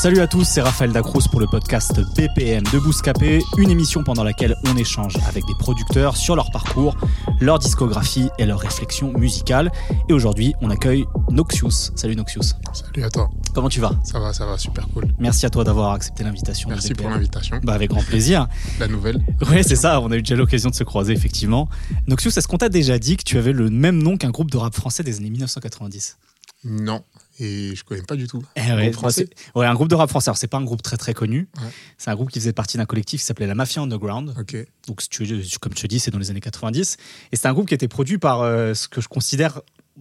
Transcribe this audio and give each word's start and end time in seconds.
Salut 0.00 0.20
à 0.20 0.26
tous, 0.26 0.44
c'est 0.44 0.62
Raphaël 0.62 0.92
Dacruz 0.92 1.28
pour 1.30 1.40
le 1.40 1.46
podcast 1.46 2.00
BPM 2.16 2.62
de 2.72 2.78
Bouscapé, 2.78 3.42
une 3.58 3.68
émission 3.68 4.02
pendant 4.02 4.24
laquelle 4.24 4.56
on 4.66 4.74
échange 4.78 5.14
avec 5.28 5.44
des 5.44 5.52
producteurs 5.58 6.16
sur 6.16 6.34
leur 6.36 6.50
parcours, 6.50 6.96
leur 7.38 7.58
discographie 7.58 8.30
et 8.38 8.46
leurs 8.46 8.60
réflexions 8.60 9.12
musicales. 9.12 9.70
Et 10.08 10.14
aujourd'hui, 10.14 10.54
on 10.62 10.70
accueille 10.70 11.04
Noxious. 11.30 11.92
Salut 11.96 12.16
Noxious. 12.16 12.54
Salut 12.72 13.04
à 13.04 13.10
toi. 13.10 13.28
Comment 13.52 13.68
tu 13.68 13.80
vas? 13.80 13.92
Ça 14.02 14.18
va, 14.18 14.32
ça 14.32 14.46
va, 14.46 14.56
super 14.56 14.88
cool. 14.88 15.04
Merci 15.18 15.44
à 15.44 15.50
toi 15.50 15.64
d'avoir 15.64 15.92
accepté 15.92 16.24
l'invitation. 16.24 16.70
Merci 16.70 16.94
pour 16.94 17.10
l'invitation. 17.10 17.60
Bah 17.62 17.74
avec 17.74 17.90
grand 17.90 18.02
plaisir. 18.02 18.48
La 18.80 18.88
nouvelle. 18.88 19.22
Ouais, 19.50 19.62
c'est 19.62 19.76
ça, 19.76 20.00
on 20.00 20.10
a 20.12 20.16
eu 20.16 20.22
déjà 20.22 20.34
l'occasion 20.34 20.70
de 20.70 20.74
se 20.74 20.84
croiser 20.84 21.12
effectivement. 21.12 21.68
Noxious, 22.06 22.30
est-ce 22.38 22.48
qu'on 22.48 22.56
t'a 22.56 22.70
déjà 22.70 22.98
dit 22.98 23.18
que 23.18 23.24
tu 23.24 23.36
avais 23.36 23.52
le 23.52 23.68
même 23.68 24.02
nom 24.02 24.16
qu'un 24.16 24.30
groupe 24.30 24.50
de 24.50 24.56
rap 24.56 24.74
français 24.74 25.02
des 25.02 25.18
années 25.18 25.28
1990 25.28 26.16
Non, 26.64 27.04
et 27.40 27.74
je 27.74 27.82
connais 27.84 28.02
pas 28.02 28.16
du 28.16 28.26
tout. 28.26 28.42
Eh 28.56 28.60
ouais, 28.72 28.92
français 28.92 29.24
bah, 29.24 29.30
c'est- 29.36 29.58
ouais, 29.58 29.66
un 29.66 29.74
groupe 29.74 29.88
de 29.88 29.94
rap 29.94 30.08
français. 30.08 30.28
Alors, 30.30 30.36
c'est 30.36 30.46
pas 30.46 30.58
un 30.58 30.64
groupe 30.64 30.82
très 30.82 30.96
très 30.96 31.14
connu. 31.14 31.48
Ouais. 31.58 31.68
C'est 31.98 32.10
un 32.10 32.14
groupe 32.14 32.30
qui 32.30 32.38
faisait 32.38 32.52
partie 32.52 32.76
d'un 32.76 32.84
collectif 32.86 33.20
qui 33.20 33.26
s'appelait 33.26 33.46
la 33.46 33.54
Mafia 33.54 33.82
Underground. 33.82 34.34
Donc, 34.86 35.00
comme 35.60 35.74
tu 35.74 35.88
dis, 35.88 35.98
c'est 36.00 36.10
dans 36.10 36.18
les 36.18 36.30
années 36.30 36.40
90. 36.40 36.96
Et 37.32 37.36
c'est 37.36 37.48
un 37.48 37.52
groupe 37.52 37.68
qui 37.68 37.74
était 37.74 37.88
produit 37.88 38.18
par 38.18 38.42
euh, 38.42 38.74
ce 38.74 38.88
que 38.88 39.00
je 39.00 39.08
considère 39.08 39.60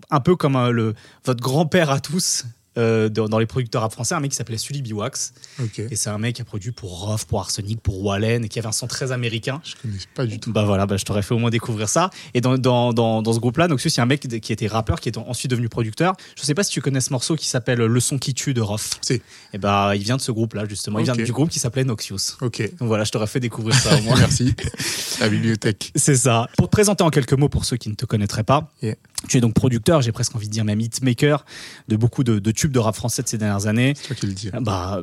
un 0.09 0.19
peu 0.19 0.35
comme 0.35 0.55
euh, 0.55 0.71
le, 0.71 0.93
votre 1.25 1.41
grand-père 1.41 1.89
à 1.89 1.99
tous. 1.99 2.45
Euh, 2.79 3.09
dans, 3.09 3.27
dans 3.29 3.37
les 3.37 3.45
producteurs 3.45 3.81
rap 3.83 3.91
français, 3.91 4.15
un 4.15 4.19
mec 4.19 4.31
qui 4.31 4.37
s'appelait 4.37 4.57
Sully 4.57 4.81
Biwax. 4.81 5.33
Ok. 5.61 5.79
Et 5.79 5.95
c'est 5.95 6.09
un 6.09 6.17
mec 6.17 6.35
qui 6.35 6.41
a 6.41 6.45
produit 6.45 6.71
pour 6.71 7.09
Ruff, 7.09 7.25
pour 7.25 7.39
Arsenic, 7.39 7.81
pour 7.81 8.03
Wallen, 8.03 8.45
et 8.45 8.49
qui 8.49 8.57
avait 8.59 8.67
un 8.67 8.71
son 8.71 8.87
très 8.87 9.11
américain. 9.11 9.61
Je 9.63 9.75
connais 9.81 9.97
pas 10.15 10.25
du 10.25 10.39
tout. 10.39 10.51
Bah 10.51 10.63
voilà, 10.63 10.85
bah 10.85 10.97
je 10.97 11.05
t'aurais 11.05 11.21
fait 11.21 11.33
au 11.33 11.39
moins 11.39 11.49
découvrir 11.49 11.89
ça. 11.89 12.09
Et 12.33 12.41
dans, 12.41 12.57
dans, 12.57 12.93
dans, 12.93 13.21
dans 13.21 13.33
ce 13.33 13.39
groupe-là, 13.39 13.67
Noxious, 13.67 13.89
il 13.89 13.97
y 13.97 13.99
a 13.99 14.03
un 14.03 14.07
mec 14.07 14.21
qui 14.41 14.53
était 14.53 14.67
rappeur, 14.67 14.99
qui 14.99 15.09
est 15.09 15.17
ensuite 15.17 15.51
devenu 15.51 15.69
producteur. 15.69 16.15
Je 16.35 16.43
sais 16.43 16.53
pas 16.53 16.63
si 16.63 16.71
tu 16.71 16.81
connais 16.81 17.01
ce 17.01 17.11
morceau 17.11 17.35
qui 17.35 17.47
s'appelle 17.47 17.79
Le 17.79 17.99
son 17.99 18.17
qui 18.17 18.33
tue 18.33 18.53
de 18.53 18.61
Ruff. 18.61 18.91
Si. 19.01 19.21
Et 19.53 19.57
bah 19.57 19.91
il 19.95 20.03
vient 20.03 20.17
de 20.17 20.21
ce 20.21 20.31
groupe-là, 20.31 20.65
justement. 20.67 20.99
Il 20.99 21.05
vient 21.05 21.15
du 21.15 21.31
groupe 21.31 21.49
qui 21.49 21.59
s'appelait 21.59 21.83
Noxious. 21.83 22.37
Ok. 22.41 22.61
Donc 22.79 22.87
voilà, 22.87 23.03
je 23.03 23.11
t'aurais 23.11 23.27
fait 23.27 23.39
découvrir 23.39 23.75
ça 23.75 23.97
au 23.97 24.01
moins. 24.03 24.17
Merci. 24.17 24.55
La 25.19 25.29
bibliothèque. 25.29 25.91
C'est 25.95 26.15
ça. 26.15 26.47
Pour 26.57 26.67
te 26.67 26.71
présenter 26.71 27.03
en 27.03 27.09
quelques 27.09 27.33
mots 27.33 27.49
pour 27.49 27.65
ceux 27.65 27.77
qui 27.77 27.89
ne 27.89 27.95
te 27.95 28.05
connaîtraient 28.05 28.43
pas, 28.43 28.71
Yeah. 28.81 28.95
Tu 29.27 29.37
es 29.37 29.41
donc 29.41 29.53
producteur, 29.53 30.01
j'ai 30.01 30.11
presque 30.11 30.35
envie 30.35 30.47
de 30.47 30.51
dire 30.53 30.63
même 30.63 30.79
hitmaker 30.79 31.45
de 31.87 31.95
beaucoup 31.97 32.23
de, 32.23 32.39
de 32.39 32.51
tubes 32.51 32.71
de 32.71 32.79
rap 32.79 32.95
français 32.95 33.21
de 33.21 33.27
ces 33.27 33.37
dernières 33.37 33.67
années. 33.67 33.93
C'est 33.97 34.07
toi 34.07 34.15
qui 34.15 34.25
le 34.27 34.33
dis. 34.33 34.49
Bah, 34.61 35.01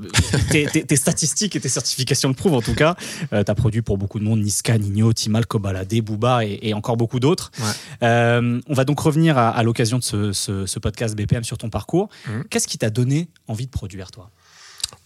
tes, 0.51 0.67
tes- 0.67 0.85
tes 0.85 0.97
statistiques 0.97 1.55
et 1.55 1.61
tes 1.61 1.69
certifications 1.69 2.29
le 2.31 2.35
prouvent 2.35 2.55
en 2.55 2.63
tout 2.63 2.75
cas. 2.75 2.97
Euh, 3.33 3.45
T'as 3.45 3.55
produit 3.55 3.83
pour 3.83 3.99
beaucoup 3.99 4.19
de 4.19 4.25
monde, 4.25 4.41
Niska, 4.41 4.79
Nino, 4.79 5.13
Timal, 5.13 5.47
Kobalade, 5.47 5.95
Booba 6.03 6.45
et, 6.45 6.59
et 6.63 6.75
encore 6.75 6.97
beaucoup 6.97 7.21
d'autres. 7.21 7.51
Ouais. 7.59 7.65
Euh, 8.05 8.61
on 8.67 8.75
va 8.75 8.85
donc 8.85 8.99
revenir 9.01 9.37
à, 9.39 9.51
à 9.51 9.63
l'occasion 9.63 9.99
de 9.99 10.03
ce, 10.05 10.33
ce- 10.33 10.67
ce 10.67 10.79
podcast 10.79 11.15
BPM 11.15 11.45
sur 11.45 11.59
ton 11.59 11.69
parcours. 11.69 12.09
Mhm. 12.29 12.45
Qu'est-ce 12.51 12.67
qui 12.69 12.79
t'a 12.79 12.91
donné 12.91 13.29
envie 13.49 13.67
de 13.67 13.71
produire, 13.71 14.11
toi? 14.11 14.31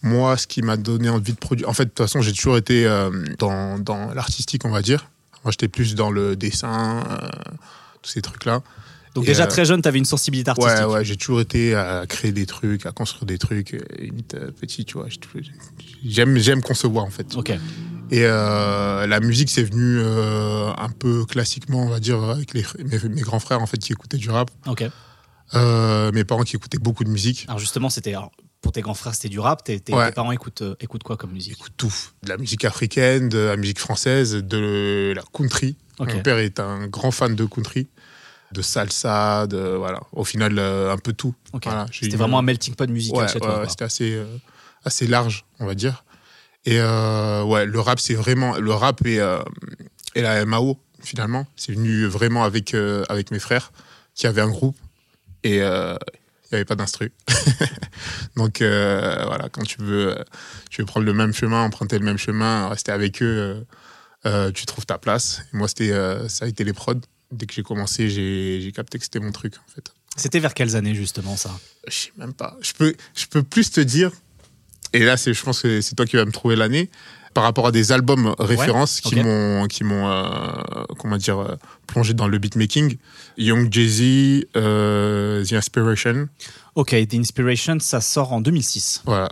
Moi, 0.03 0.37
ce 0.37 0.47
qui 0.47 0.61
m'a 0.61 0.77
donné 0.77 1.09
envie 1.09 1.33
de 1.33 1.37
produire. 1.37 1.67
En 1.69 1.73
fait, 1.73 1.85
de 1.85 1.89
toute 1.89 1.97
façon, 1.99 2.21
j'ai 2.21 2.31
toujours 2.33 2.57
été 2.57 2.85
euh, 2.87 3.11
dans, 3.39 3.77
dans 3.77 4.13
l'artistique, 4.13 4.63
on 4.65 4.69
va 4.71 4.81
dire. 4.81 5.09
Moi, 5.43 5.51
j'étais 5.51 5.67
plus 5.67 5.95
dans 5.95 6.11
le 6.11 6.35
dessin, 6.35 7.03
euh, 7.09 7.27
tous 8.01 8.11
ces 8.11 8.21
trucs-là. 8.21 8.61
Donc 9.15 9.25
Et, 9.25 9.27
déjà 9.27 9.43
euh, 9.43 9.47
très 9.47 9.65
jeune, 9.65 9.81
t'avais 9.81 9.97
une 9.99 10.05
sensibilité 10.05 10.49
artistique. 10.51 10.77
Ouais, 10.77 10.85
ouais, 10.85 11.05
j'ai 11.05 11.17
toujours 11.17 11.41
été 11.41 11.75
à 11.75 12.05
créer 12.07 12.31
des 12.31 12.45
trucs, 12.45 12.85
à 12.85 12.91
construire 12.91 13.25
des 13.25 13.37
trucs, 13.37 13.73
euh, 13.73 13.81
limite 13.99 14.35
euh, 14.35 14.51
petit, 14.51 14.85
tu 14.85 14.93
vois. 14.93 15.07
J'aime, 16.05 16.37
j'aime 16.37 16.61
concevoir, 16.61 17.05
en 17.05 17.09
fait. 17.09 17.35
Ok. 17.35 17.49
Et 17.49 18.25
euh, 18.25 19.07
la 19.07 19.19
musique, 19.19 19.49
c'est 19.49 19.63
venu 19.63 19.99
euh, 19.99 20.71
un 20.77 20.89
peu 20.89 21.25
classiquement, 21.25 21.83
on 21.83 21.89
va 21.89 21.99
dire, 21.99 22.21
avec 22.23 22.53
les, 22.53 22.65
mes, 22.83 22.99
mes 23.09 23.21
grands 23.21 23.39
frères, 23.39 23.61
en 23.61 23.65
fait, 23.67 23.77
qui 23.77 23.91
écoutaient 23.93 24.17
du 24.17 24.29
rap. 24.29 24.49
Ok. 24.67 24.83
Euh, 25.53 26.11
mes 26.13 26.23
parents 26.23 26.43
qui 26.43 26.55
écoutaient 26.55 26.77
beaucoup 26.79 27.03
de 27.03 27.09
musique. 27.09 27.45
Alors 27.47 27.59
justement, 27.59 27.89
c'était 27.89 28.15
pour 28.61 28.71
tes 28.71 28.81
grands 28.81 28.93
frères, 28.93 29.13
c'était 29.15 29.27
du 29.29 29.39
rap. 29.39 29.63
Tes, 29.63 29.79
tes- 29.81 29.93
Ouais. 29.93 30.07
tes 30.07 30.13
parents 30.13 30.31
écoutent, 30.31 30.61
euh, 30.61 30.75
écoutent 30.79 31.03
quoi 31.03 31.17
comme 31.17 31.31
musique? 31.31 31.53
Écoutent 31.59 31.73
tout. 31.75 31.93
De 32.23 32.29
la 32.29 32.37
musique 32.37 32.63
africaine, 32.63 33.27
de 33.27 33.37
la 33.39 33.57
musique 33.57 33.79
française, 33.79 34.35
de 34.35 35.11
la 35.15 35.23
country. 35.33 35.75
Ok. 35.99 36.13
Mon 36.13 36.21
père 36.21 36.37
est 36.37 36.59
un 36.61 36.87
grand 36.87 37.11
fan 37.11 37.35
de 37.35 37.43
country, 37.45 37.87
de 38.51 38.61
salsa, 38.61 39.47
de 39.47 39.57
voilà. 39.57 40.01
Au 40.11 40.23
final, 40.23 40.57
euh, 40.59 40.91
un 40.91 40.97
peu 40.97 41.13
tout. 41.13 41.33
Voilà, 41.63 41.85
C'était 41.91 42.17
vraiment 42.17 42.39
un 42.39 42.41
melting 42.41 42.75
pot 42.75 42.89
musical 42.89 43.21
Ouais, 43.21 43.27
chez 43.27 43.35
ouais, 43.35 43.39
toi. 43.39 43.49
ouais, 43.49 43.55
quoi. 43.61 43.69
c'était 43.69 43.83
assez, 43.85 44.13
euh, 44.15 44.25
assez 44.85 45.07
large, 45.07 45.45
on 45.59 45.65
va 45.65 45.75
dire. 45.75 46.03
Et 46.65 46.79
euh, 46.79 47.43
ouais, 47.43 47.65
le 47.65 47.79
rap, 47.79 47.99
c'est 47.99 48.13
vraiment. 48.13 48.57
Le 48.57 48.73
rap 48.73 49.05
et, 49.05 49.19
et 50.15 50.21
la 50.21 50.45
MAO, 50.45 50.77
finalement, 51.01 51.47
c'est 51.55 51.73
venu 51.73 52.05
vraiment 52.05 52.43
avec, 52.43 52.75
avec 53.09 53.31
mes 53.31 53.39
frères 53.39 53.71
qui 54.13 54.27
avaient 54.27 54.41
un 54.41 54.49
groupe 54.49 54.77
et 55.43 55.55
il 55.57 55.61
n'y 55.61 56.55
avait 56.57 56.65
pas 56.65 56.75
d'instru. 56.75 57.11
Donc 58.35 58.61
euh, 58.61 59.23
voilà, 59.25 59.49
quand 59.49 59.63
tu 59.63 59.81
veux, 59.81 60.15
tu 60.69 60.81
veux 60.81 60.85
prendre 60.85 61.05
le 61.05 61.13
même 61.13 61.33
chemin, 61.33 61.63
emprunter 61.63 61.97
le 61.97 62.05
même 62.05 62.17
chemin, 62.17 62.67
rester 62.69 62.91
avec 62.91 63.21
eux, 63.23 63.65
euh, 64.25 64.51
tu 64.51 64.65
trouves 64.65 64.85
ta 64.85 64.97
place. 64.97 65.41
Et 65.53 65.57
moi, 65.57 65.67
c'était, 65.67 65.91
euh, 65.91 66.27
ça 66.27 66.45
a 66.45 66.47
été 66.47 66.63
les 66.63 66.73
prods. 66.73 66.99
Dès 67.31 67.45
que 67.45 67.53
j'ai 67.53 67.63
commencé, 67.63 68.09
j'ai 68.09 68.71
capté 68.75 68.97
que 68.97 69.03
c'était 69.05 69.19
mon 69.19 69.31
truc, 69.31 69.55
en 69.55 69.71
fait. 69.73 69.91
C'était 70.17 70.39
vers 70.39 70.53
quelles 70.53 70.75
années 70.75 70.93
justement 70.95 71.37
ça? 71.37 71.51
Je 71.87 71.93
sais 71.93 72.11
même 72.17 72.33
pas. 72.33 72.57
Je 72.61 72.73
peux, 72.73 72.93
je 73.15 73.25
peux 73.27 73.43
plus 73.43 73.71
te 73.71 73.79
dire. 73.79 74.11
Et 74.93 74.99
là, 75.05 75.15
je 75.15 75.41
pense 75.41 75.61
que 75.61 75.79
c'est 75.81 75.95
toi 75.95 76.05
qui 76.05 76.17
vas 76.17 76.25
me 76.25 76.31
trouver 76.31 76.55
l'année. 76.55 76.89
Par 77.33 77.45
rapport 77.45 77.67
à 77.67 77.71
des 77.71 77.93
albums 77.93 78.35
références 78.39 78.99
qui 78.99 79.15
m'ont, 79.15 79.65
qui 79.67 79.85
m'ont, 79.85 80.09
euh, 80.09 80.83
comment 80.99 81.15
dire, 81.15 81.39
euh, 81.39 81.55
plongé 81.87 82.13
dans 82.13 82.27
le 82.27 82.37
beatmaking. 82.39 82.97
Young 83.37 83.71
Jay-Z, 83.71 84.47
euh, 84.57 85.45
The 85.45 85.53
Inspiration. 85.53 86.27
Ok, 86.75 86.95
The 87.09 87.15
Inspiration, 87.15 87.79
ça 87.81 87.99
sort 87.99 88.31
en 88.31 88.39
2006. 88.39 89.01
Voilà, 89.05 89.29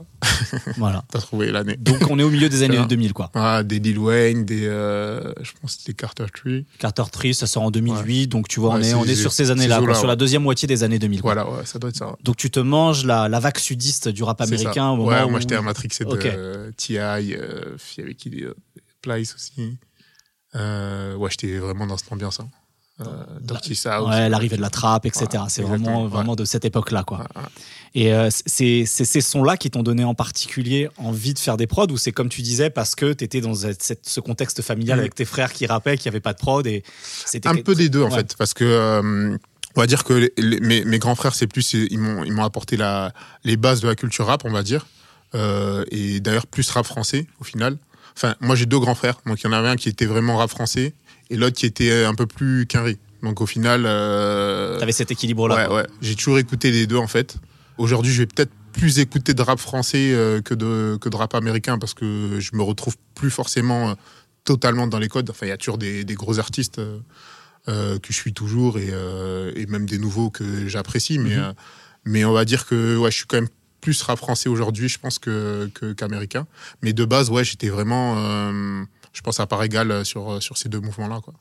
Voilà. 0.77 1.05
t'as 1.11 1.19
trouvé 1.19 1.51
l'année. 1.51 1.77
Donc 1.77 2.01
on 2.09 2.19
est 2.19 2.23
au 2.23 2.29
milieu 2.29 2.49
des 2.49 2.63
années 2.63 2.75
Ça. 2.77 2.85
2000 2.85 3.13
quoi. 3.13 3.31
Ah, 3.33 3.63
des 3.63 3.79
Lil 3.79 3.97
Wayne, 3.97 4.43
des, 4.43 4.65
euh, 4.67 5.33
je 5.41 5.51
pense 5.61 5.75
que 5.75 5.81
c'était 5.81 5.93
Carter 5.93 6.25
Tree. 6.35 6.65
Carter 6.79 7.03
Tree, 7.11 7.33
ça 7.33 7.47
sort 7.47 7.63
en 7.63 7.71
2008, 7.71 8.27
donc 8.27 8.49
tu 8.49 8.59
vois, 8.59 8.71
on 8.71 8.81
est, 8.81 8.93
on 8.93 9.05
est 9.05 9.15
sur 9.15 9.31
ces 9.31 9.51
années-là, 9.51 9.81
sur 9.95 10.07
la 10.07 10.17
deuxième 10.17 10.43
moitié 10.43 10.67
des 10.67 10.83
années 10.83 10.99
2000. 10.99 11.21
quoi. 11.21 11.33
Voilà, 11.33 11.49
ouais, 11.49 11.65
ça 11.65 11.79
doit 11.79 11.89
être 11.91 11.95
ça. 11.95 12.15
Donc 12.23 12.35
tu 12.35 12.51
te 12.51 12.59
manges 12.59 13.05
la, 13.05 13.29
la 13.29 13.39
vague 13.39 13.57
sudiste 13.57 14.09
du 14.09 14.23
rap 14.23 14.41
américain 14.41 14.89
au 14.89 14.97
moment 14.97 15.07
Ouais, 15.09 15.23
où... 15.23 15.29
moi 15.29 15.39
j'étais 15.39 15.55
un 15.55 15.61
matrixé 15.61 16.03
de 16.03 16.09
Ok. 16.09 16.25
euh, 16.25 16.71
T.I., 16.75 16.97
euh, 16.97 17.77
y 17.97 18.01
avait 18.01 18.15
qui 18.15 18.29
euh, 18.43 18.53
Plice 19.01 19.33
aussi. 19.35 19.77
Euh, 20.55 21.15
ouais, 21.15 21.29
j'étais 21.29 21.57
vraiment 21.57 21.87
dans 21.87 21.95
cette 21.95 22.11
ambiance. 22.11 22.39
Hein. 22.41 22.49
Euh, 23.01 23.05
Dirty 23.41 23.75
South. 23.75 24.07
Ouais, 24.09 24.27
l'arrivée 24.29 24.57
de 24.57 24.61
la 24.61 24.69
trappe, 24.69 25.05
etc. 25.05 25.25
Ouais, 25.33 25.39
c'est 25.47 25.61
vraiment, 25.61 26.03
ouais. 26.03 26.09
vraiment 26.09 26.35
de 26.35 26.43
cette 26.45 26.65
époque-là, 26.65 27.03
quoi. 27.03 27.19
Ouais. 27.35 27.41
Et 27.95 28.13
euh, 28.13 28.29
c'est 28.29 28.85
ces 28.85 29.21
sons-là 29.21 29.55
qui 29.57 29.71
t'ont 29.71 29.83
donné 29.83 30.03
en 30.03 30.13
particulier 30.13 30.89
envie 30.97 31.33
de 31.33 31.39
faire 31.39 31.55
des 31.57 31.65
prods 31.65 31.87
ou 31.91 31.97
c'est 31.97 32.11
comme 32.11 32.29
tu 32.29 32.41
disais 32.41 32.69
parce 32.69 32.95
que 32.95 33.13
t'étais 33.13 33.41
dans 33.41 33.53
cette- 33.55 33.99
ce 34.07 34.19
contexte 34.19 34.61
familial 34.61 34.97
Mm. 34.97 35.01
avec 35.01 35.15
tes 35.15 35.25
frères 35.25 35.53
qui 35.53 35.65
rappaient, 35.65 35.97
qu'il 35.97 36.09
n'y 36.09 36.13
avait 36.13 36.19
pas 36.19 36.33
de 36.33 36.39
prod 36.39 36.67
et 36.67 36.83
c'était 37.25 37.47
Un 37.49 37.55
peu 37.55 37.73
des 37.73 37.89
deux 37.89 38.03
en 38.03 38.11
fait, 38.11 38.35
parce 38.37 38.53
que 38.53 38.63
euh, 38.65 39.37
on 39.75 39.79
va 39.81 39.87
dire 39.87 40.03
que 40.03 40.13
les- 40.13 40.33
les- 40.37 40.59
mes, 40.59 40.83
mes 40.83 40.99
grands 40.99 41.15
frères, 41.15 41.33
c'est 41.33 41.47
plus 41.47 41.73
ils 41.73 41.97
m'ont 41.99 42.43
apporté 42.43 42.75
la, 42.77 43.13
les 43.43 43.55
bases 43.57 43.79
de 43.81 43.87
la 43.87 43.95
culture 43.95 44.25
rap, 44.27 44.43
on 44.45 44.51
va 44.51 44.61
dire, 44.61 44.85
et 45.91 46.19
d'ailleurs 46.19 46.47
plus 46.47 46.69
rap 46.71 46.85
français 46.85 47.27
au 47.39 47.43
final. 47.43 47.77
Enfin, 48.15 48.35
moi 48.41 48.55
j'ai 48.55 48.65
deux 48.65 48.79
grands 48.79 48.95
frères, 48.95 49.19
donc 49.25 49.41
il 49.41 49.45
y 49.45 49.47
en 49.49 49.53
avait 49.53 49.69
un 49.69 49.77
qui 49.77 49.87
était 49.89 50.05
vraiment 50.05 50.37
rap 50.37 50.49
français 50.49 50.93
et 51.29 51.37
l'autre 51.37 51.55
qui 51.57 51.65
était 51.65 52.03
un 52.03 52.15
peu 52.15 52.25
plus 52.25 52.65
quinri. 52.65 52.97
Donc 53.23 53.41
au 53.41 53.45
final, 53.45 53.83
euh, 53.85 54.79
T'avais 54.79 54.91
cet 54.91 55.11
équilibre-là. 55.11 55.55
Ouais, 55.55 55.65
quoi. 55.67 55.75
ouais. 55.77 55.87
J'ai 56.01 56.15
toujours 56.15 56.39
écouté 56.39 56.71
les 56.71 56.87
deux 56.87 56.97
en 56.97 57.07
fait. 57.07 57.35
Aujourd'hui, 57.77 58.11
je 58.13 58.21
vais 58.21 58.27
peut-être 58.27 58.51
plus 58.73 58.99
écouter 58.99 59.33
de 59.33 59.41
rap 59.41 59.59
français 59.59 60.11
euh, 60.13 60.41
que, 60.41 60.53
de, 60.53 60.97
que 61.01 61.09
de 61.09 61.15
rap 61.15 61.33
américain 61.35 61.77
parce 61.77 61.93
que 61.93 62.39
je 62.39 62.51
me 62.55 62.61
retrouve 62.61 62.95
plus 63.15 63.29
forcément 63.31 63.89
euh, 63.89 63.93
totalement 64.45 64.87
dans 64.87 64.99
les 64.99 65.07
codes. 65.09 65.29
Enfin, 65.29 65.45
il 65.47 65.49
y 65.49 65.53
a 65.53 65.57
toujours 65.57 65.77
des, 65.77 66.03
des 66.05 66.15
gros 66.15 66.39
artistes 66.39 66.79
euh, 66.79 66.99
euh, 67.67 67.99
que 67.99 68.13
je 68.13 68.17
suis 68.17 68.33
toujours 68.33 68.79
et, 68.79 68.89
euh, 68.91 69.51
et 69.55 69.65
même 69.65 69.85
des 69.85 69.97
nouveaux 69.97 70.29
que 70.29 70.67
j'apprécie. 70.67 71.19
Mais, 71.19 71.35
Mhm. 71.35 71.43
euh, 71.43 71.53
mais 72.05 72.25
on 72.25 72.31
va 72.31 72.45
dire 72.45 72.65
que 72.65 72.95
ouais, 72.97 73.11
je 73.11 73.17
suis 73.17 73.25
quand 73.25 73.37
même 73.37 73.49
plus 73.81 74.01
rap 74.01 74.17
français 74.17 74.49
aujourd'hui, 74.49 74.87
je 74.89 74.97
pense, 74.99 75.19
que 75.19 75.69
que- 75.73 75.93
qu'américain. 75.93 76.47
Mais 76.81 76.93
de 76.93 77.05
base, 77.05 77.29
ouais, 77.29 77.43
j'étais 77.43 77.69
vraiment, 77.69 78.15
euh, 78.17 78.83
je 79.13 79.21
pense, 79.21 79.39
à 79.39 79.47
part 79.47 79.63
égale 79.63 80.05
sur, 80.05 80.41
sur 80.41 80.57
ces 80.57 80.69
deux 80.69 80.79
mouvements-là. 80.79 81.19
Quoi. 81.21 81.33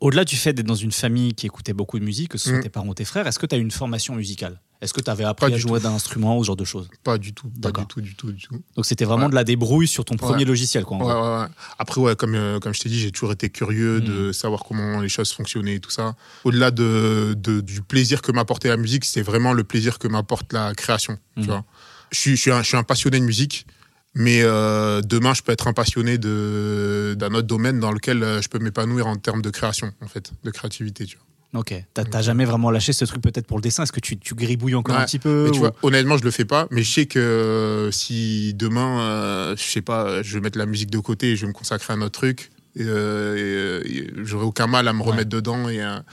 Au-delà 0.00 0.24
du 0.24 0.36
fait 0.36 0.52
d'être 0.52 0.66
dans 0.66 0.76
une 0.76 0.92
famille 0.92 1.34
qui 1.34 1.46
écoutait 1.46 1.72
beaucoup 1.72 1.98
de 1.98 2.04
musique, 2.04 2.28
que 2.30 2.38
ce 2.38 2.50
soit 2.50 2.58
Mm. 2.58 2.62
tes 2.62 2.68
parents 2.68 2.86
ou 2.86 2.94
tes 2.94 3.04
frères, 3.04 3.26
est-ce 3.26 3.38
que 3.40 3.46
tu 3.46 3.56
as 3.56 3.58
eu 3.58 3.62
une 3.62 3.72
formation 3.72 4.14
musicale? 4.14 4.60
Est-ce 4.80 4.94
que 4.94 5.00
tu 5.00 5.10
avais 5.10 5.24
appris 5.24 5.50
Pas 5.50 5.56
à 5.56 5.58
jouer 5.58 5.80
d'un 5.80 5.90
instrument 5.92 6.38
ou 6.38 6.44
ce 6.44 6.46
genre 6.46 6.54
de 6.56 6.64
choses? 6.64 6.88
Pas 7.02 7.18
du 7.18 7.32
tout, 7.34 7.48
pas 7.48 7.58
D'accord. 7.72 7.82
du 7.86 7.88
tout, 7.88 8.00
du 8.00 8.14
tout, 8.14 8.30
du 8.30 8.40
tout. 8.40 8.62
Donc 8.76 8.86
c'était 8.86 9.04
vraiment 9.04 9.24
Ouais. 9.24 9.30
de 9.30 9.34
la 9.34 9.42
débrouille 9.42 9.88
sur 9.88 10.04
ton 10.04 10.16
premier 10.16 10.38
Ouais. 10.42 10.44
logiciel, 10.44 10.84
quoi. 10.84 10.98
Ouais, 10.98 11.02
gros. 11.02 11.12
ouais, 11.14 11.38
ouais. 11.40 11.46
Après, 11.80 12.00
ouais, 12.00 12.14
comme, 12.14 12.36
euh, 12.36 12.60
comme 12.60 12.72
je 12.74 12.80
t'ai 12.80 12.88
dit, 12.88 13.00
j'ai 13.00 13.10
toujours 13.10 13.32
été 13.32 13.50
curieux 13.50 13.98
Mm. 13.98 14.04
de 14.04 14.30
savoir 14.32 14.62
comment 14.62 15.00
les 15.00 15.08
choses 15.08 15.32
fonctionnaient 15.32 15.74
et 15.74 15.80
tout 15.80 15.90
ça. 15.90 16.14
Au-delà 16.44 16.70
de, 16.70 17.34
de- 17.36 17.60
du 17.60 17.82
plaisir 17.82 18.22
que 18.22 18.30
m'apportait 18.30 18.68
la 18.68 18.76
musique, 18.76 19.04
c'est 19.04 19.22
vraiment 19.22 19.52
le 19.52 19.64
plaisir 19.64 19.98
que 19.98 20.06
m'apporte 20.06 20.52
la 20.52 20.74
création. 20.76 21.18
Mm. 21.36 21.40
Tu 21.42 21.46
vois. 21.48 21.64
Je, 22.12 22.18
suis, 22.20 22.36
je, 22.36 22.40
suis 22.42 22.50
un, 22.52 22.62
je 22.62 22.68
suis 22.68 22.76
un 22.76 22.84
passionné 22.84 23.18
de 23.18 23.24
musique, 23.24 23.66
mais 24.14 24.40
euh, 24.42 25.00
demain, 25.02 25.34
je 25.34 25.42
peux 25.42 25.52
être 25.52 25.68
un 25.68 25.72
passionné 25.72 26.18
d'un 26.18 27.34
autre 27.34 27.46
domaine 27.46 27.78
dans 27.80 27.92
lequel 27.92 28.22
euh, 28.22 28.42
je 28.42 28.48
peux 28.48 28.58
m'épanouir 28.58 29.06
en 29.06 29.16
termes 29.16 29.42
de 29.42 29.50
création, 29.50 29.92
en 30.02 30.08
fait, 30.08 30.32
de 30.44 30.50
créativité. 30.50 31.04
Tu 31.06 31.16
vois. 31.16 31.60
Ok. 31.60 31.72
T'as 31.94 32.04
t'as 32.04 32.20
jamais 32.20 32.44
vraiment 32.44 32.70
lâché 32.70 32.92
ce 32.92 33.04
truc 33.06 33.22
peut-être 33.22 33.46
pour 33.46 33.56
le 33.58 33.62
dessin? 33.62 33.82
Est-ce 33.84 33.92
que 33.92 34.00
tu, 34.00 34.18
tu 34.18 34.34
gribouilles 34.34 34.74
encore 34.74 34.96
un 34.96 35.04
petit 35.06 35.18
peu 35.18 35.44
Mais 35.44 35.50
tu 35.50 35.56
ou- 35.58 35.60
vois, 35.60 35.74
honnêtement, 35.82 36.18
je 36.18 36.24
le 36.24 36.30
fais 36.30 36.44
pas, 36.44 36.66
mais 36.70 36.82
je 36.82 36.92
sais 36.92 37.06
que 37.06 37.18
euh, 37.18 37.90
si 37.90 38.52
demain, 38.54 39.00
euh, 39.00 39.56
je 39.56 39.62
sais 39.62 39.80
pas, 39.82 40.22
je 40.22 40.34
vais 40.34 40.40
mettre 40.40 40.58
la 40.58 40.66
musique 40.66 40.90
de 40.90 40.98
côté 40.98 41.32
et 41.32 41.36
je 41.36 41.42
vais 41.42 41.48
me 41.48 41.52
consacrer 41.54 41.92
à 41.94 41.96
un 41.96 42.02
autre 42.02 42.18
truc, 42.18 42.50
euh, 42.78 43.80
euh, 43.82 44.04
j'aurai 44.24 44.44
aucun 44.44 44.66
mal 44.66 44.88
à 44.88 44.92
me 44.92 45.00
Ouais. 45.00 45.06
remettre 45.10 45.30
dedans 45.30 45.68
et 45.70 45.80
à, 45.80 46.04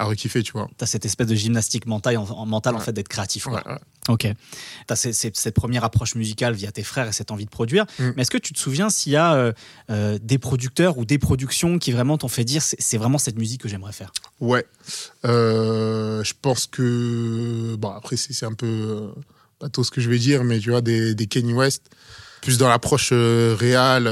à 0.00 0.06
rekiffer, 0.06 0.42
tu 0.42 0.52
vois. 0.52 0.68
T'as 0.78 0.86
cette 0.86 1.04
espèce 1.04 1.26
de 1.26 1.34
gymnastique 1.34 1.84
mentale, 1.86 2.16
en, 2.16 2.24
en- 2.24 2.46
mentale 2.46 2.74
en 2.74 2.78
Ouais. 2.78 2.84
fait 2.84 2.92
d'être 2.92 3.08
créatif. 3.08 3.44
quoi. 3.44 3.62
Ouais, 3.66 3.72
ouais. 3.72 3.78
Ok. 4.08 4.26
T'as 4.86 4.96
cette 4.96 5.54
première 5.54 5.84
approche 5.84 6.14
musicale 6.14 6.54
via 6.54 6.72
tes 6.72 6.82
frères 6.82 7.06
et 7.06 7.12
cette 7.12 7.30
envie 7.30 7.44
de 7.44 7.50
produire. 7.50 7.84
Mm. 7.98 8.10
Mais 8.16 8.22
est-ce 8.22 8.30
que 8.30 8.38
tu 8.38 8.52
te 8.54 8.58
souviens 8.58 8.88
s'il 8.90 9.12
y 9.12 9.16
a 9.16 9.34
euh, 9.34 9.52
euh, 9.90 10.18
des 10.22 10.38
producteurs 10.38 10.96
ou 10.98 11.04
des 11.04 11.18
productions 11.18 11.78
qui 11.78 11.92
vraiment 11.92 12.16
t'ont 12.18 12.28
fait 12.28 12.44
dire 12.44 12.62
c'est 12.62 12.96
vraiment 12.98 13.18
cette 13.18 13.36
musique 13.38 13.60
que 13.60 13.68
j'aimerais 13.68 13.92
faire? 13.92 14.10
Ouais. 14.40 14.64
Euh, 15.26 16.24
je 16.24 16.32
pense 16.40 16.66
que. 16.66 17.76
Bon, 17.76 17.90
après, 17.90 18.16
c'est 18.16 18.46
un 18.46 18.54
peu. 18.54 19.12
pas 19.58 19.68
tout 19.68 19.84
ce 19.84 19.90
que 19.90 20.00
je 20.00 20.08
vais 20.08 20.18
dire, 20.18 20.44
mais 20.44 20.58
tu 20.58 20.70
vois, 20.70 20.80
des, 20.80 21.14
des 21.14 21.26
Kanye 21.26 21.52
West, 21.52 21.90
plus 22.40 22.56
dans 22.58 22.68
l'approche 22.68 23.12
réelle. 23.12 24.08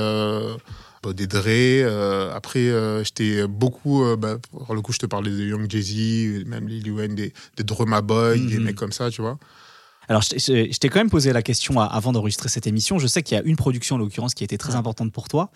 Bah, 1.03 1.13
des 1.13 1.27
Dre. 1.27 1.43
euh, 1.47 2.35
après, 2.35 2.69
euh, 2.69 3.05
j'étais 3.05 3.47
beaucoup. 3.47 4.03
euh, 4.05 4.17
bah, 4.17 4.39
pour 4.51 4.75
le 4.75 4.81
coup, 4.81 4.93
je 4.93 4.99
te 4.99 5.07
parlais 5.07 5.31
de 5.31 5.45
Young 5.45 5.71
Jay-Z, 5.71 6.45
même 6.47 6.69
Lil 6.69 6.91
Wayne, 6.93 7.15
des, 7.15 7.33
des 7.57 7.65
Drumma 7.65 8.01
Boy, 8.01 8.41
des 8.47 8.59
Mhm. 8.59 8.65
mecs 8.65 8.77
comme 8.77 8.93
ça, 8.93 9.11
tu 9.11 9.21
vois. 9.23 9.39
Alors, 10.11 10.23
je 10.23 10.31
t'ai- 10.79 10.89
quand 10.89 11.01
même 11.01 11.11
posé 11.11 11.33
la 11.35 11.43
question 11.43 11.79
avant 11.81 12.13
d'enregistrer 12.13 12.49
cette 12.49 12.67
émission. 12.67 12.99
Je 12.99 13.07
sais 13.07 13.23
qu'il 13.23 13.37
y 13.37 13.41
a 13.41 13.45
une 13.45 13.57
production, 13.57 13.97
en 13.97 13.99
l'occurrence, 13.99 14.33
qui 14.33 14.43
a 14.43 14.47
été 14.47 14.57
très 14.57 14.75
importante 14.75 15.13
pour 15.13 15.29
toi. 15.29 15.51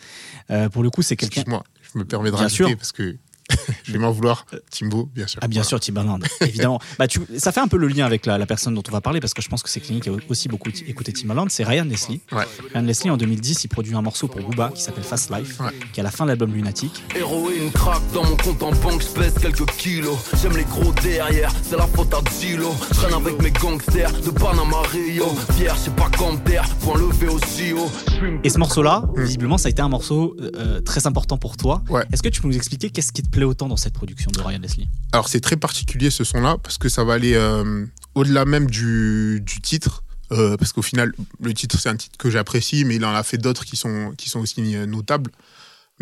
Euh, 0.51 0.69
pour 0.69 0.83
le 0.83 0.91
coup, 0.91 1.01
c'est 1.01 1.17
quelqu'un. 1.17 1.41
Excuse-moi, 1.41 1.65
je 1.81 1.99
me 1.99 2.05
permets 2.05 2.31
de 2.31 2.35
Bien 2.37 2.43
rajouter 2.45 2.65
sûr. 2.69 2.77
parce 2.77 2.93
que 2.93 3.17
je 3.85 3.93
vais 3.93 3.99
m'en 3.99 4.11
vouloir. 4.11 4.47
Timbo, 4.71 5.09
bien 5.15 5.27
sûr. 5.27 5.41
Ah 5.43 5.49
bien 5.49 5.61
Voilà. 5.63 5.69
sûr, 5.69 5.81
Timbaland, 5.81 6.19
évidemment. 6.41 6.81
Bah, 6.99 7.07
tu, 7.09 7.21
ça 7.39 7.53
fait 7.53 7.61
un 7.61 7.69
peu 7.69 7.77
le 7.79 7.89
lien 7.89 8.05
avec 8.07 8.27
la, 8.27 8.39
la 8.39 8.47
personne 8.47 8.75
dont 8.75 8.83
on 8.89 8.93
va 8.93 9.01
parler 9.01 9.21
parce 9.21 9.35
que 9.35 9.43
je 9.43 9.49
pense 9.49 9.63
que 9.63 9.69
c'est 9.71 9.81
quelqu'un 9.81 10.01
qui 10.01 10.09
a 10.09 10.13
aussi 10.29 10.49
beaucoup 10.49 10.69
écouté 10.87 11.13
Timbaland. 11.13 11.47
C'est 11.49 11.65
Ryan 11.65 11.85
Leslie. 11.85 12.21
Ouais. 12.33 12.45
Ryan 12.73 12.83
Leslie, 12.83 13.11
en 13.11 13.17
2010, 13.17 13.65
il 13.65 13.69
produit 13.69 13.95
un 13.95 14.03
morceau 14.03 14.29
pour 14.29 14.41
Booba 14.43 14.71
qui 14.75 14.83
s'appelle 14.83 15.05
Fast 15.05 15.31
Life, 15.31 15.61
Ouais. 15.61 15.71
qui 15.93 16.01
est 16.01 16.03
à 16.03 16.05
la 16.05 16.11
fin 16.11 16.25
de 16.25 16.29
l'album 16.31 16.53
Lunatic. 16.53 17.03
Héroïne 17.17 17.71
craque 17.73 18.03
dans 18.13 18.25
mon 18.25 18.37
compte 18.37 18.63
en 18.63 18.73
banque, 18.73 19.03
je 19.03 19.21
pèse 19.21 19.35
quelques 19.41 19.67
kilos. 19.77 20.17
J'aime 20.41 20.57
les 20.57 20.65
gros 20.65 20.93
derrière, 21.03 21.53
c'est 21.63 21.77
la 21.77 21.87
faute 21.87 22.13
à 22.15 22.21
Dilo. 22.39 22.71
Je 22.91 22.95
traîne 22.95 23.15
avec 23.15 23.41
mes 23.43 23.51
gangsters 23.51 24.13
de 24.21 24.31
Panama 24.31 24.83
Rio. 24.91 25.27
Fier, 25.57 25.75
je 25.77 25.81
sais 25.81 25.91
pas 25.91 26.11
comme 26.19 26.41
terre, 26.43 26.69
point 26.81 26.99
levé 26.99 27.29
au 27.29 27.39
JO. 27.39 27.91
J'fume 28.11 28.41
Et 28.45 28.51
ce 28.51 28.59
morceau-là, 28.59 29.05
visiblement, 29.17 29.59
ça 29.59 29.69
a 29.69 29.71
été 29.71 29.83
un 29.83 29.89
morceau 29.89 30.37
euh, 30.57 30.81
très 30.81 31.07
important 31.07 31.39
pour 31.39 31.57
toi. 31.57 31.83
Ouais. 31.89 32.03
Est-ce 32.13 32.23
que 32.23 32.29
tu 32.29 32.41
peux 32.41 32.49
nous 32.49 32.57
expliquer 32.57 32.91
qu'est-ce 32.91 33.13
qui 33.13 33.23
te 33.23 33.29
plaît 33.29 33.42
autant 33.45 33.69
dans 33.69 33.77
cette 33.77 33.95
production 33.95 34.31
de 34.31 34.41
Ryan 34.41 34.59
Leslie 34.61 34.89
Alors 35.13 35.29
c'est 35.29 35.41
très 35.41 35.57
particulier 35.57 36.11
ce 36.11 36.25
son-là 36.25 36.57
parce 36.63 36.79
que 36.79 36.89
ça 36.89 37.05
va 37.05 37.15
aller 37.15 37.35
euh, 37.35 37.85
au-delà 38.15 38.45
même 38.45 38.69
du, 38.69 39.41
du 39.45 39.61
titre. 39.61 40.03
euh, 40.33 40.57
parce 40.57 40.73
qu'au 40.73 40.83
final, 40.83 41.13
le 41.41 41.53
titre 41.55 41.79
c'est 41.79 41.89
un 41.91 41.97
titre 41.97 42.17
que 42.19 42.31
j'apprécie, 42.31 42.85
mais 42.85 42.97
il 42.97 43.05
en 43.05 43.15
a 43.15 43.23
fait 43.23 43.39
d'autres 43.39 43.65
qui 43.65 43.77
sont, 43.77 44.13
qui 44.17 44.29
sont 44.31 44.41
aussi 44.41 44.75
euh, 44.75 44.87
notables. 44.87 45.31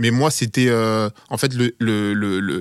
Mais 0.00 0.10
moi, 0.10 0.30
c'était 0.30 0.68
euh, 0.68 1.10
en 1.28 1.36
fait 1.36 1.52
le, 1.54 1.74
le, 1.78 2.14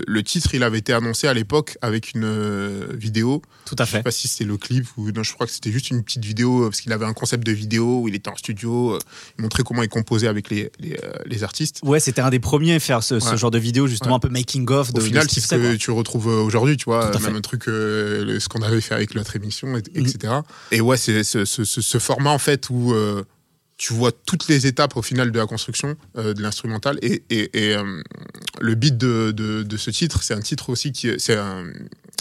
le, 0.05 0.23
titre, 0.23 0.53
il 0.53 0.61
avait 0.63 0.77
été 0.79 0.91
annoncé 0.93 1.25
à 1.27 1.33
l'époque 1.33 1.77
avec 1.81 2.13
une 2.13 2.25
euh, 2.25 2.87
vidéo. 2.93 3.41
Tout 3.65 3.75
à 3.79 3.85
Je 3.85 3.91
sais 3.91 3.97
fait. 3.97 4.03
pas 4.03 4.11
si 4.11 4.27
c'était 4.27 4.43
le 4.43 4.57
clip 4.57 4.85
ou 4.97 5.09
non, 5.11 5.23
je 5.23 5.33
crois 5.33 5.45
que 5.47 5.53
c'était 5.53 5.71
juste 5.71 5.89
une 5.89 6.03
petite 6.03 6.25
vidéo 6.25 6.63
euh, 6.63 6.69
parce 6.69 6.81
qu'il 6.81 6.91
avait 6.91 7.05
un 7.05 7.13
concept 7.13 7.45
de 7.45 7.51
vidéo 7.51 8.01
où 8.01 8.07
il 8.09 8.15
était 8.15 8.29
en 8.29 8.35
studio, 8.35 8.95
euh, 8.95 8.99
il 9.37 9.43
montrait 9.43 9.63
comment 9.63 9.83
il 9.83 9.89
composait 9.89 10.27
avec 10.27 10.49
les, 10.49 10.69
les, 10.79 10.99
les 11.25 11.43
artistes. 11.43 11.79
Ouais, 11.83 11.99
c'était 12.01 12.21
un 12.21 12.29
des 12.29 12.39
premiers 12.39 12.75
à 12.75 12.79
faire 12.79 13.03
ce, 13.03 13.19
genre 13.37 13.51
de 13.51 13.57
vidéo, 13.59 13.87
justement 13.87 14.11
Ouais. 14.11 14.15
un 14.17 14.19
peu 14.19 14.29
making 14.29 14.69
of 14.71 14.91
de 14.91 14.99
Au 14.99 15.03
final, 15.03 15.27
c'est 15.29 15.39
ce 15.39 15.47
que 15.47 15.75
tu 15.77 15.91
retrouves 15.91 16.27
aujourd'hui, 16.27 16.75
tu 16.77 16.85
vois, 16.85 17.09
même 17.11 17.19
fait. 17.21 17.31
un 17.31 17.41
truc, 17.41 17.63
ce 17.65 18.47
qu'on 18.49 18.61
avait 18.61 18.81
fait 18.81 18.95
avec 18.95 19.13
l'autre 19.13 19.35
émission, 19.35 19.77
et- 19.77 19.83
etc. 19.99 20.33
Et 20.71 20.81
ouais, 20.81 20.97
c'est 20.97 21.23
ce, 21.23 21.45
ce- 21.45 21.97
format 21.99 22.31
en 22.31 22.39
fait 22.39 22.69
où 22.69 22.93
tu 23.79 23.93
vois 23.93 24.11
toutes 24.11 24.49
les 24.49 24.67
étapes 24.67 24.97
au 24.97 25.01
final 25.01 25.31
de 25.31 25.39
la 25.39 25.45
construction 25.47 25.95
euh, 26.17 26.33
de 26.33 26.41
l'instrumental 26.43 26.99
et, 27.01 27.23
et- 27.29 27.49
et, 27.69 27.75
euh, 27.77 28.03
le 28.59 28.75
beat 28.75 28.97
de, 28.97 29.31
de- 29.31 29.63
de 29.63 29.77
ce 29.77 29.89
titre, 29.89 30.21
c'est 30.21 30.33
un 30.33 30.41
titre 30.41 30.69
aussi 30.69 30.91
qui, 30.91 31.09
c'est 31.17 31.37
un, 31.37 31.63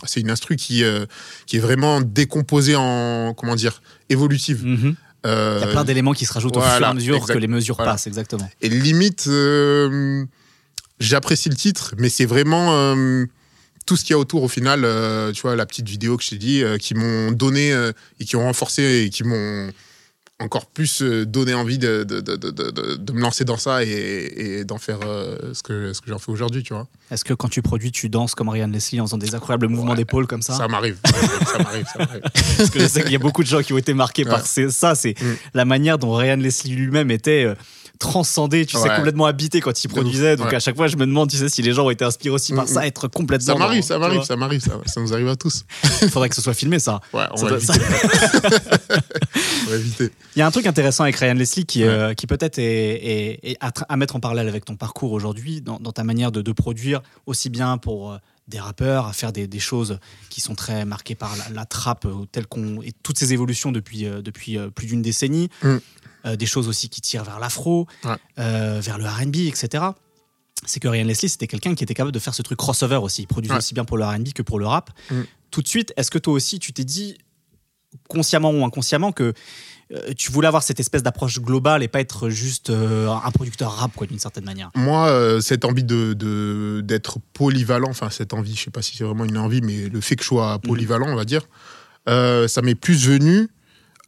c'est 0.06 0.20
une 0.20 0.30
instru 0.30 0.54
qui, 0.54 0.84
euh, 0.84 1.04
qui 1.46 1.56
est 1.56 1.60
vraiment 1.60 2.00
décomposée 2.00 2.76
en, 2.76 3.34
comment 3.36 3.56
dire, 3.56 3.82
évolutive. 4.08 4.64
Mhm. 4.64 4.94
Euh, 5.26 5.58
Il 5.60 5.66
y 5.66 5.68
a 5.68 5.72
plein 5.72 5.84
d'éléments 5.84 6.12
qui 6.12 6.26
se 6.26 6.32
rajoutent 6.32 6.56
au 6.56 6.60
fur 6.60 6.70
et 6.80 6.84
à 6.84 6.94
mesure 6.94 7.16
exact. 7.16 7.34
que 7.34 7.38
les 7.40 7.48
mesures 7.48 7.74
Voilà. 7.74 7.92
passent, 7.92 8.06
exactement. 8.06 8.48
Et 8.62 8.68
limite, 8.68 9.24
euh, 9.26 10.24
j'apprécie 11.00 11.48
le 11.48 11.56
titre, 11.56 11.94
mais 11.98 12.08
c'est 12.08 12.24
vraiment 12.24 12.68
euh, 12.72 13.24
tout 13.84 13.96
ce 13.96 14.04
qu'il 14.04 14.12
y 14.12 14.14
a 14.14 14.18
autour 14.20 14.44
au 14.44 14.48
final, 14.48 14.84
euh, 14.84 15.32
tu 15.32 15.42
vois, 15.42 15.56
la 15.56 15.66
petite 15.66 15.88
vidéo 15.88 16.16
que 16.16 16.22
je 16.22 16.30
t'ai 16.30 16.36
dit, 16.38 16.62
euh, 16.62 16.78
qui 16.78 16.94
m'ont 16.94 17.32
donné 17.32 17.72
euh, 17.72 17.90
et 18.20 18.24
qui 18.24 18.36
ont 18.36 18.44
renforcé 18.44 19.02
et 19.06 19.10
qui 19.10 19.24
m'ont 19.24 19.70
encore 20.40 20.66
plus 20.66 21.02
euh, 21.02 21.26
donné 21.26 21.52
envie 21.52 21.78
de, 21.78 22.04
de, 22.04 22.20
de, 22.20 22.36
de, 22.36 22.50
de- 22.50 22.94
de 22.96 23.12
me 23.12 23.20
lancer 23.20 23.44
dans 23.44 23.56
ça 23.56 23.82
et, 23.84 23.88
et 23.88 24.64
d'en 24.64 24.78
faire 24.78 25.00
euh, 25.04 25.52
ce 25.52 25.64
que, 25.64 25.92
ce 25.92 26.00
que 26.00 26.10
j'en 26.10 26.18
fais 26.18 26.30
aujourd'hui, 26.30 26.62
tu 26.62 26.74
vois. 26.74 26.86
Est-ce 27.10 27.24
que 27.24 27.34
quand 27.34 27.48
tu 27.48 27.60
produis, 27.60 27.90
tu 27.90 28.08
danses 28.08 28.36
comme 28.36 28.48
Ryan 28.48 28.68
Leslie 28.68 29.00
en 29.00 29.06
faisant 29.06 29.18
des 29.18 29.34
incroyables 29.34 29.66
mouvements 29.68 29.90
Ouais. 29.92 29.96
d'épaule 29.96 30.26
comme 30.28 30.42
ça, 30.42 30.54
Ça 30.54 30.68
m'arrive, 30.68 30.96
ça 31.04 31.58
m'arrive, 31.58 31.86
ça 31.92 31.98
m'arrive. 31.98 32.22
Parce 32.56 32.70
que 32.70 32.78
je 32.78 32.86
sais 32.86 33.02
qu'il 33.02 33.12
y 33.12 33.16
a 33.16 33.20
beaucoup 33.20 33.42
de 33.42 33.48
gens 33.48 33.62
qui 33.62 33.72
ont 33.72 33.78
été 33.78 33.94
marqués 33.94 34.24
par 34.24 34.42
Ouais. 34.56 34.68
ça. 34.70 34.94
C'est 34.94 35.20
Mm. 35.20 35.34
la 35.54 35.64
manière 35.64 35.98
dont 35.98 36.12
Ryan 36.14 36.36
Leslie 36.36 36.76
lui-même 36.76 37.10
était 37.10 37.44
euh, 37.44 37.54
transcendé, 37.98 38.64
tu 38.66 38.76
sais, 38.76 38.88
complètement 38.96 39.26
habité 39.26 39.60
quand 39.60 39.82
il 39.84 39.88
produisait. 39.88 40.36
Donc 40.36 40.48
ouais. 40.48 40.54
à 40.56 40.60
chaque 40.60 40.76
fois, 40.76 40.86
je 40.88 40.96
me 40.96 41.06
demande, 41.06 41.30
tu 41.30 41.36
sais, 41.36 41.48
si 41.48 41.62
les 41.62 41.72
gens 41.72 41.86
ont 41.86 41.90
été 41.90 42.04
inspirés 42.04 42.34
aussi 42.34 42.52
par 42.54 42.64
Mm, 42.64 42.68
ça, 42.68 42.80
mm. 42.80 42.84
être 42.84 43.08
complètement. 43.08 43.54
Ça 43.54 43.58
m'arrive, 43.58 43.82
ça 43.82 43.98
m'arrive, 43.98 44.22
ça 44.22 44.36
m'arrive, 44.36 44.60
ça, 44.60 44.78
ça 44.86 45.00
nous 45.00 45.12
arrive 45.12 45.28
à 45.28 45.36
tous. 45.36 45.64
Il 46.02 46.08
faudrait 46.10 46.28
que 46.28 46.34
ce 46.34 46.42
soit 46.42 46.54
filmé, 46.54 46.78
ça. 46.78 47.00
Ouais, 47.12 47.24
on 47.32 47.36
Ça 47.36 47.44
va 47.44 47.48
doit- 47.50 47.58
éviter. 47.58 47.72
on 49.66 49.70
va 49.70 49.76
éviter. 49.76 50.10
Il 50.36 50.38
y 50.38 50.42
a 50.42 50.46
un 50.46 50.50
truc 50.50 50.66
intéressant 50.66 51.04
avec 51.04 51.16
Ryan 51.16 51.34
Leslie 51.34 51.66
qui, 51.66 51.82
Ouais. 51.82 51.88
euh, 51.88 52.14
qui 52.14 52.26
peut-être 52.26 52.58
est, 52.58 52.64
est- 52.64 53.50
est 53.52 53.56
à, 53.60 53.96
mettre 53.96 54.16
en 54.16 54.20
parallèle 54.20 54.48
avec 54.48 54.64
ton 54.64 54.76
parcours 54.76 55.12
aujourd'hui, 55.12 55.60
dans, 55.60 55.78
dans 55.78 55.92
ta 55.92 56.04
manière 56.04 56.32
de, 56.32 56.42
de 56.42 56.52
produire, 56.52 57.00
aussi 57.26 57.50
bien 57.50 57.78
pour 57.78 58.12
euh, 58.12 58.18
des 58.48 58.58
rappeurs, 58.60 59.06
à 59.06 59.12
faire 59.12 59.32
des, 59.32 59.46
des 59.46 59.58
choses 59.58 59.98
qui 60.30 60.40
sont 60.40 60.54
très 60.54 60.84
marquées 60.84 61.14
par 61.14 61.34
la, 61.36 61.54
la 61.54 61.64
trappe, 61.66 62.06
euh, 62.06 62.24
telle 62.32 62.46
qu'on 62.46 62.80
et 62.82 62.92
toutes 63.02 63.18
ces 63.18 63.32
évolutions 63.32 63.72
depuis, 63.72 64.06
euh, 64.06 64.22
depuis 64.22 64.56
euh, 64.56 64.68
plus 64.70 64.86
d'une 64.86 65.02
décennie, 65.02 65.48
Mm. 65.62 65.76
Euh, 66.28 66.36
des 66.36 66.46
choses 66.46 66.68
aussi 66.68 66.88
qui 66.88 67.00
tirent 67.00 67.24
vers 67.24 67.38
l'afro, 67.40 67.86
Ouais. 68.04 68.16
euh, 68.38 68.80
vers 68.82 68.98
le 68.98 69.04
R&B, 69.06 69.36
etc. 69.48 69.84
C'est 70.66 70.78
que 70.80 70.88
Ryan 70.88 71.04
Leslie, 71.04 71.28
c'était 71.28 71.46
quelqu'un 71.46 71.74
qui 71.74 71.84
était 71.84 71.94
capable 71.94 72.12
de 72.12 72.18
faire 72.18 72.34
ce 72.34 72.42
truc 72.42 72.58
crossover 72.58 72.96
aussi. 72.96 73.22
Il 73.22 73.26
produisait 73.26 73.54
Ouais. 73.54 73.58
aussi 73.58 73.74
bien 73.74 73.84
pour 73.84 73.96
le 73.96 74.04
R&B 74.04 74.32
que 74.34 74.42
pour 74.42 74.58
le 74.58 74.66
rap. 74.66 74.90
Mm. 75.10 75.22
Tout 75.50 75.62
de 75.62 75.68
suite, 75.68 75.92
est-ce 75.96 76.10
que 76.10 76.18
toi 76.18 76.32
aussi, 76.34 76.58
tu 76.58 76.72
t'es 76.72 76.84
dit, 76.84 77.16
consciemment 78.08 78.50
ou 78.50 78.64
inconsciemment, 78.64 79.12
que 79.12 79.32
euh, 79.92 80.12
tu 80.16 80.30
voulais 80.30 80.48
avoir 80.48 80.62
cette 80.62 80.80
espèce 80.80 81.02
d'approche 81.02 81.40
globale 81.40 81.82
et 81.82 81.88
pas 81.88 82.00
être 82.00 82.28
juste 82.28 82.68
euh, 82.70 83.08
un 83.08 83.30
producteur 83.30 83.72
rap, 83.72 83.92
quoi, 83.94 84.06
d'une 84.06 84.18
certaine 84.18 84.44
manière? 84.44 84.70
Moi, 84.74 85.08
euh, 85.08 85.40
cette 85.40 85.64
envie 85.64 85.84
de 85.84 86.12
de- 86.12 86.82
d'être 86.84 87.18
polyvalent, 87.32 87.88
enfin 87.88 88.10
cette 88.10 88.34
envie, 88.34 88.54
je 88.54 88.64
sais 88.64 88.70
pas 88.70 88.82
si 88.82 88.96
c'est 88.96 89.04
vraiment 89.04 89.24
une 89.24 89.38
envie, 89.38 89.62
mais 89.62 89.88
le 89.88 90.00
fait 90.02 90.16
que 90.16 90.22
je 90.22 90.28
sois 90.28 90.58
polyvalent, 90.58 91.08
on 91.08 91.16
va 91.16 91.24
dire, 91.24 91.42
euh, 92.08 92.46
ça 92.48 92.60
m'est 92.60 92.74
plus 92.74 93.06
venu 93.06 93.48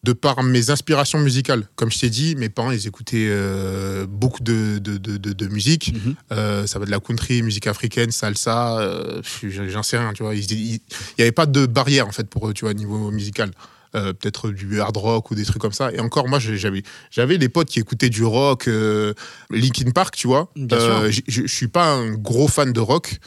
de 0.03 0.13
par 0.15 0.43
mes 0.43 0.71
inspirations 0.71 1.19
musicales. 1.19 1.69
Comme 1.77 1.91
je 1.91 1.99
t'ai 1.99 2.09
dit, 2.11 2.35
mes 2.37 2.49
parents, 2.49 2.71
ils 2.71 2.87
écoutaient 2.87 3.29
euh, 3.29 4.07
beaucoup 4.07 4.43
de, 4.43 4.79
de, 4.79 4.97
de, 4.97 5.19
de- 5.19 5.33
de 5.35 5.47
musique. 5.49 5.93
Mhm. 5.93 6.15
Euh, 6.33 6.67
ça 6.67 6.79
va 6.79 6.87
de 6.87 6.91
la 6.91 7.01
country, 7.01 7.43
musique 7.43 7.67
africaine, 7.67 8.11
salsa, 8.11 8.79
euh, 8.81 9.21
j'en 9.43 9.83
sais 9.83 9.99
rien, 9.99 10.13
tu 10.15 10.23
vois. 10.23 10.35
Il 10.35 10.47
n'y 10.49 10.81
avait 11.19 11.33
pas 11.33 11.45
de 11.47 11.67
barrière, 11.67 12.07
en 12.07 12.13
fait, 12.13 12.27
pour 12.29 12.49
eux, 12.49 12.55
tu 12.55 12.65
vois, 12.65 12.71
au 12.71 12.75
niveau 12.75 13.11
musical. 13.11 13.51
Euh, 13.97 14.13
peut-être 14.13 14.51
du 14.51 14.81
hard 14.81 14.97
rock 14.97 15.33
ou 15.33 15.35
des 15.35 15.45
trucs 15.45 15.61
comme 15.61 15.73
ça. 15.73 15.93
Et 15.93 15.99
encore, 16.01 16.29
moi, 16.29 16.39
j'avais, 16.39 16.83
j'avais 17.11 17.39
des 17.39 17.49
potes 17.49 17.69
qui 17.69 17.81
écoutaient 17.81 18.09
du 18.09 18.23
rock, 18.25 18.69
euh, 18.69 19.13
Linkin 19.51 19.91
Park, 19.91 20.15
tu 20.17 20.29
vois. 20.29 20.51
Euh, 20.79 21.11
je 21.29 21.47
suis 21.47 21.67
pas 21.69 21.93
un 21.93 22.13
gros 22.13 22.47
fan 22.49 22.73
de 22.73 22.81
rock, 22.81 23.19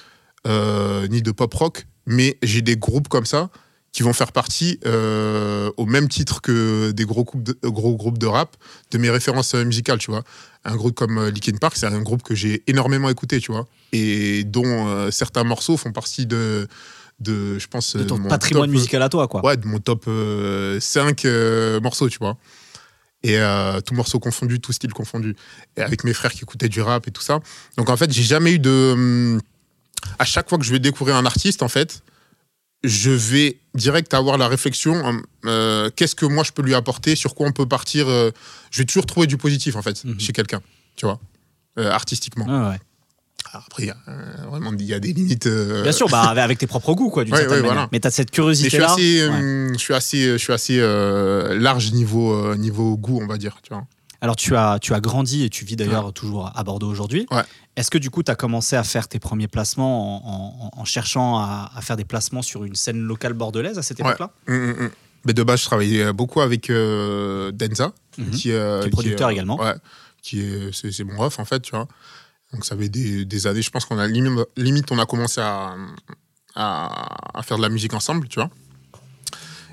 ni 0.47 1.21
de 1.21 1.31
pop 1.31 1.53
rock, 1.53 1.85
mais 2.07 2.37
j'ai 2.43 2.61
des 2.61 2.77
groupes 2.77 3.09
comme 3.09 3.25
ça 3.25 3.49
qui 3.93 4.01
vont 4.03 4.11
faire 4.11 4.31
partie, 4.31 4.79
euh, 4.85 5.71
au 5.77 5.85
même 5.85 6.09
titre 6.09 6.41
que 6.41 6.91
des 6.91 7.05
gros, 7.05 7.23
groupes 7.23 7.43
de, 7.43 7.55
gros 7.63 7.95
groupes 7.95 8.17
de 8.17 8.25
rap, 8.25 8.57
de 8.91 8.97
mes 8.97 9.09
références 9.11 9.53
euh, 9.53 9.63
musicales, 9.63 9.99
tu 9.99 10.09
vois. 10.09 10.23
Un 10.65 10.75
groupe 10.75 10.95
comme 10.95 11.19
euh, 11.19 11.31
Linkin 11.31 11.57
Park, 11.61 11.75
c'est 11.77 11.85
un 11.85 12.01
groupe 12.01 12.23
que 12.23 12.33
j'ai 12.33 12.63
énormément 12.67 13.07
écouté, 13.09 13.39
tu 13.39 13.51
vois, 13.51 13.67
et 13.91 14.43
dont 14.45 14.87
euh, 14.87 15.11
certains 15.11 15.43
morceaux 15.43 15.77
font 15.77 15.91
partie 15.91 16.25
de, 16.25 16.67
de 17.19 17.59
je 17.59 17.67
pense, 17.67 17.95
De 17.95 18.03
ton 18.03 18.17
mon 18.17 18.29
patrimoine 18.29 18.69
top, 18.69 18.75
musical 18.75 19.01
à 19.03 19.09
toi, 19.09 19.27
quoi. 19.27 19.45
Ouais, 19.45 19.57
de 19.57 19.67
mon 19.67 19.77
top 19.77 20.05
euh, 20.07 20.79
5 20.79 21.25
euh, 21.25 21.79
morceaux, 21.79 22.09
tu 22.09 22.17
vois. 22.17 22.35
Et 23.21 23.37
euh, 23.37 23.79
tout 23.79 23.93
morceau 23.93 24.19
confondu, 24.19 24.59
tout 24.59 24.73
style 24.73 24.91
confondu. 24.91 25.35
Et 25.77 25.81
avec 25.81 26.03
mes 26.03 26.13
frères 26.13 26.31
qui 26.33 26.41
écoutaient 26.41 26.67
du 26.67 26.81
rap 26.81 27.07
et 27.07 27.11
tout 27.11 27.21
ça. 27.21 27.39
Donc 27.77 27.89
en 27.89 27.95
fait, 27.95 28.11
j'ai 28.11 28.23
jamais 28.23 28.53
eu 28.53 28.59
de. 28.59 28.91
hum, 28.93 29.41
À 30.17 30.25
chaque 30.25 30.49
fois 30.49 30.57
que 30.57 30.65
je 30.65 30.71
vais 30.71 30.79
découvrir 30.79 31.15
un 31.15 31.25
artiste, 31.25 31.61
en 31.61 31.69
fait, 31.69 32.01
je 32.83 33.11
vais 33.11 33.57
direct 33.75 34.13
avoir 34.13 34.37
la 34.37 34.47
réflexion 34.47 34.93
hum, 35.05 35.23
euh, 35.45 35.89
qu'est-ce 35.95 36.15
que 36.15 36.25
moi 36.25 36.43
je 36.43 36.51
peux 36.51 36.61
lui 36.61 36.75
apporter, 36.75 37.15
sur 37.15 37.33
quoi 37.35 37.47
on 37.47 37.51
peut 37.51 37.65
partir. 37.67 38.07
euh, 38.09 38.31
je 38.71 38.79
vais 38.79 38.85
toujours 38.85 39.05
trouver 39.05 39.27
du 39.27 39.37
positif, 39.37 39.75
en 39.75 39.81
fait, 39.81 40.03
Mhm. 40.03 40.19
chez 40.19 40.33
quelqu'un, 40.33 40.61
tu 40.95 41.05
vois, 41.05 41.19
euh, 41.79 41.89
artistiquement. 41.91 42.45
Ouais. 42.45 42.77
Alors 43.51 43.65
Après, 43.67 43.83
il 43.83 43.87
y 43.87 43.91
a, 43.91 43.97
euh, 44.07 44.47
vraiment, 44.49 44.71
il 44.79 44.85
y 44.85 44.93
a 44.93 44.99
des 44.99 45.13
limites. 45.13 45.45
euh, 45.47 45.83
Bien 45.83 45.91
sûr, 45.91 46.07
bah, 46.09 46.21
avec- 46.37 46.57
tes 46.57 46.65
propres 46.67 46.93
goûts, 46.95 47.09
quoi, 47.09 47.23
d'une 47.23 47.33
Ouais, 47.33 47.39
certaine 47.41 47.57
ouais, 47.57 47.61
manière. 47.61 47.73
voilà. 47.75 47.89
Mais 47.91 47.99
tu 47.99 48.07
as 48.07 48.11
cette 48.11 48.29
Mais 48.29 48.43
je 48.43 48.53
suis 48.53 48.69
curiosité-là. 48.69 48.95
je 49.73 49.77
suis 49.77 49.93
assez, 49.93 50.31
je 50.31 50.37
suis 50.37 50.53
assez 50.53 50.77
euh, 50.79 51.57
large 51.59 51.91
niveau, 51.91 52.33
euh, 52.33 52.55
niveau 52.55 52.97
goût, 52.97 53.19
on 53.21 53.27
va 53.27 53.37
dire. 53.37 53.57
Tu 53.61 53.73
vois. 53.73 53.85
Alors, 54.21 54.37
tu 54.37 54.55
as, 54.55 54.79
tu 54.81 54.93
as 54.93 55.01
grandi 55.01 55.43
et 55.43 55.49
tu 55.49 55.65
vis 55.65 55.75
d'ailleurs 55.75 56.13
toujours 56.13 56.51
à 56.55 56.63
Bordeaux 56.63 56.89
aujourd'hui. 56.89 57.27
Est-ce 57.75 57.89
que 57.89 57.97
du 57.97 58.09
coup, 58.11 58.21
tu 58.23 58.29
as 58.31 58.35
commencé 58.35 58.75
à 58.75 58.83
faire 58.83 59.07
tes 59.07 59.17
premiers 59.19 59.47
placements 59.47 60.25
en, 60.27 60.65
en- 60.77 60.81
en 60.81 60.85
cherchant 60.85 61.37
à, 61.39 61.71
à 61.75 61.81
faire 61.81 61.97
des 61.97 62.05
placements 62.05 62.41
sur 62.43 62.63
une 62.65 62.75
scène 62.75 63.01
locale 63.01 63.33
bordelaise 63.33 63.77
à 63.79 63.81
cette 63.81 63.99
époque-là? 63.99 64.31
Hum, 64.47 64.55
hum, 64.55 64.75
hum. 64.79 64.89
Mais 65.25 65.33
de 65.33 65.41
base, 65.41 65.61
je 65.61 65.65
travaillais 65.65 66.11
beaucoup 66.13 66.41
avec 66.41 66.69
euh, 66.69 67.51
Denza, 67.51 67.93
Mhm. 68.17 68.29
qui, 68.31 68.51
euh, 68.51 68.81
Qui 68.81 68.87
est 68.87 68.91
producteur 68.91 69.29
euh, 69.29 69.31
également. 69.31 69.59
Ouais, 69.59 69.73
qui 70.21 70.41
est, 70.41 70.69
c'est, 70.71 71.03
mon 71.03 71.17
ref 71.17 71.39
en 71.39 71.45
fait, 71.45 71.61
tu 71.61 71.71
vois. 71.71 71.87
Donc 72.51 72.63
ça 72.65 72.77
fait 72.77 72.89
des, 72.89 73.25
des 73.25 73.47
années, 73.47 73.61
je 73.63 73.71
pense 73.71 73.85
qu'on 73.85 73.97
a 73.97 74.05
limite, 74.07 74.39
limite 74.57 74.91
on 74.91 74.99
a 74.99 75.05
commencé 75.07 75.41
à, 75.41 75.73
à, 76.55 77.39
à 77.39 77.41
faire 77.41 77.57
de 77.57 77.63
la 77.63 77.69
musique 77.69 77.93
ensemble, 77.95 78.27
tu 78.27 78.35
vois. 78.39 78.49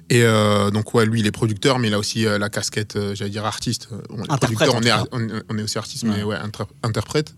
Et 0.08 0.22
euh, 0.24 0.70
donc 0.70 0.94
ouais, 0.94 1.04
lui 1.04 1.20
il 1.20 1.26
est 1.26 1.30
producteur, 1.32 1.78
mais 1.78 1.88
il 1.88 1.94
a 1.94 1.98
aussi 1.98 2.26
euh, 2.26 2.38
la 2.38 2.48
casquette, 2.48 2.96
euh, 2.96 3.14
j'allais 3.14 3.30
dire 3.30 3.44
artiste. 3.44 3.88
Euh, 3.92 4.00
On 4.10 4.18
est 4.24 4.30
Interprète, 4.32 4.68
producteur, 4.70 5.06
on 5.12 5.18
est, 5.18 5.32
on, 5.32 5.42
on 5.50 5.58
aussi 5.62 5.78
artiste, 5.78 6.04
Ouais. 6.04 6.10
mais 6.16 6.22
ouais, 6.22 6.36
inter- 6.36 6.64
interprète. 6.82 7.34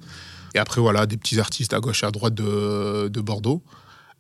Et 0.55 0.59
après 0.59 0.81
voilà, 0.81 1.07
des 1.07 1.17
petits 1.17 1.41
artistes 1.41 1.73
à 1.73 1.81
gauche 1.81 2.03
et 2.03 2.07
à 2.07 2.11
droite 2.11 2.35
de, 2.35 3.09
de 3.09 3.21
Bordeaux. 3.21 3.63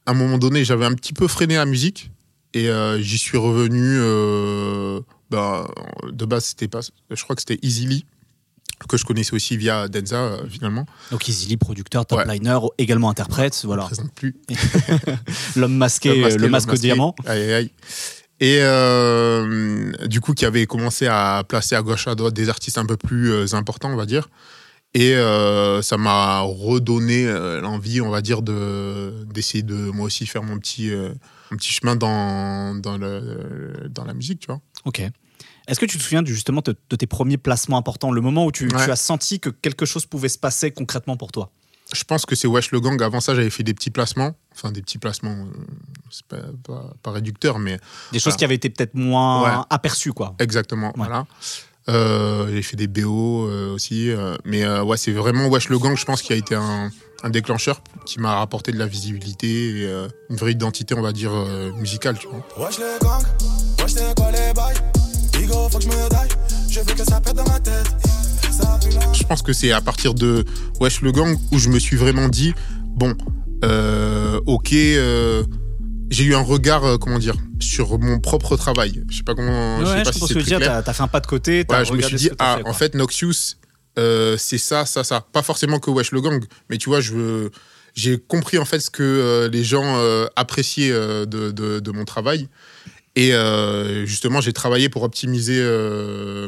À 0.06 0.12
un 0.12 0.14
moment 0.14 0.38
donné, 0.38 0.64
j'avais 0.64 0.84
un 0.86 0.94
petit 0.94 1.12
peu 1.12 1.28
freiné 1.28 1.56
la 1.56 1.66
musique 1.66 2.10
et 2.54 2.68
euh, 2.68 3.00
j'y 3.00 3.18
suis 3.18 3.38
revenu. 3.38 3.80
euh, 4.00 5.00
ben, 5.30 5.66
de 6.10 6.24
base, 6.24 6.44
c'était 6.46 6.68
pas, 6.68 6.80
je 7.10 7.22
crois 7.22 7.36
que 7.36 7.42
c'était 7.42 7.58
Easily 7.62 8.04
que 8.88 8.96
je 8.96 9.04
connaissais 9.04 9.32
aussi 9.34 9.56
via 9.56 9.86
Denza 9.86 10.16
euh, 10.16 10.48
finalement. 10.48 10.86
Donc, 11.12 11.28
Easily, 11.28 11.56
producteur, 11.56 12.04
top 12.04 12.18
Ouais. 12.26 12.40
également 12.78 13.10
interprète. 13.10 13.56
Je 13.62 13.66
Voilà. 13.68 13.84
ne 13.84 13.86
présente 13.86 14.12
plus. 14.12 14.34
L'homme 15.56 15.76
masqué, 15.76 16.08
Le 16.08 16.14
le, 16.16 16.20
masqué, 16.22 16.38
le 16.38 16.48
masque 16.48 16.72
au 16.72 16.76
diamant. 16.76 17.14
Aïe, 17.24 17.42
aïe, 17.42 17.52
aïe. 17.52 17.70
Et 18.40 20.08
du 20.08 20.20
coup, 20.20 20.34
qui 20.34 20.44
avait 20.44 20.66
commencé 20.66 21.06
à 21.06 21.44
placer 21.48 21.76
à 21.76 21.82
gauche 21.82 22.08
à 22.08 22.16
droite 22.16 22.34
des 22.34 22.48
artistes 22.48 22.76
un 22.76 22.84
peu 22.86 22.96
plus 22.96 23.54
importants, 23.54 23.92
on 23.92 23.96
va 23.96 24.04
dire. 24.06 24.28
Et 24.94 25.14
euh, 25.14 25.80
ça 25.80 25.96
m'a 25.96 26.40
redonné 26.40 27.26
euh, 27.26 27.60
l'envie, 27.62 28.00
on 28.02 28.10
va 28.10 28.20
dire, 28.20 28.42
de 28.42 29.24
d'essayer 29.32 29.62
de 29.62 29.74
moi 29.74 30.04
aussi 30.06 30.26
faire 30.26 30.42
mon 30.42 30.58
petit, 30.58 30.90
euh, 30.90 31.12
mon 31.50 31.56
petit 31.56 31.72
chemin 31.72 31.96
dans, 31.96 32.74
dans, 32.74 32.98
le, 32.98 33.88
dans 33.88 34.04
la 34.04 34.12
musique, 34.12 34.40
tu 34.40 34.46
vois. 34.48 34.60
Ok. 34.84 35.00
Est-ce 35.68 35.80
que 35.80 35.86
tu 35.86 35.96
te 35.96 36.02
souviens 36.02 36.22
justement 36.26 36.60
de, 36.62 36.76
de 36.90 36.96
tes 36.96 37.06
premiers 37.06 37.38
placements 37.38 37.78
importants, 37.78 38.10
le 38.12 38.20
moment 38.20 38.44
où 38.44 38.52
tu, 38.52 38.64
Ouais. 38.64 38.84
tu 38.84 38.90
as 38.90 38.96
senti 38.96 39.40
que 39.40 39.48
quelque 39.48 39.86
chose 39.86 40.04
pouvait 40.04 40.28
se 40.28 40.38
passer 40.38 40.72
concrètement 40.72 41.16
pour 41.16 41.32
toi? 41.32 41.50
Je 41.94 42.04
pense 42.04 42.26
que 42.26 42.34
c'est 42.34 42.46
Wesh 42.48 42.70
le 42.72 42.80
Gang. 42.80 43.00
Avant 43.02 43.20
ça, 43.20 43.34
j'avais 43.34 43.50
fait 43.50 43.62
des 43.62 43.74
petits 43.74 43.90
placements. 43.90 44.34
Enfin, 44.54 44.72
des 44.72 44.82
petits 44.82 44.98
placements, 44.98 45.46
c'est 46.10 46.24
pas, 46.26 46.38
pas, 46.64 46.92
pas 47.02 47.10
réducteur, 47.12 47.58
mais 47.58 47.78
Des 48.12 48.18
choses 48.18 48.36
qui 48.36 48.44
avaient 48.44 48.54
été 48.56 48.68
peut-être 48.70 48.94
moins 48.94 49.42
Ouais. 49.60 49.64
aperçues, 49.70 50.12
quoi. 50.12 50.34
Exactement, 50.38 50.92
voilà. 50.96 51.26
Euh, 51.88 52.48
j'ai 52.52 52.62
fait 52.62 52.76
des 52.76 52.86
BO 52.86 53.46
euh, 53.48 53.74
aussi, 53.74 54.10
euh, 54.10 54.36
mais 54.44 54.62
euh, 54.64 54.82
ouais, 54.84 54.96
c'est 54.96 55.12
vraiment 55.12 55.48
Wesh 55.48 55.68
le 55.68 55.78
Gang, 55.78 55.96
je 55.96 56.04
pense, 56.04 56.22
qui 56.22 56.32
a 56.32 56.36
été 56.36 56.54
un, 56.54 56.90
un 57.24 57.30
déclencheur 57.30 57.82
qui 58.06 58.20
m'a 58.20 58.36
rapporté 58.36 58.70
de 58.72 58.78
la 58.78 58.86
visibilité 58.86 59.80
et 59.80 59.86
euh, 59.86 60.06
une 60.30 60.36
vraie 60.36 60.52
identité, 60.52 60.94
on 60.94 61.02
va 61.02 61.12
dire, 61.12 61.32
euh, 61.34 61.72
musicale, 61.72 62.16
tu 62.18 62.28
vois. 62.28 62.66
Wesh 62.66 62.78
le 62.78 62.98
gang, 63.02 63.22
wesh 63.80 63.92
c'est 63.94 64.14
quoi 64.16 64.30
les 64.30 64.52
bails? 64.54 64.76
Bigo, 65.32 65.68
faut 65.68 65.78
que 65.78 65.84
je 65.84 65.88
me 65.88 66.08
daille, 66.08 66.28
je 66.70 66.80
veux 66.80 66.94
que 66.94 67.04
ça 67.04 67.20
pète 67.20 67.34
dans 67.34 67.48
ma 67.48 67.58
tête. 67.58 67.90
Je 69.12 69.24
pense 69.24 69.42
que 69.42 69.52
c'est 69.52 69.72
à 69.72 69.80
partir 69.80 70.14
de 70.14 70.44
Wesh 70.80 71.00
le 71.00 71.10
Gang 71.10 71.36
où 71.50 71.58
je 71.58 71.68
me 71.68 71.78
suis 71.78 71.96
vraiment 71.96 72.28
dit, 72.28 72.52
bon, 72.86 73.14
euh, 73.64 74.40
ok, 74.46 74.72
euh, 74.72 75.42
j'ai 76.12 76.24
eu 76.24 76.34
un 76.34 76.42
regard, 76.42 76.84
euh, 76.84 76.96
comment 76.98 77.18
dire, 77.18 77.34
sur 77.60 77.98
mon 77.98 78.20
propre 78.20 78.56
travail. 78.56 79.02
Je 79.10 79.16
sais 79.18 79.22
pas 79.22 79.34
comment, 79.34 79.80
je 79.80 79.84
sais 79.86 79.92
Ouais, 79.92 80.02
pas 80.02 80.12
je 80.12 80.18
si 80.18 80.26
c'est 80.34 80.42
dire, 80.42 80.60
t'as 80.60 80.82
t'as 80.82 80.92
fait 80.92 81.02
un 81.02 81.08
pas 81.08 81.20
de 81.20 81.26
côté, 81.26 81.64
t'as 81.64 81.80
Ouais, 81.80 81.84
je 81.84 81.92
me 81.92 82.02
suis 82.02 82.16
dit, 82.16 82.30
ah, 82.38 82.58
fait, 82.58 82.68
en 82.68 82.72
fait, 82.72 82.94
Noxious, 82.94 83.56
euh, 83.98 84.36
c'est 84.38 84.58
ça, 84.58 84.86
ça, 84.86 85.04
ça. 85.04 85.20
Pas 85.32 85.42
forcément 85.42 85.78
que 85.78 85.90
Wesh 85.90 86.12
le 86.12 86.20
Gang, 86.20 86.44
mais 86.70 86.78
tu 86.78 86.88
vois, 86.88 87.00
je 87.00 87.48
j'ai 87.94 88.18
compris 88.18 88.56
en 88.56 88.64
fait 88.64 88.80
ce 88.80 88.88
que 88.90 89.02
euh, 89.02 89.48
les 89.50 89.64
gens 89.64 90.00
appréciaient 90.36 90.90
de, 90.92 91.50
de- 91.50 91.80
de 91.80 91.90
mon 91.90 92.04
travail. 92.04 92.48
Et 93.16 93.32
justement, 94.06 94.40
j'ai 94.40 94.52
travaillé 94.54 94.88
pour 94.88 95.02
optimiser 95.02 95.60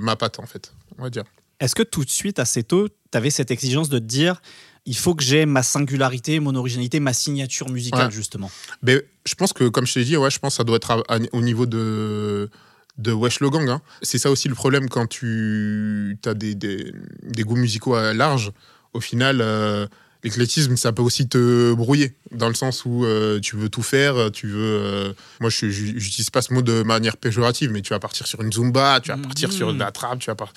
ma 0.00 0.16
patte, 0.16 0.38
en 0.38 0.46
fait, 0.46 0.72
on 0.98 1.02
va 1.02 1.10
dire. 1.10 1.24
Est-ce 1.60 1.74
que 1.74 1.82
tout 1.82 2.04
de 2.04 2.10
suite, 2.10 2.38
assez 2.38 2.62
tôt, 2.62 2.88
t'avais 3.10 3.30
cette 3.30 3.50
exigence 3.50 3.88
de 3.88 3.98
te 3.98 4.04
dire 4.04 4.40
il 4.86 4.96
faut 4.96 5.14
que 5.14 5.22
j'ai 5.24 5.46
ma 5.46 5.62
singularité, 5.62 6.40
mon 6.40 6.54
originalité, 6.54 7.00
ma 7.00 7.12
signature 7.14 7.70
musicale, 7.70 8.06
Ouais. 8.08 8.12
justement 8.12 8.50
Mais 8.82 9.02
je 9.24 9.34
pense 9.34 9.52
que, 9.52 9.68
comme 9.68 9.86
je 9.86 9.94
t'ai 9.94 10.04
dit, 10.04 10.16
ouais, 10.16 10.30
je 10.30 10.38
pense 10.38 10.54
que 10.54 10.56
ça 10.58 10.64
doit 10.64 10.76
être 10.76 10.90
à- 10.90 11.02
à- 11.08 11.18
au 11.32 11.40
niveau 11.40 11.64
de, 11.66 12.50
de 12.98 13.12
Wesh 13.12 13.40
le 13.40 13.50
Gang. 13.50 13.68
hein. 13.68 13.80
C'est 14.02 14.18
ça 14.18 14.30
aussi 14.30 14.48
le 14.48 14.54
problème 14.54 14.88
quand 14.88 15.06
tu 15.08 16.18
as 16.26 16.34
des, 16.34 16.54
des, 16.54 16.92
des 17.22 17.42
goûts 17.42 17.56
musicaux 17.56 17.94
à 17.94 18.12
large. 18.12 18.52
Au 18.92 19.00
final, 19.00 19.40
euh, 19.40 19.86
l'éclectisme, 20.22 20.76
ça 20.76 20.92
peut 20.92 21.02
aussi 21.02 21.28
te 21.28 21.72
brouiller, 21.74 22.14
dans 22.30 22.48
le 22.48 22.54
sens 22.54 22.84
où 22.84 23.04
euh, 23.04 23.40
tu 23.40 23.56
veux 23.56 23.68
tout 23.68 23.82
faire, 23.82 24.30
tu 24.32 24.46
veux... 24.48 24.58
euh, 24.82 25.12
moi, 25.40 25.50
je 25.50 25.68
j'utilise 25.68 26.30
pas 26.30 26.42
ce 26.42 26.52
mot 26.54 26.62
de 26.62 26.82
manière 26.82 27.16
péjorative, 27.16 27.70
mais 27.72 27.80
tu 27.82 27.90
vas 27.90 27.98
partir 27.98 28.26
sur 28.26 28.40
une 28.42 28.52
zumba, 28.52 29.00
tu 29.02 29.10
vas 29.10 29.16
partir 29.18 29.50
sur 29.52 29.72
de 29.72 29.78
la 29.78 29.90
trap, 29.92 30.18
tu 30.18 30.26
vas 30.26 30.34
par- 30.36 30.52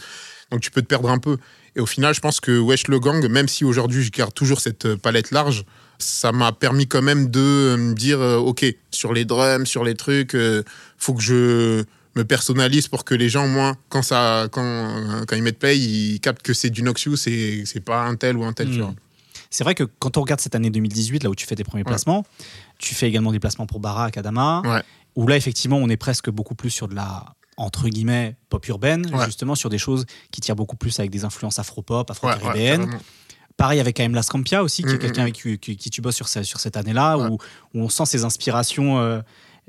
Donc 0.51 0.61
tu 0.61 0.69
peux 0.71 0.81
te 0.81 0.87
perdre 0.87 1.09
un 1.09 1.17
peu. 1.17 1.37
Et 1.77 1.79
au 1.79 1.85
final, 1.85 2.13
je 2.13 2.19
pense 2.19 2.39
que 2.39 2.57
Wesh 2.59 2.87
le 2.87 2.99
Gang, 2.99 3.25
même 3.29 3.47
si 3.47 3.63
aujourd'hui 3.63 4.03
je 4.03 4.11
garde 4.11 4.33
toujours 4.33 4.59
cette 4.59 4.85
euh, 4.85 4.97
palette 4.97 5.29
large, 5.31 5.63
ça 5.99 6.31
m'a 6.31 6.51
permis 6.51 6.87
quand 6.87 7.03
même 7.03 7.29
de 7.29 7.39
euh, 7.39 7.77
me 7.77 7.93
dire, 7.93 8.19
euh, 8.19 8.37
ok, 8.37 8.65
sur 8.91 9.13
les 9.13 9.25
drums, 9.25 9.65
sur 9.67 9.83
les 9.83 9.93
trucs, 9.93 10.33
euh, 10.33 10.63
faut 10.97 11.13
que 11.13 11.21
je 11.21 11.83
me 12.15 12.23
personnalise 12.25 12.87
pour 12.87 13.05
que 13.05 13.13
les 13.13 13.29
gens, 13.29 13.45
au 13.45 13.47
moins, 13.47 13.75
quand, 13.89 14.01
ça, 14.01 14.47
quand, 14.51 15.23
quand 15.27 15.35
ils 15.35 15.43
mettent 15.43 15.59
play, 15.59 15.77
ils 15.77 16.19
captent 16.19 16.41
que 16.41 16.53
c'est 16.53 16.71
du 16.71 16.81
Noxious 16.81 17.27
et 17.29 17.61
c'est 17.65 17.79
pas 17.79 18.01
un 18.05 18.15
tel 18.15 18.37
ou 18.37 18.43
un 18.43 18.53
tel, 18.53 18.69
Mm. 18.69 18.77
vois. 18.81 18.93
C'est 19.51 19.63
vrai 19.63 19.75
que 19.75 19.83
quand 19.83 20.17
on 20.17 20.21
regarde 20.21 20.41
cette 20.41 20.55
année 20.55 20.71
2018, 20.71 21.23
là 21.23 21.29
où 21.29 21.35
tu 21.35 21.45
fais 21.45 21.55
tes 21.55 21.63
premiers 21.63 21.83
placements, 21.85 22.25
tu 22.79 22.95
fais 22.95 23.07
également 23.07 23.31
des 23.31 23.39
placements 23.39 23.65
pour 23.67 23.79
Bara, 23.79 24.09
Kadama, 24.11 24.61
Ouais. 24.65 24.81
où 25.15 25.25
là, 25.27 25.37
effectivement, 25.37 25.77
on 25.77 25.87
est 25.89 25.95
presque 25.97 26.29
beaucoup 26.31 26.55
plus 26.55 26.69
sur 26.71 26.87
de 26.87 26.95
la 26.95 27.23
entre 27.57 27.89
guillemets 27.89 28.35
pop 28.49 28.65
urbaine, 28.67 29.13
Ouais. 29.13 29.25
justement 29.25 29.55
sur 29.55 29.69
des 29.69 29.77
choses 29.79 30.05
qui 30.31 30.41
tirent 30.41 30.55
beaucoup 30.55 30.75
plus 30.77 30.97
avec 30.99 31.11
des 31.11 31.25
influences 31.25 31.57
afro-pop, 31.59 32.09
Ouais, 32.09 32.15
ouais, 32.27 32.33
afro-caribéennes. 32.33 32.81
carrément. 32.85 33.01
Pareil 33.57 33.79
avec 33.79 33.99
AM 33.99 34.13
Las 34.13 34.27
Campia 34.29 34.61
aussi, 34.61 34.83
qui 34.83 34.89
est 34.89 34.93
Mm, 34.93 34.99
quelqu'un 34.99 35.21
mm, 35.21 35.23
avec 35.23 35.33
qui, 35.35 35.57
qui- 35.57 35.75
qui 35.77 35.89
tu 35.89 35.99
bosses 36.01 36.15
sur, 36.15 36.27
ce- 36.27 36.43
sur 36.43 36.59
cette 36.59 36.77
année-là, 36.77 37.17
Ouais. 37.17 37.27
où, 37.29 37.33
où 37.73 37.81
on 37.81 37.89
sent 37.89 38.05
ses 38.05 38.23
inspirations 38.23 38.99
euh, 38.99 39.21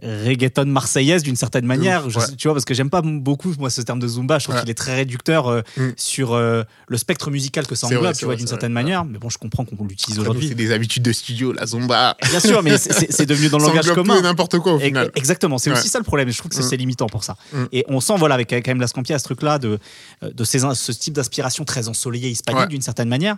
reggaeton 0.03 0.67
marseillaises 0.67 1.23
d'une 1.23 1.37
certaine 1.37 1.67
manière. 1.67 2.07
ouf, 2.07 2.13
Je- 2.13 2.19
ouais. 2.19 2.25
tu 2.37 2.49
vois, 2.49 2.55
parce 2.55 2.65
que 2.65 2.75
j'aime 2.75 2.91
pas 2.91 3.03
beaucoup 3.03 3.53
moi 3.59 3.69
ce 3.71 3.81
terme 3.83 3.99
de 3.99 4.07
zumba. 4.07 4.39
Je 4.39 4.45
trouve 4.45 4.55
Ouais. 4.57 4.61
qu'il 4.63 4.71
est 4.71 4.75
très 4.75 4.95
réducteur 4.95 5.49
euh, 5.49 5.63
Mm. 5.77 5.89
sur 5.97 6.35
euh, 6.35 6.63
le 6.87 6.97
spectre 6.97 7.31
musical 7.31 7.67
que 7.67 7.75
ça 7.75 7.87
englobe, 7.87 8.03
vrai, 8.05 8.13
tu 8.13 8.25
vois, 8.25 8.37
d'une 8.37 8.47
certaine 8.47 8.73
vrai. 8.73 8.83
manière. 8.83 9.05
Mais 9.05 9.19
bon, 9.19 9.29
je 9.29 9.39
comprends 9.39 9.65
qu'on 9.65 9.85
l'utilise 9.85 10.19
aujourd'hui. 10.19 10.49
C'est 10.49 10.55
des 10.55 10.73
habitudes 10.73 11.03
de 11.03 11.13
studio, 11.13 11.53
la 11.53 11.67
zumba. 11.67 12.17
Bien 12.31 12.41
sûr, 12.41 12.63
mais 12.63 12.79
c'est- 12.79 13.27
devenu 13.27 13.49
dans 13.49 13.59
le 13.59 13.65
langage 13.67 13.93
commun. 13.93 14.21
n'importe 14.23 14.59
quoi 14.61 14.75
au 14.75 14.79
final. 14.79 15.11
Exactement, 15.17 15.59
c'est 15.59 15.71
Ouais. 15.71 15.79
aussi 15.79 15.89
ça 15.89 15.99
le 15.99 16.05
problème. 16.05 16.31
Je 16.31 16.39
trouve 16.39 16.49
que 16.51 16.55
c'est 16.57 16.63
Mm. 16.63 16.69
c'est 16.69 16.77
limitant 16.77 17.07
pour 17.07 17.25
ça. 17.25 17.37
Mm. 17.53 17.65
Et 17.73 17.85
on 17.89 18.01
sent, 18.01 18.15
voilà, 18.19 18.35
avec 18.37 18.51
quand 18.51 18.67
même 18.69 18.81
la 18.81 18.87
Scampia, 18.87 19.19
ce 19.19 19.25
truc-là 19.25 19.59
de, 19.59 19.79
euh, 20.23 20.31
de 20.33 20.45
ces, 20.45 20.61
ce 20.75 20.93
type 20.93 21.15
d'inspiration 21.15 21.65
très 21.65 21.89
ensoleillée 21.89 22.31
hispanique 22.31 22.69
d'une 22.69 22.83
certaine 22.83 23.09
manière. 23.09 23.37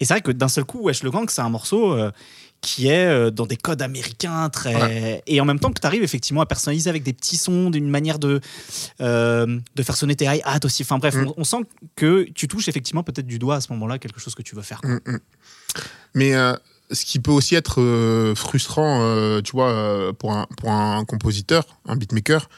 Et 0.00 0.04
c'est 0.04 0.14
vrai 0.14 0.20
que 0.20 0.32
d'un 0.32 0.48
seul 0.48 0.64
coup, 0.64 0.80
Wesh 0.82 1.02
le 1.02 1.10
Gang, 1.10 1.28
c'est 1.30 1.40
un 1.42 1.48
morceau 1.48 1.92
euh, 1.92 2.10
qui 2.60 2.88
est 2.88 3.06
euh, 3.06 3.30
dans 3.30 3.46
des 3.46 3.56
codes 3.56 3.82
américains 3.82 4.48
très. 4.50 5.22
Et 5.26 5.40
en 5.40 5.44
même 5.44 5.58
temps 5.58 5.72
que 5.72 5.80
tu 5.80 5.86
arrives 5.86 6.02
effectivement 6.02 6.40
à 6.42 6.46
personnaliser 6.46 6.90
avec 6.90 7.02
des 7.02 7.12
petits 7.12 7.36
sons, 7.36 7.70
d'une 7.70 7.88
manière 7.88 8.18
de, 8.18 8.40
euh, 9.00 9.58
de 9.74 9.82
faire 9.82 9.96
sonner 9.96 10.16
tes 10.16 10.26
hi-hats 10.26 10.60
aussi. 10.64 10.82
Enfin 10.82 10.98
bref, 10.98 11.14
Mm. 11.14 11.28
on, 11.28 11.34
on 11.38 11.44
sent 11.44 11.64
que 11.96 12.24
tu 12.34 12.48
touches 12.48 12.68
effectivement 12.68 13.02
peut-être 13.02 13.26
du 13.26 13.38
doigt 13.38 13.56
à 13.56 13.60
ce 13.60 13.72
moment-là 13.72 13.98
quelque 13.98 14.20
chose 14.20 14.34
que 14.34 14.42
tu 14.42 14.54
veux 14.54 14.62
faire. 14.62 14.80
Mm, 14.84 14.98
mm. 15.06 15.18
Mais 16.14 16.34
euh, 16.34 16.54
ce 16.90 17.04
qui 17.04 17.18
peut 17.18 17.30
aussi 17.30 17.54
être 17.54 17.80
euh, 17.80 18.34
frustrant, 18.34 19.40
tu 19.42 19.52
vois, 19.52 20.12
pour 20.18 20.32
un, 20.32 20.46
pour 20.58 20.70
un 20.70 21.04
compositeur, 21.04 21.64
un 21.86 21.96
beatmaker, 21.96 22.48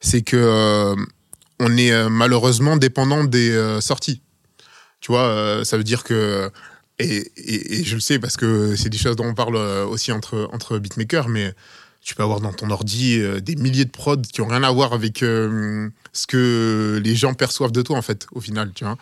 c'est 0.00 0.22
que 0.22 0.94
on 1.60 1.76
est 1.76 2.08
malheureusement 2.08 2.76
dépendant 2.76 3.24
des 3.24 3.78
sorties. 3.80 4.22
Tu 5.00 5.12
vois, 5.12 5.64
ça 5.64 5.76
veut 5.76 5.84
dire 5.84 6.04
que 6.04 6.50
et, 6.98 7.30
et- 7.36 7.80
et 7.80 7.84
je 7.84 7.94
le 7.94 8.00
sais 8.00 8.18
parce 8.18 8.36
que 8.36 8.74
c'est 8.76 8.88
des 8.88 8.98
choses 8.98 9.16
dont 9.16 9.26
on 9.26 9.34
parle 9.34 9.56
euh, 9.56 9.84
aussi 9.86 10.12
entre 10.12 10.48
entre 10.52 10.78
beatmakers, 10.78 11.28
mais 11.28 11.52
tu 12.00 12.14
peux 12.14 12.22
avoir 12.22 12.40
dans 12.40 12.52
ton 12.52 12.70
ordi 12.70 13.18
euh, 13.20 13.40
des 13.40 13.56
milliers 13.56 13.84
de 13.84 13.90
prods 13.90 14.16
qui 14.32 14.40
ont 14.40 14.46
rien 14.48 14.62
à 14.62 14.70
voir 14.70 14.92
avec 14.92 15.22
euh, 15.22 15.88
ce 16.12 16.26
que 16.26 17.00
les 17.02 17.14
gens 17.14 17.34
perçoivent 17.34 17.72
de 17.72 17.82
toi 17.82 17.96
en 17.98 18.02
fait 18.02 18.26
au 18.32 18.40
final, 18.40 18.72
tu 18.74 18.84
vois. 18.84 18.96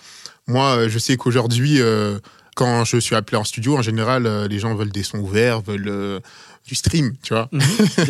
Moi, 0.49 0.89
je 0.89 0.99
sais 0.99 1.17
qu'aujourd'hui, 1.17 1.81
euh, 1.81 2.19
quand 2.55 2.85
je 2.85 2.97
suis 2.99 3.15
appelé 3.15 3.37
en 3.37 3.45
studio, 3.45 3.77
en 3.77 3.83
général, 3.83 4.27
euh, 4.27 4.49
les 4.49 4.59
gens 4.59 4.75
veulent 4.75 4.91
des 4.93 5.03
sons 5.03 5.19
ouverts, 5.19 5.61
veulent 5.61 6.21
du 6.67 6.75
stream, 6.75 7.15
tu 7.23 7.35
vois. 7.35 7.49
Bien 7.53 7.61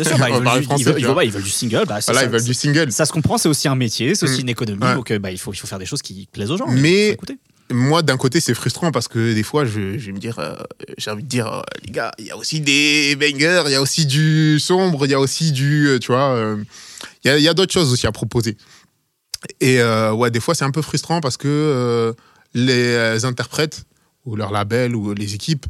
sûr, 0.03 0.17
bah, 0.17 0.29
ils, 0.29 0.35
veulent 0.35 0.59
du, 0.59 0.63
français, 0.63 0.81
ils 0.81 0.85
veulent- 0.85 0.95
tu 0.95 1.01
ils 1.01 1.05
vois. 1.05 1.15
veulent- 1.15 1.25
ils 1.25 1.31
veulent 1.31 1.43
du 1.43 1.49
single. 1.49 1.83
Bah, 1.87 1.99
Voilà, 2.05 2.21
ça- 2.21 2.25
ils 2.25 2.29
veulent 2.31 2.43
du 2.43 2.53
single. 2.53 2.91
ça 2.91 3.05
se 3.05 3.11
comprend, 3.11 3.37
c'est 3.37 3.49
aussi 3.49 3.67
un 3.67 3.75
métier, 3.75 4.15
c'est 4.15 4.25
aussi 4.25 4.37
Mm. 4.39 4.41
une 4.41 4.49
économie, 4.49 4.83
Ouais. 4.83 4.95
donc 4.95 5.13
bah, 5.17 5.31
il, 5.31 5.37
faut, 5.37 5.51
il 5.53 5.57
faut 5.57 5.67
faire 5.67 5.79
des 5.79 5.85
choses 5.85 6.01
qui 6.01 6.27
plaisent 6.31 6.49
aux 6.51 6.57
gens. 6.57 6.67
Mais-. 6.71 7.17
Moi, 7.69 8.01
d'un 8.01 8.17
côté, 8.17 8.39
c'est 8.39 8.53
frustrant 8.53 8.91
parce 8.91 9.07
que 9.07 9.33
des 9.33 9.43
fois, 9.43 9.65
je, 9.65 9.79
me 10.11 10.19
dire, 10.19 10.39
euh, 10.39 10.55
j'ai 10.97 11.11
envie 11.11 11.23
de 11.23 11.27
dire, 11.27 11.47
euh, 11.47 11.61
les 11.83 11.91
gars, 11.91 12.11
il 12.17 12.25
y 12.25 12.31
a 12.31 12.37
aussi 12.37 12.61
des 12.61 13.15
bangers, 13.17 13.63
il 13.65 13.71
y 13.71 13.75
a 13.75 13.81
aussi 13.81 14.05
du 14.05 14.59
sombre, 14.59 15.05
il 15.05 15.11
y 15.11 15.13
a 15.13 15.19
aussi 15.19 15.51
du, 15.51 15.87
euh, 15.87 15.99
tu 15.99 16.11
vois, 16.11 16.55
il 17.25 17.41
y 17.41 17.47
a, 17.47 17.53
d'autres 17.53 17.73
choses 17.73 17.91
aussi 17.91 18.07
à 18.07 18.11
proposer. 18.11 18.57
Et 19.59 19.81
ouais, 19.81 20.31
des 20.31 20.39
fois, 20.39 20.55
c'est 20.55 20.65
un 20.65 20.71
peu 20.71 20.81
frustrant 20.81 21.19
parce 21.19 21.37
que 21.37 22.15
les 22.53 23.25
interprètes 23.25 23.85
ou 24.25 24.35
leurs 24.35 24.51
labels 24.51 24.95
ou 24.95 25.13
les 25.13 25.35
équipes 25.35 25.65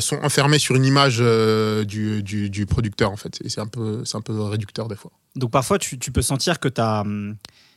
sont 0.00 0.16
enfermés 0.22 0.58
sur 0.58 0.76
une 0.76 0.84
image 0.84 1.18
du, 1.18 2.22
du, 2.22 2.48
du 2.48 2.66
producteur, 2.66 3.10
en 3.10 3.16
fait. 3.16 3.40
Et 3.44 3.48
c'est 3.48 3.60
un 3.60 3.66
peu, 3.66 4.04
un 4.12 4.20
peu 4.20 4.40
réducteur 4.42 4.88
des 4.88 4.96
fois. 4.96 5.10
Donc 5.36 5.50
parfois, 5.50 5.78
tu, 5.78 5.98
tu 5.98 6.12
peux 6.12 6.22
sentir 6.22 6.60
que 6.60 6.68
ta, 6.68 7.00
hum, 7.00 7.36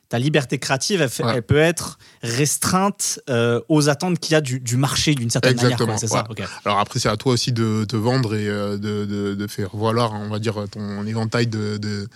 ta 0.09 0.19
liberté 0.19 0.57
créative, 0.57 1.01
elle, 1.01 1.09
fait- 1.09 1.23
Ouais. 1.23 1.33
elle 1.35 1.43
peut 1.43 1.57
être 1.57 1.97
restreinte 2.23 3.19
euh, 3.29 3.59
aux 3.67 3.89
attentes 3.89 4.19
qu'il 4.19 4.33
y 4.33 4.35
a 4.35 4.41
du, 4.41 4.59
du 4.59 4.77
marché 4.77 5.13
d'une 5.15 5.29
certaine 5.29 5.51
Exactement, 5.53 5.93
manière. 5.93 6.09
ça 6.09 6.23
ouais. 6.29 6.45
Alors 6.65 6.79
après, 6.79 6.99
c'est 6.99 7.09
à 7.09 7.17
toi 7.17 7.33
aussi 7.33 7.51
de 7.51 7.85
te 7.85 7.95
vendre 7.95 8.35
et 8.35 8.47
euh, 8.47 8.77
de, 8.77 9.05
de, 9.05 9.35
de 9.35 9.47
faire 9.47 9.75
valoir, 9.75 10.13
on 10.13 10.29
va 10.29 10.39
dire, 10.39 10.65
ton 10.71 11.05
éventail 11.05 11.47
de, 11.47 11.77
de, 11.77 12.07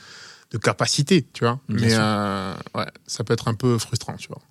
capacités, 0.57 1.27
tu 1.33 1.43
vois. 1.43 1.60
Bien 1.69 1.88
Mais 1.88 1.93
euh, 1.98 2.53
ouais, 2.75 2.88
ça 3.07 3.24
peut 3.24 3.33
être 3.33 3.48
un 3.48 3.53
peu 3.55 3.77
frustrant, 3.77 4.15
tu 4.17 4.27
vois. 4.27 4.41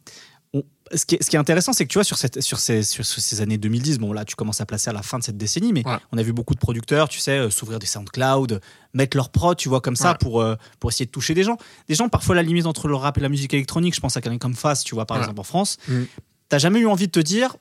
On- 0.53 0.65
ce, 0.95 1.07
qui 1.07 1.15
est, 1.15 1.23
ce 1.23 1.31
qui 1.31 1.37
est 1.37 1.39
intéressant, 1.39 1.73
c'est 1.73 1.85
que 1.85 1.91
tu 1.91 1.99
vois, 1.99 2.05
sur, 2.05 2.19
cette, 2.19 2.41
sur, 2.41 2.59
ces, 2.59 2.83
sur 2.83 3.05
ces 3.05 3.41
années 3.41 3.57
2010, 3.59 3.99
bon 3.99 4.13
là, 4.13 4.25
tu 4.25 4.35
commences 4.35 4.61
à 4.61 4.67
placer 4.67 4.91
à 4.91 4.93
la 4.93 5.03
fin 5.03 5.19
de 5.19 5.23
cette 5.25 5.37
décennie, 5.37 5.73
mais 5.73 5.87
Ouais. 5.87 5.97
on 6.11 6.19
a 6.19 6.23
vu 6.23 6.33
beaucoup 6.33 6.55
de 6.55 6.59
producteurs, 6.59 7.09
tu 7.09 7.21
sais, 7.21 7.39
euh, 7.39 7.51
s'ouvrir 7.51 7.79
des 7.79 7.87
SoundCloud, 7.87 8.61
mettre 8.93 9.17
leur 9.17 9.29
prod, 9.31 9.57
tu 9.57 9.69
vois, 9.69 9.81
comme 9.81 9.95
ça, 9.95 10.11
Ouais. 10.13 10.17
pour, 10.21 10.41
euh, 10.41 10.57
pour 10.81 10.91
essayer 10.91 11.07
de 11.07 11.11
toucher 11.13 11.35
des 11.35 11.45
gens. 11.45 11.57
Des 11.89 11.95
gens, 11.95 12.09
parfois, 12.09 12.35
la 12.35 12.43
limite 12.43 12.67
entre 12.67 12.89
le 12.89 12.97
rap 12.97 13.17
et 13.19 13.21
la 13.21 13.29
musique 13.29 13.55
électronique, 13.55 13.95
je 13.95 14.01
pense 14.01 14.17
à 14.17 14.21
quelqu'un 14.21 14.39
comme 14.39 14.57
Fast, 14.57 14.85
tu 14.85 14.97
vois, 14.97 15.07
par 15.07 15.19
Ouais. 15.19 15.23
exemple, 15.23 15.39
en 15.41 15.45
France. 15.45 15.77
Mm. 15.87 16.03
T'as 16.49 16.59
jamais 16.59 16.81
eu 16.81 16.87
envie 16.87 17.07
de 17.07 17.13
te 17.13 17.21
dire, 17.21 17.55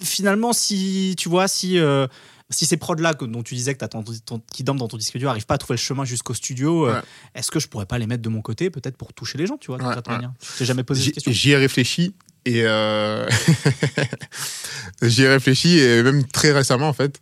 finalement, 0.00 0.52
si, 0.52 1.14
tu 1.18 1.28
vois, 1.28 1.48
si. 1.48 1.78
euh, 1.78 2.06
si 2.50 2.66
ces 2.66 2.76
prods-là 2.76 3.14
que- 3.14 3.24
dont 3.24 3.42
tu 3.42 3.54
disais 3.54 3.72
que 3.74 3.78
t'as 3.78 3.88
ton, 3.88 4.02
ton- 4.26 4.40
qui 4.52 4.64
dorment 4.64 4.78
dans 4.78 4.88
ton 4.88 4.96
disque 4.96 5.16
dur 5.16 5.28
n'arrivent 5.28 5.46
pas 5.46 5.54
à 5.54 5.58
trouver 5.58 5.74
le 5.76 5.82
chemin 5.82 6.04
jusqu'au 6.04 6.34
studio, 6.34 6.88
euh, 6.88 7.00
est-ce 7.34 7.50
que 7.50 7.58
je 7.60 7.68
pourrais 7.68 7.86
pas 7.86 7.98
les 7.98 8.06
mettre 8.06 8.22
de 8.22 8.28
mon 8.28 8.42
côté, 8.42 8.70
peut-être 8.70 8.96
pour 8.96 9.12
toucher 9.14 9.38
les 9.38 9.46
gens, 9.46 9.56
tu 9.56 9.68
vois, 9.68 9.78
Ouais, 9.78 9.94
manière 10.06 10.32
t'es 10.58 10.64
jamais 10.64 10.84
posé 10.84 11.02
cette 11.02 11.14
question 11.14 11.32
j'y 11.32 11.50
ai 11.52 11.56
réfléchi 11.56 12.14
et 12.44 12.62
euh, 12.64 13.26
j'y 15.02 15.22
ai 15.22 15.28
réfléchi 15.28 15.78
et 15.78 16.02
même 16.02 16.24
très 16.26 16.52
récemment 16.52 16.88
en 16.88 16.92
fait. 16.92 17.20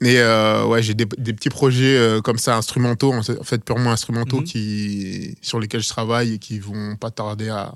Et 0.00 0.18
euh, 0.18 0.64
ouais, 0.66 0.82
j'ai 0.82 0.94
des, 0.94 1.06
des 1.18 1.32
petits 1.32 1.48
projets 1.48 1.96
euh, 1.96 2.20
comme 2.20 2.38
ça 2.38 2.56
instrumentaux, 2.56 3.12
en 3.12 3.22
fait 3.22 3.64
purement 3.64 3.92
instrumentaux 3.92 4.38
Mhm. 4.38 4.44
qui 4.44 5.38
sur 5.42 5.60
lesquels 5.60 5.82
je 5.82 5.88
travaille 5.88 6.34
et 6.34 6.38
qui 6.38 6.58
vont 6.58 6.96
pas 6.96 7.10
tarder 7.12 7.50
à, 7.50 7.72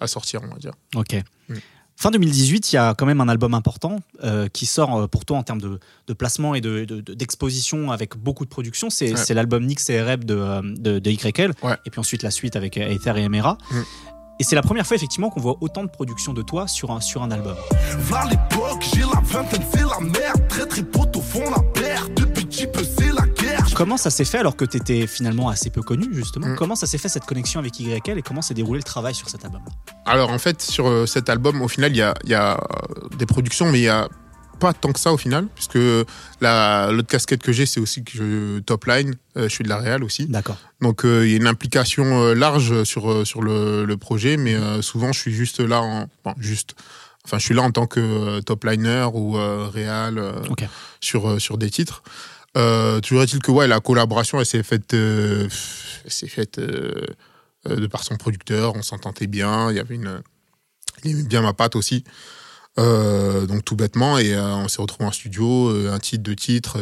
à 0.00 0.06
sortir, 0.08 0.40
on 0.42 0.48
va 0.48 0.58
dire. 0.58 0.72
Ok. 0.96 1.14
Mm. 1.48 1.54
Fin 2.02 2.10
2018, 2.10 2.72
il 2.72 2.76
y 2.76 2.78
a 2.78 2.94
quand 2.94 3.04
même 3.04 3.20
un 3.20 3.28
album 3.28 3.52
important 3.52 4.00
euh, 4.24 4.48
qui 4.48 4.64
sort 4.64 4.96
euh, 5.02 5.06
pour 5.06 5.26
toi 5.26 5.36
en 5.36 5.42
termes 5.42 5.60
de, 5.60 5.78
de 6.06 6.12
placement 6.14 6.54
et 6.54 6.62
de- 6.62 6.86
de- 6.86 7.02
de- 7.02 7.12
d'exposition 7.12 7.90
avec 7.92 8.16
beaucoup 8.16 8.46
de 8.46 8.48
production. 8.48 8.88
C'est 8.88 9.12
Ouais. 9.12 9.34
l'album 9.34 9.66
Nix 9.66 9.90
et 9.90 10.00
Rep 10.00 10.24
de, 10.24 10.34
euh, 10.34 10.62
de, 10.62 10.98
de 10.98 11.10
YL. 11.10 11.52
Ouais. 11.62 11.76
Et 11.84 11.90
puis 11.90 12.00
ensuite 12.00 12.22
la 12.22 12.30
suite 12.30 12.56
avec 12.56 12.78
Aether 12.78 13.12
et 13.18 13.24
Emera. 13.24 13.58
Mm. 13.70 13.80
Et 14.38 14.44
c'est 14.44 14.56
la 14.56 14.62
première 14.62 14.86
fois 14.86 14.96
effectivement 14.96 15.28
qu'on 15.28 15.40
voit 15.42 15.58
autant 15.60 15.84
de 15.84 15.90
production 15.90 16.32
de 16.32 16.40
toi 16.40 16.66
sur 16.66 16.90
un, 16.90 17.02
sur 17.02 17.22
un 17.22 17.30
album. 17.30 17.54
V'là 17.98 18.24
l'époque, 18.30 18.82
j'ai 18.94 19.00
la 19.02 19.20
vingtaine, 19.22 19.60
c'est 19.70 19.80
la 19.82 20.00
merde. 20.00 20.48
Très 20.48 20.64
très 20.64 20.82
potes 20.82 21.14
au 21.18 21.20
fond 21.20 21.44
la 21.50 21.60
Comment 23.80 23.96
ça 23.96 24.10
s'est 24.10 24.26
fait 24.26 24.36
alors 24.38 24.56
que 24.56 24.66
tu 24.66 24.76
étais 24.76 25.06
finalement 25.06 25.48
assez 25.48 25.70
peu 25.70 25.80
connu 25.82 26.06
justement 26.12 26.48
Mm. 26.48 26.56
Comment 26.56 26.74
ça 26.74 26.86
s'est 26.86 26.98
fait 26.98 27.08
cette 27.08 27.24
connexion 27.24 27.60
avec 27.60 27.80
YL 27.80 28.18
et 28.18 28.22
comment 28.22 28.42
s'est 28.42 28.52
déroulé 28.54 28.78
le 28.78 28.84
travail 28.84 29.14
sur 29.14 29.28
cet 29.30 29.42
album 29.44 29.62
Alors 30.04 30.28
en 30.30 30.38
fait, 30.38 30.60
sur 30.60 30.86
euh, 30.86 31.06
cet 31.06 31.30
album, 31.30 31.62
au 31.62 31.68
final, 31.68 31.90
il 31.92 31.96
y 31.96 32.02
a, 32.02 32.14
il 32.24 32.30
y 32.30 32.34
a 32.34 32.56
euh, 32.58 33.08
des 33.16 33.24
productions, 33.24 33.72
mais 33.72 33.78
il 33.78 33.84
y 33.84 33.88
a 33.88 34.06
pas 34.58 34.74
tant 34.74 34.92
que 34.92 35.00
ça 35.00 35.10
au 35.12 35.16
final, 35.16 35.46
puisque 35.54 35.78
la- 36.42 36.90
l'autre 36.92 37.08
casquette 37.08 37.42
que 37.42 37.52
j'ai, 37.52 37.64
c'est 37.64 37.80
aussi 37.80 38.04
que 38.04 38.12
je 38.12 38.58
top 38.58 38.84
line, 38.84 39.14
euh, 39.38 39.44
je 39.44 39.48
suis 39.54 39.64
de 39.64 39.70
la 39.70 39.78
Real 39.78 40.04
aussi. 40.04 40.26
D'accord. 40.26 40.58
Donc 40.82 41.06
euh, 41.06 41.26
il 41.26 41.30
y 41.30 41.34
a 41.34 41.36
une 41.38 41.46
implication 41.46 42.34
large 42.34 42.84
sur, 42.84 43.26
sur 43.26 43.40
le, 43.40 43.86
le 43.86 43.96
projet, 43.96 44.36
mais 44.36 44.54
euh, 44.56 44.82
souvent 44.82 45.12
je 45.12 45.20
suis 45.20 45.32
juste 45.32 45.60
là 45.60 45.80
en. 45.80 46.06
Juste. 46.38 46.74
Enfin, 47.24 47.38
je 47.38 47.44
suis 47.44 47.54
là 47.54 47.62
en 47.62 47.70
tant 47.70 47.86
que 47.86 48.40
top 48.40 48.64
liner 48.64 49.06
ou 49.14 49.38
euh, 49.38 49.68
Real 49.72 50.22
sur 51.00 51.58
des 51.58 51.70
titres. 51.70 52.02
Euh, 52.56 53.00
toujours 53.00 53.22
est-il 53.22 53.38
que 53.40 53.50
ouais, 53.50 53.68
la 53.68 53.80
collaboration, 53.80 54.40
elle 54.40 54.46
s'est 54.46 54.62
faite, 54.62 54.92
euh, 54.94 55.48
s'est 56.06 56.26
faite 56.28 56.58
euh, 56.58 56.92
euh, 57.68 57.76
de 57.76 57.86
par 57.86 58.02
son 58.02 58.16
producteur, 58.16 58.74
on 58.74 58.82
s'entendait 58.82 59.28
bien, 59.28 59.70
il 59.70 59.76
y 59.76 59.80
avait 59.80 59.94
une, 59.94 60.20
il 61.04 61.12
aimait 61.12 61.22
bien 61.22 61.42
ma 61.42 61.52
patte 61.52 61.76
aussi. 61.76 62.02
Euh, 62.78 63.46
donc 63.46 63.64
tout 63.64 63.76
bêtement, 63.76 64.18
et 64.18 64.36
on 64.38 64.66
s'est 64.68 64.82
retrouvé 64.82 65.04
en 65.06 65.12
studio, 65.12 65.70
un 65.88 65.98
titre, 65.98 66.22
deux 66.24 66.36
titres, 66.36 66.78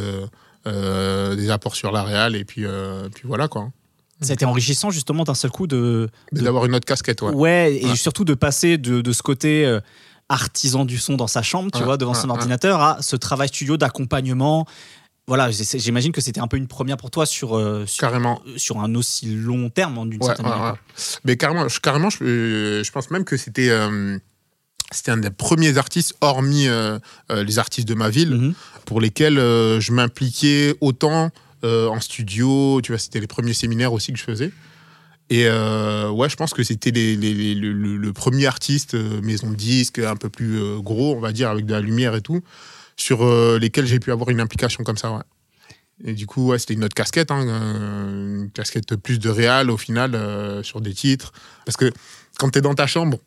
des 0.65 1.51
apports 1.51 1.77
sur 1.77 1.93
la 1.93 2.03
réal, 2.03 2.35
et 2.37 2.45
puis, 2.45 2.65
puis 3.15 3.27
voilà 3.27 3.49
quoi. 3.49 3.71
Ça 4.21 4.31
a 4.31 4.35
été 4.35 4.45
enrichissant 4.45 4.91
justement 4.91 5.23
d'un 5.25 5.35
seul 5.35 5.51
coup 5.51 5.67
de, 5.67 6.09
d'avoir 6.33 6.65
une 6.67 6.75
autre 6.75 6.85
casquette, 6.87 7.23
ouais. 7.23 7.31
Ouais, 7.33 7.77
et 7.77 7.87
Ouais. 7.87 7.97
surtout 7.97 8.25
de 8.25 8.35
passer 8.35 8.77
de, 8.79 9.01
de 9.01 9.13
ce 9.13 9.23
côté 9.23 9.79
artisan 10.29 10.85
du 10.85 10.99
son 10.99 11.17
dans 11.17 11.27
sa 11.27 11.43
chambre, 11.43 11.71
tu 11.73 11.79
Ouais, 11.79 11.85
vois, 11.85 11.97
devant 11.97 12.13
ouais, 12.15 12.21
son 12.21 12.29
ordinateur, 12.31 12.81
à 12.83 12.99
ce 13.01 13.17
travail 13.17 13.49
studio 13.49 13.77
d'accompagnement. 13.77 14.67
Voilà, 15.29 15.51
j'imagine 15.53 16.11
que 16.11 16.21
c'était 16.21 16.41
un 16.41 16.49
peu 16.49 16.57
une 16.57 16.67
première 16.67 16.97
pour 16.97 17.11
toi 17.11 17.27
sur, 17.27 17.57
euh, 17.57 17.85
sur, 17.87 18.01
Carrément. 18.01 18.43
sur 18.57 18.81
un 18.81 18.95
aussi 18.97 19.27
long 19.27 19.69
terme, 19.71 19.99
hein, 19.99 20.07
d'une 20.07 20.21
Ouais, 20.21 20.27
certaine 20.27 20.47
ouais, 20.47 20.53
manière. 20.53 20.73
ouais. 20.73 21.03
Mais 21.25 21.37
carrément, 21.37 21.69
je, 21.69 21.79
carrément, 21.81 22.09
je, 22.11 22.25
euh, 22.25 22.83
je 22.83 22.91
pense 22.91 23.11
même 23.11 23.25
que 23.25 23.37
c'était 23.37 23.69
euh, 23.69 24.19
c'était 24.91 25.11
un 25.11 25.19
des 25.19 25.29
premiers 25.31 25.77
artistes, 25.77 26.15
hormis 26.23 26.67
euh, 26.67 26.99
euh, 27.31 27.45
les 27.45 27.59
artistes 27.59 27.87
de 27.87 27.93
ma 27.95 28.09
ville, 28.09 28.31
Mhm. 28.35 28.55
pour 28.87 29.01
lesquels 29.03 29.39
euh, 29.39 29.81
je 29.81 29.93
m'impliquais 29.93 30.75
autant 30.81 31.31
euh, 31.63 31.89
en 31.89 32.01
studio. 32.01 32.81
Tu 32.83 32.93
vois, 32.93 32.99
c'était 32.99 33.21
les 33.21 33.27
premiers 33.27 33.53
séminaires 33.53 33.93
aussi 33.93 34.13
que 34.15 34.19
je 34.19 34.25
faisais. 34.25 34.51
Et 35.29 35.45
euh, 35.47 36.09
ouais, 36.09 36.31
je 36.31 36.37
pense 36.37 36.55
que 36.55 36.63
c'était 36.63 36.91
les, 36.91 37.15
les- 37.17 37.35
les- 37.35 37.55
le, 37.55 38.13
premier 38.15 38.47
artiste 38.47 38.95
euh, 38.95 39.21
maison 39.21 39.51
de 39.51 39.57
disque, 39.57 39.99
un 39.99 40.17
peu 40.17 40.31
plus 40.31 40.59
euh, 40.59 40.79
gros, 40.79 41.15
on 41.15 41.21
va 41.21 41.33
dire, 41.33 41.51
avec 41.51 41.67
de 41.67 41.73
la 41.75 41.81
lumière 41.83 42.15
et 42.15 42.23
tout, 42.23 42.41
sur 42.99 43.25
euh, 43.25 43.59
lesquels 43.59 43.87
j'ai 43.87 43.99
pu 43.99 44.13
avoir 44.13 44.29
une 44.29 44.41
implication 44.41 44.85
comme 44.85 44.99
ça, 44.99 45.13
ouais. 45.13 45.23
Et 46.05 46.13
du 46.13 46.27
coup, 46.27 46.49
ouais, 46.49 46.59
c'était 46.59 46.75
une 46.75 46.85
autre 46.85 46.95
casquette, 46.95 47.31
hein, 47.31 47.45
euh, 47.49 48.43
une 48.43 48.51
casquette 48.51 48.95
plus 48.97 49.19
de 49.19 49.31
réal 49.31 49.71
au 49.71 49.77
final 49.77 50.15
euh, 50.15 50.63
sur 50.63 50.81
des 50.81 50.95
titres. 50.95 51.33
Parce 51.65 51.77
que 51.77 51.91
quand 52.39 52.51
tu 52.51 52.59
es 52.59 52.63
dans 52.63 52.75
ta 52.75 52.87
chambre, 52.87 53.19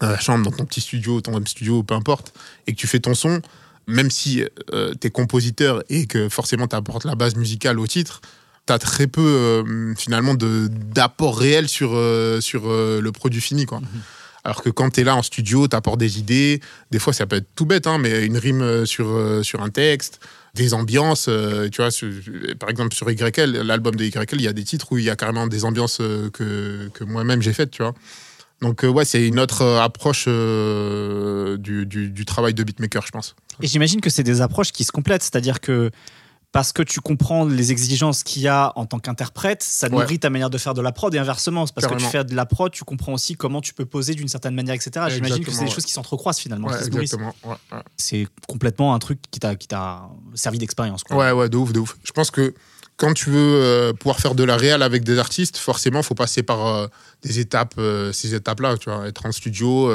dans 0.00 0.16
chambre, 0.18 0.44
dans 0.44 0.56
ton 0.56 0.64
petit 0.64 0.80
studio, 0.80 1.20
ton 1.20 1.34
home 1.34 1.46
studio, 1.46 1.82
peu 1.82 1.94
importe, 1.94 2.32
et 2.66 2.72
que 2.72 2.78
tu 2.78 2.86
fais 2.86 3.00
ton 3.00 3.14
son, 3.14 3.42
même 3.86 4.10
si 4.10 4.42
tu 4.70 5.06
es 5.06 5.10
compositeur 5.10 5.82
et 5.90 6.06
que 6.06 6.30
forcément 6.30 6.66
tu 6.66 6.76
apportes 6.76 7.04
la 7.04 7.14
base 7.14 7.36
musicale 7.36 7.78
au 7.78 7.86
titre, 7.86 8.22
tu 8.66 8.72
as 8.72 8.78
très 8.78 9.06
peu 9.06 9.20
euh, 9.20 9.94
finalement 9.96 10.34
d'apport 10.34 11.38
réel 11.38 11.68
sur, 11.68 11.92
euh, 11.94 12.40
sur 12.40 12.62
euh, 12.66 13.00
le 13.00 13.12
produit 13.12 13.40
fini. 13.40 13.66
Quoi. 13.66 13.80
Alors 14.44 14.62
que 14.62 14.70
quand 14.70 14.90
tu 14.90 15.00
es 15.00 15.04
là 15.04 15.14
en 15.14 15.22
studio, 15.22 15.68
tu 15.68 15.76
apportes 15.76 16.00
des 16.00 16.18
idées. 16.18 16.60
Des 16.90 16.98
fois, 16.98 17.12
ça 17.12 17.26
peut 17.26 17.36
être 17.36 17.46
tout 17.54 17.64
bête, 17.64 17.86
hein, 17.86 17.98
mais 17.98 18.26
une 18.26 18.36
rime 18.38 18.60
euh, 18.62 18.84
sur, 18.84 19.06
euh, 19.08 19.42
sur 19.44 19.62
un 19.62 19.70
texte, 19.70 20.18
des 20.54 20.74
ambiances. 20.74 21.26
euh, 21.28 21.68
tu 21.68 21.80
vois, 21.80 21.90
par 22.58 22.68
exemple, 22.68 22.92
sur 22.94 23.08
YL, 23.08 23.52
l'album 23.62 23.94
de 23.94 24.04
YL, 24.04 24.26
il 24.32 24.42
y 24.42 24.48
a 24.48 24.52
des 24.52 24.64
titres 24.64 24.90
où 24.90 24.98
il 24.98 25.04
y 25.04 25.10
a 25.10 25.16
carrément 25.16 25.46
des 25.46 25.64
ambiances 25.64 25.98
que, 26.32 26.88
que 26.92 27.04
moi-même 27.04 27.40
j'ai 27.40 27.52
faites, 27.52 27.70
tu 27.70 27.82
vois. 27.82 27.94
Donc, 28.60 28.82
ouais, 28.84 29.04
c'est 29.04 29.26
une 29.26 29.38
autre 29.40 29.62
approche 29.64 30.26
du, 31.58 31.86
du- 31.86 32.10
du 32.10 32.24
travail 32.24 32.54
de 32.54 32.62
beatmaker, 32.64 33.04
je 33.06 33.10
pense. 33.12 33.34
Et 33.60 33.66
j'imagine 33.66 34.00
que 34.00 34.10
c'est 34.10 34.22
des 34.22 34.40
approches 34.40 34.72
qui 34.72 34.84
se 34.84 34.92
complètent, 34.92 35.22
c'est-à-dire 35.22 35.60
que 35.60 35.90
parce 36.52 36.72
que 36.72 36.82
tu 36.82 37.00
comprends 37.00 37.46
les 37.46 37.72
exigences 37.72 38.22
qu'il 38.22 38.42
y 38.42 38.48
a 38.48 38.72
en 38.76 38.84
tant 38.84 38.98
qu'interprète, 38.98 39.62
ça 39.62 39.88
Ouais. 39.88 39.92
nourrit 40.02 40.18
ta 40.18 40.28
manière 40.28 40.50
de 40.50 40.58
faire 40.58 40.74
de 40.74 40.82
la 40.82 40.92
prod 40.92 41.14
et 41.14 41.18
inversement. 41.18 41.64
Parce 41.66 41.86
que 41.86 41.94
tu 41.98 42.04
fais 42.04 42.24
de 42.24 42.34
la 42.34 42.44
prod, 42.44 42.70
tu 42.70 42.84
comprends 42.84 43.14
aussi 43.14 43.36
comment 43.36 43.62
tu 43.62 43.72
peux 43.72 43.86
poser 43.86 44.14
d'une 44.14 44.28
certaine 44.28 44.54
manière, 44.54 44.74
etc. 44.74 45.06
J'imagine 45.08 45.44
que 45.44 45.50
c'est 45.50 45.60
des 45.60 45.64
ouais. 45.64 45.70
choses 45.74 45.86
qui 45.86 45.92
s'entrecroisent 45.92 46.38
finalement, 46.38 46.68
Ouais, 46.68 46.76
exactement. 46.76 47.34
C'est 47.96 48.26
complètement 48.46 48.94
un 48.94 48.98
truc 48.98 49.18
qui 49.30 49.40
t'a 49.40 50.02
servi 50.34 50.58
d'expérience. 50.58 51.02
Ouais, 51.10 51.32
ouais, 51.32 51.48
de 51.48 51.56
ouf, 51.56 51.72
de 51.72 51.80
ouf. 51.80 51.96
Je 52.04 52.12
pense 52.12 52.30
que 52.30 52.54
quand 52.98 53.14
tu 53.14 53.30
veux 53.30 53.54
euh, 53.62 53.92
pouvoir 53.94 54.20
faire 54.20 54.34
de 54.34 54.44
la 54.44 54.56
réal 54.56 54.82
avec 54.82 55.02
des 55.04 55.18
artistes, 55.18 55.56
forcément, 55.56 56.02
faut 56.02 56.14
passer 56.14 56.42
par 56.42 56.66
euh, 56.66 56.86
des 57.22 57.38
étapes, 57.40 57.74
euh, 57.78 58.12
ces 58.12 58.34
étapes-là, 58.34 58.76
tu 58.76 58.90
vois, 58.90 59.08
être 59.08 59.24
en 59.24 59.32
studio, 59.32 59.90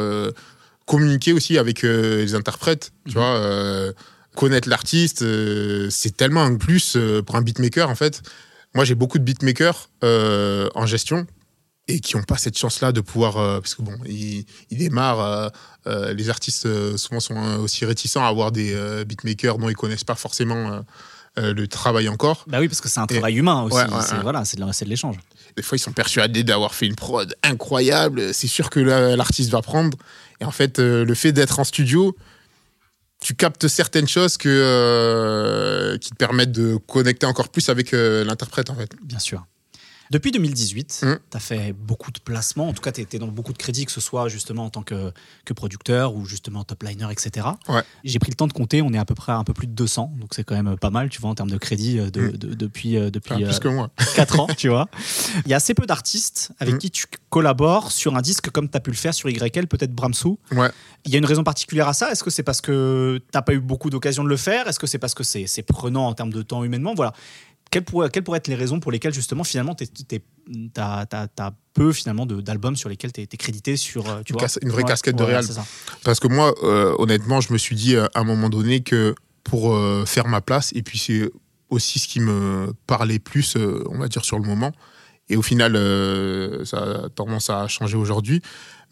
communiquer 0.88 1.34
aussi 1.34 1.58
avec 1.58 1.84
les 1.84 2.34
interprètes, 2.34 2.92
tu 3.06 3.14
vois, 3.14 3.36
euh, 3.36 3.92
connaître 4.38 4.70
l'artiste, 4.70 5.24
euh, 5.24 5.88
c'est 5.90 6.16
tellement 6.16 6.44
un 6.44 6.56
plus 6.56 6.96
euh, 6.96 7.22
pour 7.24 7.36
un 7.36 7.42
beatmaker, 7.42 7.90
en 7.90 7.96
fait. 7.96 8.22
Moi, 8.76 8.86
j'ai 8.86 8.94
beaucoup 8.94 9.18
de 9.18 9.24
beatmakers 9.24 9.90
euh, 10.04 10.70
en 10.76 10.86
gestion 10.86 11.26
et 11.88 12.00
qui 12.00 12.16
n'ont 12.16 12.24
pas 12.24 12.38
cette 12.38 12.58
chance-là 12.58 12.92
de 12.92 13.02
pouvoir, 13.02 13.36
parce 13.62 13.74
que 13.74 13.82
bon, 13.82 13.96
ils, 14.06 14.46
ils 14.70 14.78
démarrent, 14.78 15.52
les 15.86 16.30
artistes 16.30 16.68
souvent 16.98 17.22
sont 17.22 17.38
aussi 17.60 17.86
réticents 17.86 18.26
à 18.26 18.28
avoir 18.28 18.52
des 18.52 18.76
beatmakers 19.06 19.58
dont 19.58 19.70
ils 19.70 19.76
connaissent 19.76 20.04
pas 20.04 20.16
forcément 20.16 20.84
le 21.38 21.66
travail 21.68 22.10
encore. 22.10 22.44
Bah 22.46 22.60
oui, 22.60 22.68
parce 22.68 22.82
que 22.82 22.90
c'est 22.90 23.00
un 23.00 23.08
travail 23.08 23.38
humain 23.38 23.64
aussi. 23.64 23.78
Ouais, 23.78 23.84
ouais, 23.84 24.02
c'est 24.02 24.16
ouais. 24.16 24.22
voilà, 24.22 24.44
c'est 24.44 24.60
de, 24.60 24.66
de 24.66 24.90
l'échange. 24.90 25.16
Des 25.56 25.64
fois, 25.64 25.78
ils 25.78 25.80
sont 25.80 25.94
persuadés 25.94 26.44
d'avoir 26.44 26.76
fait 26.76 26.88
une 26.88 26.96
prod 26.96 27.34
incroyable. 27.42 28.34
C'est 28.34 28.48
sûr 28.50 28.70
que 28.70 28.82
l'artiste 28.82 29.50
va 29.50 29.62
prendre. 29.62 29.98
Et 30.42 30.44
en 30.44 30.52
fait, 30.52 30.80
le 30.80 31.14
fait 31.14 31.32
d'être 31.32 31.58
en 31.58 31.64
studio, 31.64 32.18
tu 33.20 33.36
captes 33.36 33.68
certaines 33.68 34.08
choses 34.08 34.38
euh, 34.46 35.98
qui 35.98 36.12
te 36.12 36.16
permettent 36.16 36.52
de 36.52 36.78
connecter 36.78 37.26
encore 37.26 37.50
plus 37.50 37.70
avec 37.70 37.94
euh, 37.94 38.24
l'interprète, 38.24 38.70
en 38.70 38.76
fait. 38.76 38.92
Bien 39.04 39.20
sûr. 39.20 39.46
Depuis 40.12 40.32
2018, 40.32 41.02
Mm. 41.04 41.16
tu 41.32 41.38
as 41.38 41.40
fait 41.40 41.74
beaucoup 41.74 42.12
de 42.12 42.20
placements. 42.20 42.68
En 42.70 42.74
tout 42.74 42.82
cas, 42.82 42.92
tu 42.92 43.02
étais 43.02 43.20
dans 43.20 43.28
beaucoup 43.28 43.54
de 43.54 43.58
crédits, 43.58 43.86
que 43.86 43.92
ce 43.92 44.02
soit 44.02 44.28
justement 44.30 44.66
en 44.66 44.70
tant 44.70 44.82
que, 44.84 45.12
que 45.46 45.54
producteur 45.54 46.16
ou 46.16 46.26
justement 46.26 46.64
top 46.64 46.84
liner, 46.84 47.08
etc. 47.12 47.48
Ouais. 47.68 47.82
J'ai 48.04 48.20
pris 48.20 48.32
le 48.32 48.36
temps 48.36 48.48
de 48.48 48.54
compter. 48.54 48.82
On 48.82 48.94
est 48.94 48.98
à 48.98 49.06
peu 49.06 49.16
près 49.16 49.32
un 49.32 49.44
peu 49.44 49.54
plus 49.54 49.68
de 49.68 49.74
200. 49.74 50.14
Donc, 50.20 50.30
c'est 50.34 50.44
quand 50.44 50.56
même 50.62 50.78
pas 50.78 50.90
mal, 50.90 51.10
tu 51.10 51.20
vois, 51.22 51.30
en 51.30 51.36
termes 51.36 51.50
de 51.52 51.58
crédit 51.58 52.00
euh, 52.00 52.10
de, 52.10 52.22
Mm. 52.22 52.32
de- 52.38 52.54
depuis, 52.54 52.98
euh, 52.98 53.10
depuis 53.10 53.34
Enfin, 53.34 53.44
euh, 53.44 53.48
plus 53.48 53.60
que 53.60 53.68
moi. 53.68 53.90
4 54.16 54.40
ans, 54.40 54.48
tu 54.58 54.70
vois. 54.70 54.88
Il 55.46 55.50
y 55.50 55.54
a 55.54 55.58
assez 55.58 55.74
peu 55.74 55.86
d'artistes 55.86 56.52
avec 56.60 56.76
Mm. 56.76 56.78
qui 56.80 56.92
tu 56.92 57.06
collabores 57.30 57.92
sur 57.92 58.16
un 58.16 58.22
disque 58.22 58.50
comme 58.50 58.70
tu 58.70 58.78
as 58.78 58.80
pu 58.80 58.92
le 58.92 58.96
faire 58.96 59.14
sur 59.14 59.30
YL, 59.30 59.68
peut-être 59.68 59.94
Bramsou. 59.94 60.40
Ouais. 60.52 60.70
Il 61.06 61.12
y 61.12 61.16
a 61.16 61.20
une 61.20 61.26
raison 61.26 61.44
particulière 61.44 61.88
à 61.88 61.94
ça 61.94 62.12
Est-ce 62.12 62.24
que 62.24 62.30
c'est 62.30 62.44
parce 62.44 62.62
que 62.62 63.22
t'as 63.32 63.42
pas 63.42 63.54
eu 63.54 63.60
beaucoup 63.60 63.90
d'occasion 63.90 64.24
de 64.24 64.30
le 64.30 64.38
faire? 64.38 64.68
Est-ce 64.68 64.80
que 64.80 64.88
c'est 64.88 64.98
parce 64.98 65.14
que 65.14 65.24
c'est 65.24 65.48
c'est 65.48 65.62
prenant 65.64 66.08
en 66.08 66.14
termes 66.14 66.32
de 66.34 66.42
temps 66.42 66.64
humainement? 66.64 66.94
Voilà. 66.96 67.14
Quelles 67.70 67.84
pourraient, 67.84 68.10
quelles 68.10 68.24
pourraient 68.24 68.38
être 68.38 68.48
les 68.48 68.56
raisons 68.56 68.80
pour 68.80 68.92
lesquelles 68.92 69.14
justement 69.14 69.44
finalement 69.44 69.76
t'as 70.74 71.06
as, 71.12 71.52
peu 71.74 71.92
finalement 71.92 72.26
d'albums 72.26 72.76
sur 72.76 72.90
lesquels 72.90 73.12
tu 73.12 73.22
es, 73.22 73.28
crédité 73.28 73.78
sur 73.78 74.10
euh, 74.10 74.22
tu 74.26 74.34
Une 74.34 74.40
vois 74.40 74.48
une 74.62 74.70
vraie 74.70 74.84
Ouais, 74.84 74.88
casquette 74.88 75.16
de 75.16 75.24
ouais, 75.24 75.42
ça. 75.42 75.66
Parce 76.04 76.20
que 76.20 76.28
moi, 76.28 76.54
euh, 76.64 76.96
honnêtement, 76.98 77.42
je 77.42 77.52
me 77.54 77.58
suis 77.58 77.76
dit 77.76 77.96
euh, 77.96 78.06
à 78.14 78.22
un 78.22 78.24
moment 78.24 78.50
donné 78.50 78.82
que 78.82 79.16
pour 79.44 79.76
euh, 79.76 80.06
faire 80.06 80.28
ma 80.28 80.42
place, 80.42 80.72
et 80.76 80.82
puis 80.82 80.98
c'est 80.98 81.30
aussi 81.70 82.00
ce 82.00 82.08
qui 82.08 82.20
me 82.20 82.74
parlait 82.88 83.20
plus, 83.20 83.56
euh, 83.56 83.84
on 83.90 83.98
va 83.98 84.08
dire, 84.08 84.24
sur 84.24 84.40
le 84.40 84.46
moment. 84.46 84.72
Et 85.30 85.36
au 85.36 85.42
final, 85.42 85.74
ça 86.66 86.78
a 86.78 87.10
tendance 87.10 87.50
à 87.50 87.68
changer 87.68 87.98
aujourd'hui. 87.98 88.42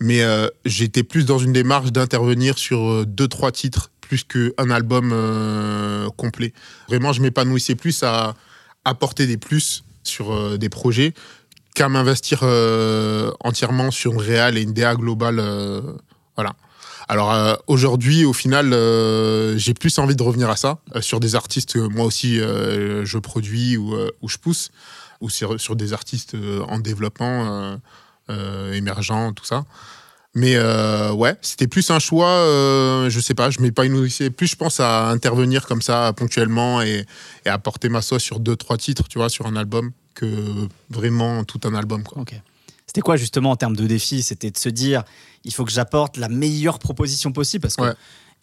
Mais 0.02 0.22
j'étais 0.66 1.04
plus 1.04 1.26
dans 1.26 1.40
une 1.40 1.54
démarche 1.54 1.94
d'intervenir 1.94 2.58
sur 2.58 3.06
deux, 3.06 3.30
trois 3.30 3.54
titres, 3.54 3.90
plus 4.02 4.26
qu'un 4.26 4.70
album 4.70 5.16
complet. 6.18 6.52
Vraiment, 6.90 7.14
je 7.14 7.22
m'épanouissais 7.22 7.76
plus 7.76 8.04
à 8.04 8.34
apporter 8.86 9.28
des 9.28 9.38
plus 9.38 9.84
sur 10.04 10.32
euh, 10.32 10.58
des 10.58 10.70
projets 10.70 11.14
qu'à 11.74 11.90
m'investir 11.90 12.40
euh, 12.44 13.32
entièrement 13.42 13.92
sur 13.92 14.14
une 14.14 14.22
réal 14.22 14.58
et 14.58 14.62
une 14.62 14.74
DA 14.74 14.96
globale. 14.96 15.40
euh, 15.40 15.82
voilà. 16.36 16.54
Alors 17.08 17.60
aujourd'hui, 17.68 18.26
au 18.26 18.34
final, 18.34 18.72
j'ai 19.60 19.76
plus 19.76 20.00
envie 20.00 20.16
de 20.16 20.24
revenir 20.24 20.50
à 20.50 20.56
ça, 20.56 20.80
sur 21.02 21.20
des 21.20 21.36
artistes 21.36 21.74
que 21.74 21.80
moi 21.80 22.04
aussi 22.04 22.38
je 22.38 23.18
produis 23.20 23.78
ou, 23.78 23.96
je 24.28 24.38
pousse, 24.38 24.72
ou 25.22 25.30
sur, 25.30 25.62
sur 25.62 25.76
des 25.76 25.94
artistes 25.94 26.36
en 26.68 26.80
développement, 26.80 27.78
émergents, 28.74 29.34
tout 29.34 29.46
ça. 29.46 29.66
Mais 30.36 30.56
euh, 30.56 31.14
ouais, 31.14 31.38
c'était 31.42 31.68
plus 31.68 31.90
un 31.92 32.00
choix, 32.00 32.28
euh, 32.28 33.10
je 33.10 33.20
sais 33.22 33.34
pas, 33.34 33.50
je 33.50 33.62
m'épanouissais 33.62 34.30
plus, 34.30 34.48
je 34.48 34.58
pense, 34.58 34.82
à 34.82 35.08
intervenir 35.08 35.66
comme 35.66 35.82
ça 35.82 36.12
ponctuellement 36.12 36.82
et, 36.82 37.06
et 37.46 37.50
apporter 37.50 37.88
ma 37.88 38.02
sauce 38.02 38.22
sur 38.22 38.42
deux, 38.42 38.58
trois 38.58 38.76
titres, 38.76 39.08
tu 39.08 39.18
vois, 39.18 39.30
sur 39.30 39.46
un 39.46 39.56
album, 39.56 39.92
que 40.14 40.28
vraiment 40.90 41.46
tout 41.46 41.62
un 41.64 41.74
album, 41.74 42.04
quoi. 42.04 42.22
Ok. 42.22 42.34
C'était 42.86 43.02
quoi 43.02 43.16
justement 43.16 43.52
en 43.52 43.56
termes 43.56 43.78
de 43.78 43.88
défi? 43.88 44.24
C'était 44.24 44.52
de 44.52 44.58
se 44.58 44.70
dire 44.70 45.04
il 45.46 45.54
faut 45.54 45.64
que 45.64 45.72
j'apporte 45.72 46.18
la 46.18 46.28
meilleure 46.28 46.80
proposition 46.80 47.32
possible 47.32 47.62
parce 47.62 47.76
que. 47.78 47.82
Ouais. 47.84 47.94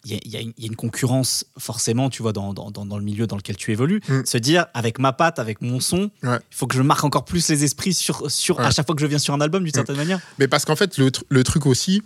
Il 0.05 0.11
y, 0.11 0.35
a- 0.35 0.39
y 0.41 0.43
une- 0.43 0.53
il 0.57 0.63
y 0.63 0.67
a 0.67 0.69
une 0.69 0.75
concurrence 0.75 1.45
forcément, 1.57 2.09
tu 2.09 2.21
vois, 2.21 2.33
dans, 2.33 2.53
dans, 2.53 2.71
dans- 2.71 2.85
dans 2.85 2.97
le 2.97 3.03
milieu 3.05 3.25
dans 3.25 3.37
lequel 3.37 3.55
tu 3.55 3.71
évolues. 3.71 4.01
Mm. 4.09 4.25
Se 4.25 4.37
dire, 4.37 4.65
avec 4.73 4.99
ma 4.99 5.13
patte, 5.13 5.39
avec 5.39 5.61
mon 5.61 5.79
son, 5.79 6.11
Ouais. 6.23 6.39
il 6.51 6.55
faut 6.57 6.67
que 6.67 6.75
je 6.75 6.81
marque 6.81 7.05
encore 7.05 7.23
plus 7.23 7.47
les 7.47 7.63
esprits 7.63 7.93
sur, 7.93 8.29
sur, 8.29 8.59
à 8.59 8.69
chaque 8.71 8.85
fois 8.85 8.95
que 8.95 9.01
je 9.01 9.07
viens 9.07 9.17
sur 9.17 9.33
un 9.33 9.39
album, 9.39 9.63
d'une 9.63 9.69
Mm. 9.71 9.75
certaine 9.75 9.95
manière. 9.95 10.19
Mais 10.39 10.49
parce 10.49 10.65
qu'en 10.65 10.75
fait, 10.75 10.97
le, 10.97 11.09
tr- 11.09 11.21
le 11.29 11.43
truc 11.45 11.65
aussi, 11.65 12.01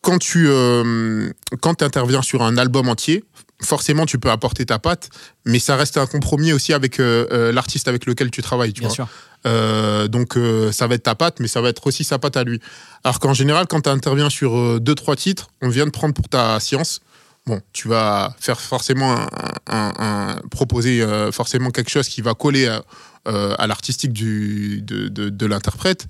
quand 0.00 0.18
tu 0.18 0.46
euh, 0.48 1.30
quand 1.60 1.80
interviens 1.82 2.22
sur 2.22 2.42
un 2.42 2.56
album 2.58 2.88
entier, 2.88 3.22
forcément, 3.62 4.04
tu 4.04 4.18
peux 4.18 4.30
apporter 4.32 4.66
ta 4.66 4.80
patte, 4.80 5.08
mais 5.44 5.60
ça 5.60 5.76
reste 5.76 5.96
un 5.98 6.06
compromis 6.06 6.52
aussi 6.52 6.72
avec 6.72 6.98
euh, 6.98 7.28
euh, 7.30 7.52
l'artiste 7.52 7.86
avec 7.86 8.04
lequel 8.06 8.32
tu 8.32 8.42
travailles. 8.42 8.72
Tu 8.72 8.80
Bien 8.80 8.88
vois. 8.88 8.94
sûr. 8.96 9.08
Euh, 9.46 10.08
donc, 10.08 10.36
euh, 10.36 10.72
ça 10.72 10.88
va 10.88 10.96
être 10.96 11.04
ta 11.04 11.14
patte, 11.14 11.38
mais 11.38 11.46
ça 11.46 11.60
va 11.60 11.68
être 11.68 11.86
aussi 11.86 12.02
sa 12.02 12.18
patte 12.18 12.36
à 12.36 12.42
lui. 12.42 12.60
Alors 13.04 13.20
qu'en 13.20 13.34
général, 13.34 13.66
quand 13.68 13.82
tu 13.82 13.88
interviens 13.90 14.28
sur 14.30 14.56
euh, 14.58 14.80
deux, 14.80 14.96
trois 14.96 15.14
titres, 15.14 15.50
on 15.60 15.68
vient 15.68 15.84
de 15.86 15.90
prendre 15.90 16.14
pour 16.14 16.28
ta 16.28 16.58
science. 16.58 17.00
Bon, 17.46 17.60
tu 17.72 17.88
vas 17.88 18.34
faire 18.38 18.60
forcément 18.60 19.12
un, 19.12 19.26
un- 19.66 19.92
un- 19.98 20.40
proposer 20.50 21.02
euh, 21.02 21.32
forcément 21.32 21.70
quelque 21.70 21.90
chose 21.90 22.08
qui 22.08 22.20
va 22.22 22.34
coller 22.34 22.68
à, 22.68 22.84
euh, 23.26 23.54
à 23.58 23.66
l'artistique 23.66 24.12
du, 24.12 24.80
de, 24.82 25.08
de, 25.08 25.28
de 25.28 25.46
l'interprète, 25.46 26.06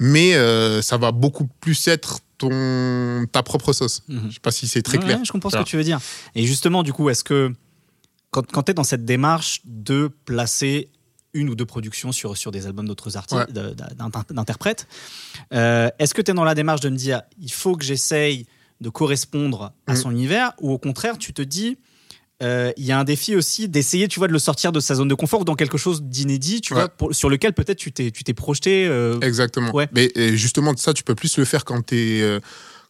mais 0.00 0.34
euh, 0.34 0.82
ça 0.82 0.96
va 0.96 1.12
beaucoup 1.12 1.46
plus 1.60 1.86
être 1.86 2.18
ton, 2.38 3.26
ta 3.30 3.44
propre 3.44 3.72
sauce. 3.72 4.02
Mhm. 4.08 4.22
Je 4.28 4.34
sais 4.34 4.40
pas 4.40 4.50
si 4.50 4.66
c'est 4.66 4.82
très 4.82 4.98
Ouais, 4.98 5.04
clair. 5.04 5.18
ouais, 5.18 5.24
je 5.24 5.30
comprends 5.30 5.50
ce 5.50 5.58
que 5.58 5.62
tu 5.62 5.76
veux 5.76 5.84
dire. 5.84 6.00
Et 6.34 6.44
justement, 6.46 6.82
du 6.82 6.92
coup, 6.92 7.08
est-ce 7.10 7.22
que 7.22 7.52
quand, 8.32 8.50
quand 8.50 8.64
tu 8.64 8.72
es 8.72 8.74
dans 8.74 8.82
cette 8.82 9.04
démarche 9.04 9.60
de 9.64 10.10
placer 10.24 10.88
une 11.34 11.48
ou 11.48 11.54
deux 11.54 11.64
productions 11.64 12.10
sur, 12.10 12.36
sur 12.36 12.50
des 12.50 12.66
albums 12.66 12.88
d'autres 12.88 13.16
artistes, 13.16 13.40
Ouais. 13.54 13.74
d'interprètes, 14.30 14.88
euh, 15.54 15.88
est-ce 16.00 16.12
que 16.12 16.22
tu 16.22 16.32
es 16.32 16.34
dans 16.34 16.44
la 16.44 16.54
démarche 16.56 16.80
de 16.80 16.88
me 16.88 16.96
dire 16.96 17.22
il 17.40 17.52
faut 17.52 17.76
que 17.76 17.84
j'essaye 17.84 18.46
de 18.82 18.90
correspondre 18.90 19.72
à 19.86 19.92
Mm. 19.94 19.96
son 19.96 20.10
univers 20.10 20.52
ou 20.60 20.70
au 20.72 20.78
contraire, 20.78 21.16
tu 21.18 21.32
te 21.32 21.40
dis 21.42 21.78
euh, 22.42 22.72
il 22.76 22.84
y 22.84 22.90
a 22.92 22.98
un 22.98 23.04
défi 23.04 23.36
aussi 23.36 23.68
d'essayer 23.68 24.08
tu 24.08 24.18
vois 24.18 24.26
de 24.26 24.32
le 24.32 24.38
sortir 24.40 24.72
de 24.72 24.80
sa 24.80 24.96
zone 24.96 25.06
de 25.06 25.14
confort 25.14 25.42
ou 25.42 25.44
dans 25.44 25.54
quelque 25.54 25.78
chose 25.78 26.02
d'inédit 26.02 26.60
tu 26.60 26.72
Ouais. 26.74 26.80
vois 26.80 26.88
pour- 26.88 27.14
sur 27.14 27.30
lequel 27.30 27.52
peut-être 27.52 27.78
tu 27.78 27.92
t'es 27.92 28.10
tu 28.10 28.24
t'es 28.24 28.34
projeté 28.34 28.86
euh, 28.88 29.18
Exactement. 29.20 29.72
Ouais. 29.72 29.88
Mais 29.92 30.10
justement, 30.36 30.76
ça, 30.76 30.92
tu 30.92 31.04
peux 31.04 31.14
plus 31.14 31.36
le 31.38 31.44
faire 31.44 31.64
quand 31.64 31.86
tu 31.86 31.96
es, 31.96 32.40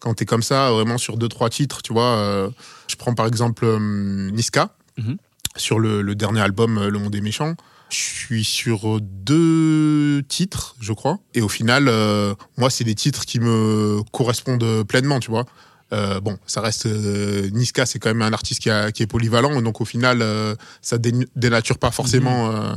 quand 0.01 0.25
comme 0.25 0.43
ça, 0.43 0.71
vraiment 0.73 0.97
sur 0.99 1.17
deux, 1.19 1.29
trois 1.29 1.51
titres. 1.51 1.83
Tu 1.83 1.93
vois, 1.93 2.17
Euh, 2.17 2.51
je 2.89 2.97
prends 2.97 3.15
par 3.15 3.27
exemple 3.27 3.65
euh, 3.67 4.31
Niska, 4.31 4.75
Mhm. 4.99 5.17
sur 5.57 5.79
le, 5.79 6.01
le 6.03 6.15
dernier 6.15 6.41
album 6.41 6.79
euh, 6.79 6.89
Le 6.91 6.99
Monde 6.99 7.15
est 7.15 7.21
méchant. 7.21 7.55
Je 7.91 7.99
suis 7.99 8.43
sur 8.45 9.01
deux 9.03 10.23
titres, 10.29 10.77
je 10.81 10.93
crois. 10.95 11.19
Et 11.35 11.43
au 11.43 11.49
final, 11.49 11.89
euh, 11.89 12.35
moi, 12.57 12.71
c'est 12.71 12.85
des 12.85 12.95
titres 12.95 13.27
qui 13.27 13.39
me 13.39 14.01
correspondent 14.13 14.83
pleinement, 14.85 15.21
tu 15.21 15.31
vois. 15.31 15.45
Euh, 15.93 16.21
bon, 16.21 16.39
ça 16.47 16.61
reste 16.63 16.87
euh, 16.87 17.51
Niska, 17.51 17.85
c'est 17.87 17.99
quand 17.99 18.09
même 18.09 18.23
un 18.23 18.33
artiste 18.33 18.61
qui, 18.63 18.71
a- 18.71 18.91
qui 18.93 19.03
est 19.03 19.07
polyvalent, 19.07 19.61
donc 19.61 19.81
au 19.81 19.85
final, 19.85 20.23
euh, 20.23 20.55
ça 20.81 20.97
dé- 20.99 21.13
dénature 21.37 21.79
pas 21.79 21.91
forcément 21.91 22.51
euh, 22.51 22.73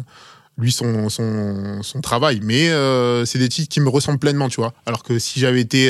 lui 0.58 0.71
son, 0.71 1.10
son, 1.10 1.82
son 1.82 2.01
travail, 2.01 2.39
mais 2.43 2.69
c'est 3.25 3.39
des 3.39 3.49
titres 3.49 3.69
qui 3.69 3.80
me 3.80 3.89
ressemblent 3.89 4.19
pleinement, 4.19 4.49
tu 4.49 4.62
vois. 4.62 4.73
Alors 4.86 5.04
que 5.04 5.17
si 5.19 5.39
j'avais 5.39 5.62
été 5.62 5.89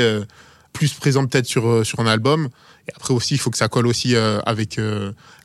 plus 0.74 0.94
présent 0.94 1.26
peut-être 1.26 1.46
sur, 1.46 1.86
sur 1.86 2.00
un 2.00 2.08
album, 2.08 2.50
et 2.88 2.92
après 2.96 3.14
aussi, 3.14 3.34
il 3.36 3.38
faut 3.40 3.50
que 3.52 3.58
ça 3.58 3.68
colle 3.68 3.88
aussi 3.88 4.16
avec 4.16 4.80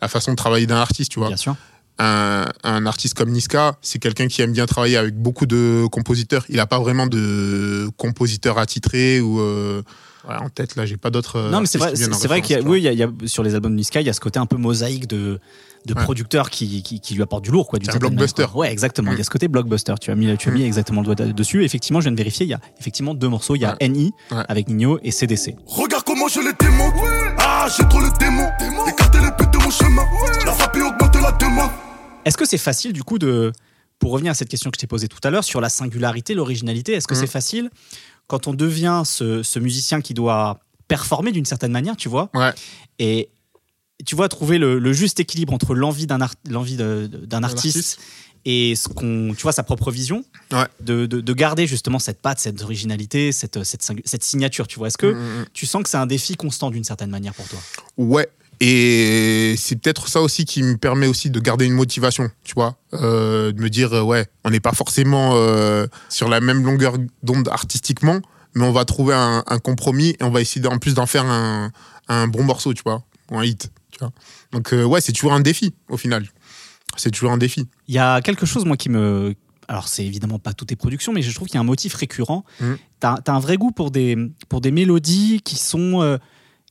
la 0.02 0.08
façon 0.08 0.30
de 0.32 0.36
travailler 0.36 0.66
d'un 0.66 0.76
artiste, 0.80 1.12
tu 1.12 1.18
vois 1.18 1.28
bien 1.28 1.36
sûr 1.36 1.54
un, 2.02 2.46
un 2.64 2.86
artiste 2.86 3.12
comme 3.12 3.28
Niska, 3.30 3.76
c'est 3.82 3.98
quelqu'un 3.98 4.26
qui 4.26 4.40
aime 4.40 4.52
bien 4.52 4.64
travailler 4.64 4.96
avec 4.96 5.14
beaucoup 5.16 5.44
de 5.44 5.86
compositeurs. 5.92 6.46
Il 6.48 6.56
n'a 6.56 6.64
pas 6.66 6.78
vraiment 6.80 7.06
de 7.06 7.90
compositeur 7.98 8.56
attitré 8.56 9.20
ou 9.20 9.38
euh, 9.38 9.82
ouais, 10.28 10.34
en 10.36 10.48
tête 10.48 10.76
là, 10.76 10.86
j'ai 10.86 10.96
pas 10.96 11.10
d'autres. 11.10 11.36
euh, 11.36 11.50
Non, 11.50 11.60
mais 11.60 11.66
c'est 11.66 11.78
vrai, 11.78 11.94
c'est 11.96 12.28
vrai 12.28 12.40
qu'il 12.42 12.52
y 12.52 12.54
a, 12.54 12.58
référence, 12.58 12.72
oui, 12.72 12.80
il 12.80 12.84
y 12.84 12.88
a- 12.88 12.92
il 12.92 12.98
y 12.98 13.02
a- 13.02 13.10
sur 13.26 13.42
les 13.42 13.54
albums 13.54 13.72
de 13.72 13.76
Niska, 13.76 14.00
il 14.00 14.06
y 14.06 14.10
a 14.10 14.12
ce 14.12 14.20
côté 14.20 14.38
un 14.38 14.46
peu 14.46 14.56
mosaïque 14.56 15.06
de, 15.06 15.40
de 15.86 15.94
Ouais. 15.94 16.02
producteurs 16.02 16.50
qui, 16.50 16.82
qui, 16.82 17.00
qui 17.00 17.14
lui 17.14 17.22
apportent 17.22 17.44
du 17.44 17.50
lourd, 17.50 17.66
quoi. 17.66 17.78
C'est 17.82 17.94
un 17.94 17.98
blockbuster. 17.98 18.42
manière. 18.42 18.56
Ouais, 18.56 18.70
exactement. 18.70 19.10
Mm. 19.10 19.14
Il 19.14 19.18
y 19.18 19.20
a 19.22 19.24
ce 19.24 19.30
côté 19.30 19.48
blockbuster. 19.48 19.94
Tu 20.00 20.10
as 20.10 20.14
mis, 20.14 20.36
tu 20.36 20.48
as 20.48 20.52
mis 20.52 20.62
exactement 20.62 21.00
le 21.00 21.06
doigt 21.14 21.14
dessus. 21.14 21.64
Effectivement, 21.64 22.00
je 22.00 22.04
viens 22.04 22.12
de 22.12 22.16
vérifier, 22.18 22.44
il 22.46 22.50
y 22.50 22.54
a 22.54 22.60
effectivement 22.78 23.14
deux 23.14 23.28
morceaux. 23.28 23.54
Il 23.56 23.62
y 23.62 23.64
a 23.64 23.76
NI 23.80 24.12
Ouais. 24.30 24.42
avec 24.48 24.68
Nino 24.68 24.98
et 25.02 25.10
CDC. 25.10 25.56
Regarde 25.66 26.04
comment 26.04 26.28
je 26.28 26.40
les 26.40 26.52
démonte. 26.60 26.92
Ah, 27.38 27.66
j'ai 27.74 27.88
trop 27.88 28.00
le 28.00 28.10
démon. 28.18 28.48
Écarter 28.88 29.18
les 29.20 29.30
putes 29.38 29.52
de 29.52 29.58
mon 29.58 29.70
chemin. 29.70 30.02
La 30.44 30.52
frappe 30.52 30.76
augmenter 30.76 31.20
la 31.22 31.32
demande. 31.32 31.70
Est-ce 32.26 32.36
que 32.36 32.44
c'est 32.44 32.58
facile 32.58 32.92
du 32.92 33.02
coup 33.02 33.18
de, 33.18 33.50
pour 33.98 34.12
revenir 34.12 34.32
à 34.32 34.34
cette 34.34 34.48
question 34.48 34.70
que 34.70 34.76
je 34.76 34.80
t'ai 34.80 34.86
posée 34.86 35.08
tout 35.08 35.18
à 35.24 35.30
l'heure 35.30 35.44
sur 35.44 35.60
la 35.62 35.70
singularité, 35.70 36.34
l'originalité, 36.34 36.92
est-ce 36.92 37.06
que 37.06 37.14
Mhm. 37.14 37.20
c'est 37.20 37.26
facile 37.26 37.70
quand 38.30 38.46
on 38.46 38.54
devient 38.54 39.02
ce, 39.04 39.42
ce 39.42 39.58
musicien 39.58 40.00
qui 40.00 40.14
doit 40.14 40.60
performer 40.86 41.32
d'une 41.32 41.44
certaine 41.44 41.72
manière, 41.72 41.96
tu 41.96 42.08
vois, 42.08 42.30
Ouais. 42.32 42.52
et 43.00 43.28
tu 44.06 44.14
vois 44.14 44.28
trouver 44.28 44.58
le, 44.58 44.78
le 44.78 44.92
juste 44.92 45.18
équilibre 45.20 45.52
entre 45.52 45.74
l'envie 45.74 46.06
d'un 46.06 46.20
art- 46.20 46.34
l'envie 46.48 46.76
d'un 46.76 47.42
artiste, 47.42 47.76
artiste. 47.76 48.00
et 48.44 48.74
ce 48.76 48.88
qu'on, 48.88 49.34
tu 49.36 49.42
vois, 49.42 49.52
sa 49.52 49.62
propre 49.64 49.90
vision, 49.90 50.24
Ouais. 50.52 50.64
de, 50.80 51.06
de- 51.06 51.20
de 51.20 51.32
garder 51.34 51.66
justement 51.66 51.98
cette 51.98 52.22
patte, 52.22 52.38
cette 52.38 52.62
originalité, 52.62 53.32
cette, 53.32 53.62
cette, 53.64 53.82
singu- 53.82 54.02
cette 54.04 54.22
signature, 54.24 54.66
tu 54.68 54.78
vois. 54.78 54.86
Est-ce 54.88 54.96
que 54.98 55.12
Mm, 55.12 55.40
mm, 55.42 55.46
tu 55.52 55.66
sens 55.66 55.82
que 55.82 55.88
c'est 55.88 55.96
un 55.98 56.06
défi 56.06 56.36
constant 56.36 56.70
d'une 56.70 56.84
certaine 56.84 57.10
manière 57.10 57.34
pour 57.34 57.46
toi? 57.48 57.58
Ouais. 57.98 58.28
Et 58.60 59.54
c'est 59.56 59.76
peut-être 59.76 60.08
ça 60.08 60.20
aussi 60.20 60.44
qui 60.44 60.62
me 60.62 60.76
permet 60.76 61.06
aussi 61.06 61.30
de 61.30 61.40
garder 61.40 61.64
une 61.64 61.72
motivation, 61.72 62.30
tu 62.44 62.52
vois, 62.54 62.76
Euh, 62.92 63.52
de 63.52 63.60
me 63.62 63.70
dire 63.70 63.94
euh, 63.94 64.02
ouais, 64.02 64.26
on 64.44 64.50
n'est 64.50 64.60
pas 64.60 64.72
forcément 64.72 65.32
euh, 65.34 65.86
sur 66.10 66.28
la 66.28 66.40
même 66.40 66.62
longueur 66.64 66.96
d'onde 67.22 67.48
artistiquement, 67.48 68.20
mais 68.54 68.64
on 68.64 68.72
va 68.72 68.84
trouver 68.84 69.14
un, 69.14 69.42
un 69.46 69.58
compromis 69.58 70.10
et 70.20 70.24
on 70.24 70.30
va 70.30 70.40
essayer 70.42 70.66
en 70.66 70.78
plus 70.78 70.92
d'en 70.94 71.06
faire 71.06 71.24
un, 71.24 71.70
un 72.08 72.26
bon 72.28 72.42
morceau, 72.44 72.74
tu 72.74 72.82
vois, 72.84 73.02
ou 73.30 73.38
un 73.38 73.44
hit, 73.44 73.70
tu 73.92 73.98
vois. 74.00 74.12
Donc 74.52 74.74
euh, 74.74 74.84
ouais, 74.84 75.00
c'est 75.00 75.12
toujours 75.12 75.32
un 75.32 75.40
défi 75.40 75.72
au 75.88 75.96
final. 75.96 76.28
C'est 76.96 77.12
toujours 77.12 77.30
un 77.32 77.38
défi. 77.38 77.66
Il 77.88 77.94
y 77.94 77.98
a 77.98 78.20
quelque 78.20 78.44
chose, 78.44 78.64
moi, 78.66 78.76
qui 78.76 78.90
me. 78.90 79.34
Alors, 79.68 79.86
c'est 79.86 80.04
évidemment 80.04 80.40
pas 80.40 80.52
toutes 80.52 80.68
tes 80.68 80.76
productions, 80.76 81.12
mais 81.12 81.22
je 81.22 81.32
trouve 81.32 81.46
qu'il 81.46 81.54
y 81.54 81.58
a 81.58 81.60
un 81.60 81.64
motif 81.64 81.94
récurrent. 81.94 82.44
Mhm. 82.60 82.76
T'as 82.98 83.14
as 83.24 83.32
un 83.32 83.38
vrai 83.38 83.56
goût 83.56 83.70
pour 83.70 83.92
des, 83.92 84.16
pour 84.48 84.60
des 84.60 84.72
mélodies 84.72 85.40
qui 85.42 85.56
sont. 85.56 86.18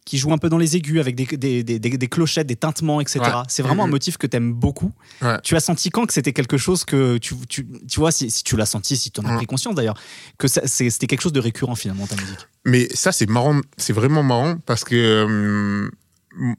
Qui 0.06 0.18
jouent 0.18 0.34
un 0.34 0.38
peu 0.38 0.50
dans 0.50 0.58
les 0.58 0.76
aigus 0.76 1.00
avec 1.00 1.16
des, 1.16 1.64
des, 1.64 1.80
des, 1.80 2.08
clochettes, 2.08 2.48
des 2.48 2.56
tintements, 2.56 3.00
etc. 3.00 3.20
Ouais. 3.20 3.32
C'est 3.48 3.62
vraiment 3.62 3.84
un 3.84 3.88
motif 3.88 4.18
que 4.18 4.28
t'aimes 4.28 4.54
beaucoup. 4.54 4.92
Ouais. 5.22 5.40
Tu 5.44 5.56
as 5.56 5.60
senti 5.60 5.90
quand 5.92 6.06
que 6.06 6.14
c'était 6.14 6.34
quelque 6.34 6.58
chose 6.58 6.84
que 6.84 7.18
tu, 7.18 7.36
tu, 7.48 7.68
tu 7.88 8.00
vois, 8.00 8.12
si, 8.12 8.32
si 8.32 8.44
tu 8.44 8.58
l'as 8.58 8.66
senti, 8.66 8.98
si 8.98 9.12
tu 9.12 9.20
en 9.22 9.26
as 9.26 9.36
pris 9.38 9.46
conscience 9.46 9.76
d'ailleurs, 9.76 10.00
que 10.38 10.48
c'était 10.48 11.08
quelque 11.08 11.22
chose 11.22 11.34
de 11.34 11.40
récurrent 11.40 11.76
finalement 11.76 12.08
ta 12.08 12.16
musique? 12.16 12.48
Mais 12.66 12.88
ça, 12.94 13.12
c'est 13.12 13.30
marrant, 13.30 13.62
c'est 13.78 13.94
vraiment 13.94 14.24
marrant 14.24 14.58
parce 14.66 14.84
que 14.84 14.96
euh, 14.96 15.90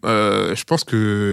euh, 0.05 0.55
je 0.55 0.65
pense 0.65 0.85
que 0.85 1.33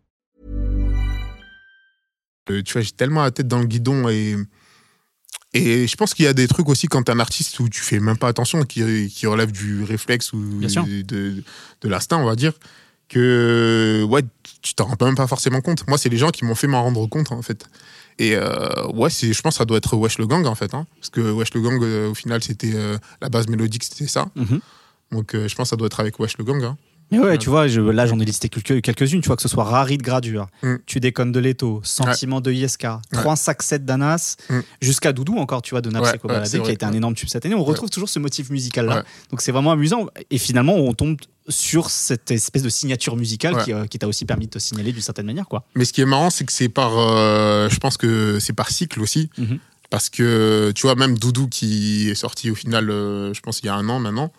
Euh, 2.49 2.61
tu 2.63 2.73
vois, 2.73 2.81
j'ai 2.81 2.91
tellement 2.91 3.21
la 3.23 3.31
tête 3.31 3.47
dans 3.47 3.59
le 3.59 3.65
guidon 3.65 4.09
et 4.09 4.35
et 5.53 5.85
je 5.85 5.95
pense 5.97 6.13
qu'il 6.13 6.23
y 6.23 6.27
a 6.29 6.33
des 6.33 6.47
trucs 6.47 6.69
aussi 6.69 6.87
quand 6.87 7.03
t'es 7.03 7.11
un 7.11 7.19
artiste 7.19 7.59
où 7.59 7.67
tu 7.67 7.81
fais 7.81 7.99
même 7.99 8.17
pas 8.17 8.29
attention, 8.29 8.63
qui, 8.63 9.09
qui 9.09 9.27
relèvent 9.27 9.51
du 9.51 9.83
réflexe 9.83 10.31
ou 10.31 10.61
de, 10.85 11.01
de, 11.01 11.43
de 11.81 11.89
l'instinct, 11.89 12.17
on 12.19 12.25
va 12.25 12.37
dire, 12.37 12.53
que 13.09 14.05
ouais, 14.09 14.23
tu 14.61 14.73
t'en 14.75 14.85
rends 14.85 14.95
même 15.01 15.15
pas 15.15 15.27
forcément 15.27 15.59
compte. 15.59 15.85
Moi, 15.89 15.97
c'est 15.97 16.07
les 16.07 16.17
gens 16.17 16.29
qui 16.29 16.45
m'ont 16.45 16.55
fait 16.55 16.67
m'en 16.67 16.81
rendre 16.81 17.05
compte 17.07 17.33
en 17.33 17.41
fait. 17.41 17.65
Et 18.17 18.35
euh, 18.35 18.87
ouais, 18.93 19.09
je 19.09 19.41
pense 19.41 19.55
que 19.55 19.57
ça 19.57 19.65
doit 19.65 19.77
être 19.77 19.95
Wesh 19.97 20.17
le 20.19 20.25
Gang 20.27 20.45
en 20.45 20.55
fait, 20.55 20.73
hein, 20.73 20.87
parce 20.97 21.09
que 21.09 21.19
Wesh 21.19 21.53
le 21.53 21.61
Gang, 21.61 21.83
euh, 21.83 22.11
au 22.11 22.13
final, 22.13 22.41
c'était 22.41 22.71
euh, 22.73 22.97
la 23.21 23.27
base 23.27 23.47
mélodique, 23.47 23.83
c'était 23.83 24.07
ça. 24.07 24.29
Mhm. 24.35 24.61
Donc 25.11 25.31
je 25.33 25.53
pense 25.55 25.67
que 25.67 25.69
ça 25.71 25.75
doit 25.75 25.87
être 25.87 25.99
avec 25.99 26.17
Wesh 26.19 26.37
le 26.37 26.45
Gang. 26.45 26.63
hein. 26.63 26.77
Mais 27.11 27.19
ouais, 27.19 27.37
tu 27.37 27.49
vois, 27.49 27.67
je- 27.67 27.81
là 27.81 28.05
j'en 28.05 28.19
ai 28.19 28.25
listé 28.25 28.47
quelques- 28.49 28.81
quelques-unes, 28.81 29.21
tu 29.21 29.27
vois, 29.27 29.35
que 29.35 29.41
ce 29.41 29.47
soit 29.49 29.63
Rari 29.63 29.97
de 29.97 30.03
Gradure, 30.03 30.47
Mm. 30.63 30.75
Tu 30.85 30.99
déconnes 30.99 31.31
de 31.31 31.39
Leto, 31.39 31.81
Sentiment 31.83 32.39
de 32.41 32.51
Yeska, 32.51 33.01
Trois 33.11 33.35
sacs 33.35 33.63
7 33.63 33.85
d'Anas, 33.85 34.37
Mm. 34.49 34.59
jusqu'à 34.81 35.11
Doudou 35.13 35.37
encore, 35.37 35.61
tu 35.61 35.71
vois, 35.71 35.81
de 35.81 35.89
Naps 35.89 36.11
Ouais, 36.13 36.17
qui 36.61 36.69
a 36.69 36.71
été 36.71 36.85
un 36.85 36.93
énorme 36.93 37.13
tube 37.15 37.29
cette 37.29 37.45
année. 37.45 37.55
On 37.55 37.63
retrouve 37.63 37.89
toujours 37.89 38.09
ce 38.09 38.19
motif 38.19 38.49
musical 38.49 38.85
là. 38.85 38.95
Ouais. 38.97 39.03
Donc 39.29 39.41
c'est 39.41 39.51
vraiment 39.51 39.71
amusant. 39.71 40.07
Et 40.29 40.37
finalement, 40.37 40.75
on 40.75 40.93
tombe 40.93 41.17
sur 41.49 41.89
cette 41.89 42.31
espèce 42.31 42.63
de 42.63 42.69
signature 42.69 43.17
musicale 43.17 43.55
Ouais. 43.55 43.63
qui, 43.63 43.73
euh, 43.73 43.85
qui 43.87 43.97
t'a 43.99 44.07
aussi 44.07 44.25
permis 44.25 44.45
de 44.45 44.51
te 44.51 44.59
signaler 44.59 44.91
d'une 44.91 45.01
certaine 45.01 45.25
manière, 45.25 45.47
quoi. 45.47 45.63
Mais 45.75 45.85
ce 45.85 45.91
qui 45.93 46.01
est 46.01 46.05
marrant, 46.05 46.29
c'est 46.29 46.45
que 46.45 46.51
c'est 46.53 46.69
par, 46.69 46.97
euh, 46.97 47.67
je 47.69 47.77
pense 47.79 47.97
que 47.97 48.39
c'est 48.39 48.53
par 48.53 48.69
cycle 48.69 49.01
aussi. 49.01 49.29
Mhm. 49.37 49.57
Parce 49.89 50.09
que, 50.09 50.71
tu 50.73 50.83
vois, 50.83 50.95
même 50.95 51.17
Doudou 51.17 51.49
qui 51.49 52.09
est 52.09 52.15
sorti 52.15 52.49
au 52.49 52.55
final, 52.55 52.89
euh, 52.89 53.33
je 53.33 53.41
pense, 53.41 53.59
il 53.59 53.65
y 53.65 53.69
a 53.69 53.75
un 53.75 53.89
an 53.89 53.99
maintenant, 53.99 54.31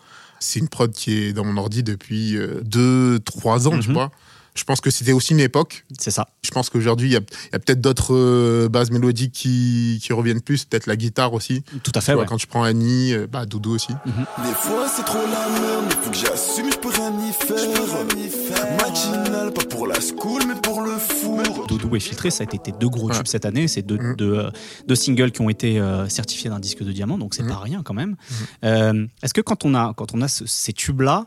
c'est 0.43 0.59
une 0.59 0.67
prod 0.69 0.91
qui 0.91 1.13
est 1.13 1.33
dans 1.33 1.45
mon 1.45 1.57
ordi 1.57 1.83
depuis 1.83 2.37
2-3 2.63 3.67
ans, 3.67 3.79
tu 3.79 3.87
Mhm. 3.89 3.93
vois. 3.93 4.11
Je 4.55 4.63
pense 4.65 4.81
que 4.81 4.91
c'était 4.91 5.13
aussi 5.13 5.33
une 5.33 5.39
époque. 5.39 5.85
C'est 5.97 6.11
ça. 6.11 6.27
Je 6.43 6.51
pense 6.51 6.69
qu'aujourd'hui, 6.69 7.09
il 7.09 7.13
y 7.13 7.15
a, 7.15 7.19
il 7.21 7.53
y 7.53 7.55
a 7.55 7.59
peut-être 7.59 7.81
d'autres 7.81 8.13
euh, 8.13 8.69
bases 8.69 8.91
mélodiques 8.91 9.31
qui, 9.31 9.99
qui 10.03 10.13
reviennent 10.13 10.41
plus, 10.41 10.65
peut-être 10.65 10.85
la 10.85 10.95
guitare 10.95 11.33
aussi. 11.33 11.63
Tout 11.83 11.91
à 11.95 11.99
Tu 11.99 12.05
fait, 12.05 12.13
vois, 12.13 12.21
ouais. 12.23 12.27
Quand 12.27 12.37
tu 12.37 12.45
prends 12.47 12.63
Annie, 12.63 13.13
euh, 13.13 13.25
bah, 13.25 13.45
Doudou 13.47 13.73
aussi. 13.75 13.87
Des 14.05 14.53
fois 14.55 14.87
c'est 14.95 15.03
trop 15.05 15.17
la 15.17 15.49
merde, 15.59 15.85
mais 15.87 15.95
faut 16.03 16.11
que 16.11 16.17
j'assume, 16.17 16.71
je 16.71 16.77
peux 16.77 16.89
rien 16.89 17.11
y 17.29 17.31
faire. 17.33 18.77
Matinal, 18.77 19.51
pas 19.53 19.63
pour 19.65 19.87
la 19.87 19.99
school, 19.99 20.43
mais 20.47 20.55
pour 20.61 20.81
le 20.81 20.97
four. 20.97 21.67
Doudou 21.67 21.95
et 21.95 21.99
Filtré, 21.99 22.29
ça 22.29 22.43
a 22.43 22.45
été 22.45 22.57
tes 22.59 22.71
deux 22.71 22.89
gros 22.89 23.09
Ouais. 23.09 23.15
tubes 23.17 23.27
cette 23.27 23.45
année. 23.45 23.67
C'est 23.67 23.81
deux, 23.81 23.97
Mhm. 23.97 24.15
deux, 24.15 24.33
euh, 24.37 24.51
deux 24.87 24.95
singles 24.95 25.31
qui 25.31 25.41
ont 25.41 25.49
été 25.49 25.79
euh, 25.79 26.07
certifiés 26.09 26.49
d'un 26.49 26.59
disque 26.59 26.83
de 26.83 26.91
diamant, 26.91 27.17
donc 27.17 27.33
c'est 27.33 27.43
Mhm. 27.43 27.49
pas 27.49 27.57
rien 27.59 27.81
quand 27.83 27.93
même. 27.93 28.15
Euh, 28.63 29.07
Est-ce 29.23 29.33
que 29.33 29.41
quand 29.41 29.65
on 29.65 29.73
a, 29.75 29.93
quand 29.95 30.13
on 30.13 30.21
a 30.21 30.27
ce- 30.27 30.45
ces 30.45 30.73
tubes-là, 30.73 31.25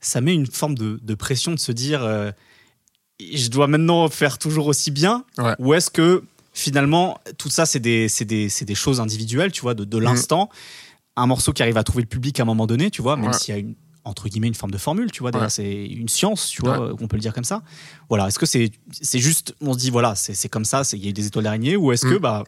ça 0.00 0.20
met 0.20 0.32
une 0.34 0.46
forme 0.46 0.76
de, 0.76 1.00
de 1.02 1.14
pression 1.14 1.52
de 1.52 1.58
se 1.58 1.72
dire 1.72 2.02
euh, 2.04 2.30
je 3.20 3.48
dois 3.48 3.66
maintenant 3.66 4.08
faire 4.08 4.38
toujours 4.38 4.66
aussi 4.66 4.90
bien 4.90 5.24
Ouais. 5.38 5.54
Ou 5.58 5.74
est-ce 5.74 5.90
que 5.90 6.24
finalement, 6.52 7.18
tout 7.36 7.50
ça, 7.50 7.66
c'est 7.66 7.80
des, 7.80 8.08
des, 8.20 8.48
des 8.48 8.74
choses 8.74 9.00
individuelles, 9.00 9.52
tu 9.52 9.60
vois, 9.62 9.74
de, 9.74 9.84
de 9.84 9.98
l'instant 9.98 10.48
Un 11.16 11.26
morceau 11.26 11.52
qui 11.52 11.62
arrive 11.62 11.76
à 11.76 11.84
trouver 11.84 12.02
le 12.02 12.08
public 12.08 12.38
à 12.40 12.42
un 12.42 12.46
moment 12.46 12.66
donné, 12.66 12.90
tu 12.90 13.02
vois, 13.02 13.16
même 13.16 13.26
Ouais. 13.30 13.32
s'il 13.32 13.54
y 13.54 13.56
a 13.56 13.60
une 13.60 13.74
entre 14.04 14.28
guillemets 14.30 14.46
une 14.46 14.54
forme 14.54 14.70
de 14.72 14.78
formule, 14.78 15.10
tu 15.12 15.20
vois, 15.22 15.36
Ouais. 15.36 15.50
c'est 15.50 15.84
une 15.84 16.08
science, 16.08 16.48
tu 16.48 16.62
vois, 16.62 16.80
Ouais. 16.80 16.94
on 16.98 17.08
peut 17.08 17.16
le 17.16 17.20
dire 17.20 17.34
comme 17.34 17.44
ça. 17.44 17.62
Voilà, 18.08 18.26
est-ce 18.28 18.38
que 18.38 18.46
c'est 18.46 18.70
c'est 18.90 19.18
juste, 19.18 19.54
on 19.60 19.74
se 19.74 19.78
dit 19.78 19.90
voilà, 19.90 20.14
c'est 20.14 20.48
comme 20.48 20.64
ça, 20.64 20.82
il 20.94 21.04
y 21.04 21.08
a 21.10 21.12
des 21.12 21.26
étoiles 21.26 21.44
d'araignée, 21.44 21.76
ou 21.76 21.92
est-ce 21.92 22.06
que 22.06 22.14
Mm. 22.14 22.18
bah 22.18 22.44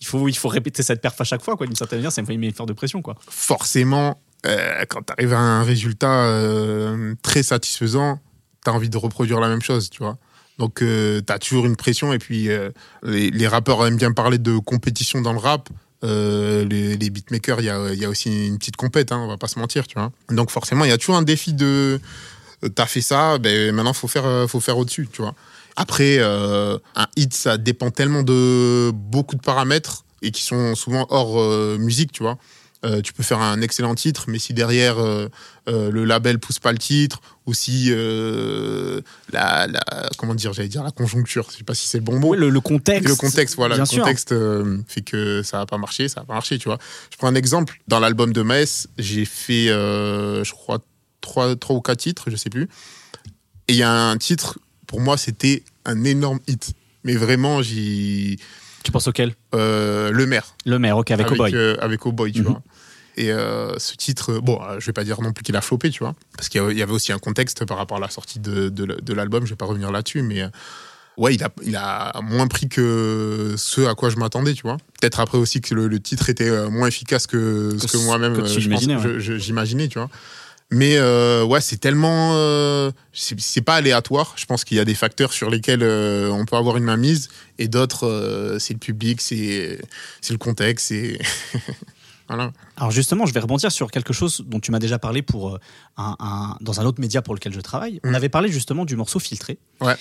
il 0.00 0.06
faut 0.06 0.26
il 0.28 0.36
faut 0.36 0.48
répéter 0.48 0.82
cette 0.82 1.00
perf 1.00 1.20
à 1.20 1.24
chaque 1.24 1.42
fois, 1.42 1.56
quoi, 1.56 1.66
d'une 1.66 1.76
certaine 1.76 2.00
manière, 2.00 2.10
ça 2.10 2.22
me 2.22 2.26
fait 2.26 2.34
une 2.34 2.42
effort 2.44 2.66
de 2.66 2.72
pression, 2.72 3.02
quoi. 3.02 3.14
forcément, 3.30 4.20
euh, 4.46 4.84
quand 4.88 5.02
tu 5.06 5.12
arrives 5.16 5.32
à 5.32 5.38
un 5.38 5.62
résultat 5.62 6.24
euh, 6.24 7.14
très 7.22 7.44
satisfaisant, 7.44 8.18
tu 8.66 8.70
as 8.70 8.74
envie 8.74 8.90
de 8.90 8.96
reproduire 8.98 9.40
la 9.40 9.48
même 9.48 9.62
chose, 9.62 9.90
tu 9.90 10.02
vois. 10.02 10.18
Donc, 10.58 10.76
tu 10.76 11.22
as 11.28 11.38
toujours 11.38 11.66
une 11.66 11.76
pression. 11.76 12.12
Et 12.12 12.18
puis, 12.18 12.48
euh, 12.50 12.70
les, 13.02 13.48
rappeurs 13.48 13.86
aiment 13.86 13.96
bien 13.96 14.12
parler 14.12 14.38
de 14.38 14.58
compétition 14.58 15.20
dans 15.20 15.32
le 15.32 15.38
rap. 15.38 15.68
Euh, 16.04 16.64
les, 16.64 17.10
beatmakers, 17.10 17.60
il 17.60 17.66
y 17.66 18.04
a, 18.04 18.08
aussi 18.08 18.46
une 18.46 18.58
petite 18.58 18.76
compète, 18.76 19.12
hein, 19.12 19.18
on 19.18 19.28
va 19.28 19.36
pas 19.36 19.48
se 19.48 19.58
mentir, 19.58 19.86
tu 19.86 19.98
vois. 19.98 20.12
Donc, 20.30 20.50
forcément, 20.50 20.84
il 20.84 20.88
y 20.88 20.92
a 20.92 20.98
toujours 20.98 21.16
un 21.16 21.22
défi 21.22 21.52
de. 21.52 22.00
euh, 22.64 22.68
T'as 22.68 22.86
fait 22.86 23.00
ça, 23.00 23.38
ben, 23.38 23.72
maintenant, 23.72 23.92
faut 23.92 24.08
faire, 24.08 24.26
euh, 24.26 24.46
faut 24.46 24.60
faire 24.60 24.78
au-dessus, 24.78 25.08
tu 25.10 25.22
vois. 25.22 25.34
Après, 25.76 26.16
euh, 26.18 26.78
un 26.94 27.06
hit, 27.16 27.34
ça 27.34 27.58
dépend 27.58 27.90
tellement 27.90 28.22
de 28.22 28.90
beaucoup 28.94 29.36
de 29.36 29.42
paramètres 29.42 30.04
et 30.22 30.30
qui 30.30 30.42
sont 30.42 30.74
souvent 30.74 31.06
hors 31.10 31.38
euh, 31.38 31.76
musique, 31.78 32.12
tu 32.12 32.22
vois. 32.22 32.38
Euh, 32.86 33.02
tu 33.02 33.12
peux 33.12 33.22
faire 33.24 33.40
un 33.40 33.60
excellent 33.62 33.94
titre, 33.96 34.26
mais 34.28 34.38
si 34.38 34.54
derrière 34.54 34.98
euh, 34.98 35.28
euh, 35.68 35.90
le 35.90 36.04
label 36.04 36.38
pousse 36.38 36.60
pas 36.60 36.70
le 36.72 36.78
titre, 36.78 37.20
ou 37.46 37.52
si 37.52 37.90
la, 39.32 39.66
la- 39.66 40.08
comment 40.16 40.34
dire, 40.34 40.52
j'allais 40.52 40.68
dire 40.68 40.84
la 40.84 40.90
conjoncture, 40.92 41.48
je 41.50 41.56
sais 41.58 41.64
pas 41.64 41.74
si 41.74 41.86
c'est 41.86 41.98
le 41.98 42.04
bon 42.04 42.18
mot. 42.18 42.28
Oui, 42.30 42.38
le, 42.38 42.48
le 42.48 42.60
contexte. 42.60 43.08
Le 43.08 43.16
contexte, 43.16 43.56
voilà, 43.56 43.74
bien 43.74 43.84
le 43.84 43.88
sûr. 43.88 44.02
contexte 44.02 44.34
fait 44.88 45.02
que 45.02 45.42
ça 45.42 45.58
va 45.58 45.66
pas 45.66 45.78
marcher, 45.78 46.08
ça 46.08 46.20
va 46.20 46.26
pas 46.26 46.34
marcher, 46.34 46.58
tu 46.58 46.68
vois. 46.68 46.78
Je 47.10 47.16
prends 47.16 47.28
un 47.28 47.34
exemple. 47.34 47.80
Dans 47.88 47.98
l'album 48.00 48.32
de 48.32 48.42
Maes, 48.42 48.86
j'ai 48.98 49.24
fait, 49.24 49.66
je 49.68 50.50
crois, 50.52 50.78
trois, 51.20 51.56
trois 51.56 51.76
ou 51.76 51.80
quatre 51.80 51.98
titres, 51.98 52.30
je 52.30 52.36
sais 52.36 52.50
plus. 52.50 52.68
Et 53.68 53.72
il 53.72 53.76
y 53.76 53.82
a 53.82 53.92
un 53.92 54.16
titre, 54.16 54.58
pour 54.86 55.00
moi, 55.00 55.16
c'était 55.16 55.64
un 55.84 56.04
énorme 56.04 56.38
hit. 56.46 56.72
Mais 57.04 57.14
vraiment, 57.14 57.62
j'y. 57.62 58.38
Tu 58.86 58.92
penses 58.92 59.08
auquel 59.08 59.34
Euh, 59.54 60.10
le 60.12 60.26
maire. 60.26 60.54
Le 60.64 60.78
maire, 60.78 60.96
ok, 60.96 61.10
avec, 61.10 61.26
avec, 61.26 61.36
Cowboy. 61.38 61.54
euh, 61.56 61.76
avec 61.80 61.98
Cowboy, 62.00 62.30
tu 62.32 62.40
Mhm. 62.42 62.46
vois. 62.46 62.62
Et 63.16 63.32
euh, 63.32 63.76
ce 63.78 63.96
titre, 63.96 64.38
bon, 64.38 64.60
je 64.78 64.86
vais 64.86 64.92
pas 64.92 65.02
dire 65.02 65.20
non 65.22 65.32
plus 65.32 65.42
qu'il 65.42 65.56
a 65.56 65.60
floppé, 65.60 65.90
tu 65.90 66.00
vois, 66.04 66.14
parce 66.36 66.48
qu'il 66.48 66.60
y 66.78 66.82
avait 66.82 66.92
aussi 66.92 67.12
un 67.12 67.18
contexte 67.18 67.64
par 67.64 67.78
rapport 67.78 67.96
à 67.96 68.00
la 68.00 68.10
sortie 68.10 68.38
de, 68.38 68.68
de, 68.68 68.84
l- 68.84 68.98
de 69.02 69.12
l'album, 69.12 69.44
je 69.44 69.50
vais 69.50 69.56
pas 69.56 69.64
revenir 69.64 69.90
là-dessus, 69.90 70.22
mais 70.22 70.42
ouais, 71.16 71.34
il 71.34 71.42
a, 71.42 71.48
il 71.64 71.74
a 71.76 72.12
moins 72.22 72.46
pris 72.46 72.68
que 72.68 73.54
ce 73.56 73.80
à 73.86 73.94
quoi 73.94 74.10
je 74.10 74.18
m'attendais, 74.18 74.52
tu 74.54 74.62
vois. 74.62 74.76
Peut-être 75.00 75.18
après 75.18 75.38
aussi 75.38 75.60
que 75.62 75.74
le, 75.74 75.88
le 75.88 75.98
titre 75.98 76.28
était 76.30 76.68
moins 76.68 76.86
efficace 76.86 77.26
que, 77.26 77.70
ce 77.78 77.86
Que 77.86 77.90
ce 77.92 77.96
moi-même 78.04 78.34
que 78.36 78.42
euh, 78.42 78.44
tu 78.44 78.60
je 78.60 78.68
pense- 78.70 78.82
imaginais, 78.84 78.96
ouais. 78.96 79.38
j'imaginais, 79.40 79.88
tu 79.88 79.98
vois. 79.98 80.10
Mais 80.72 80.96
euh, 80.96 81.44
ouais, 81.44 81.60
c'est 81.60 81.76
tellement, 81.76 82.32
euh, 82.34 82.90
c'est 83.12 83.60
pas 83.60 83.76
aléatoire. 83.76 84.32
Je 84.36 84.46
pense 84.46 84.64
qu'il 84.64 84.76
y 84.76 84.80
a 84.80 84.84
des 84.84 84.96
facteurs 84.96 85.32
sur 85.32 85.48
lesquels 85.48 85.82
euh, 85.84 86.28
on 86.30 86.44
peut 86.44 86.56
avoir 86.56 86.76
une 86.76 86.82
mainmise, 86.84 87.28
et 87.58 87.68
d'autres, 87.68 88.56
c'est 88.58 88.72
le 88.74 88.80
public, 88.80 89.20
c'est 89.20 89.78
c'est 90.20 90.32
le 90.32 90.38
contexte, 90.38 90.88
c'est 90.88 91.18
voilà. 92.28 92.50
Alors 92.76 92.90
justement, 92.90 93.26
je 93.26 93.32
vais 93.32 93.38
rebondir 93.40 93.70
sur 93.70 93.90
quelque 93.92 94.12
chose 94.12 94.42
dont 94.44 94.58
tu 94.58 94.72
m'as 94.72 94.80
déjà 94.80 94.98
parlé 94.98 95.22
pour 95.22 95.58
un, 95.96 96.16
un- 96.18 96.56
dans 96.60 96.80
un 96.80 96.84
autre 96.84 97.00
média 97.00 97.22
pour 97.22 97.34
lequel 97.34 97.52
je 97.52 97.60
travaille. 97.60 98.00
On 98.02 98.10
Mm. 98.10 98.14
avait 98.16 98.28
parlé 98.28 98.50
justement 98.50 98.84
du 98.84 98.96
morceau 98.96 99.20
filtré. 99.20 99.58
Ouais. 99.80 99.94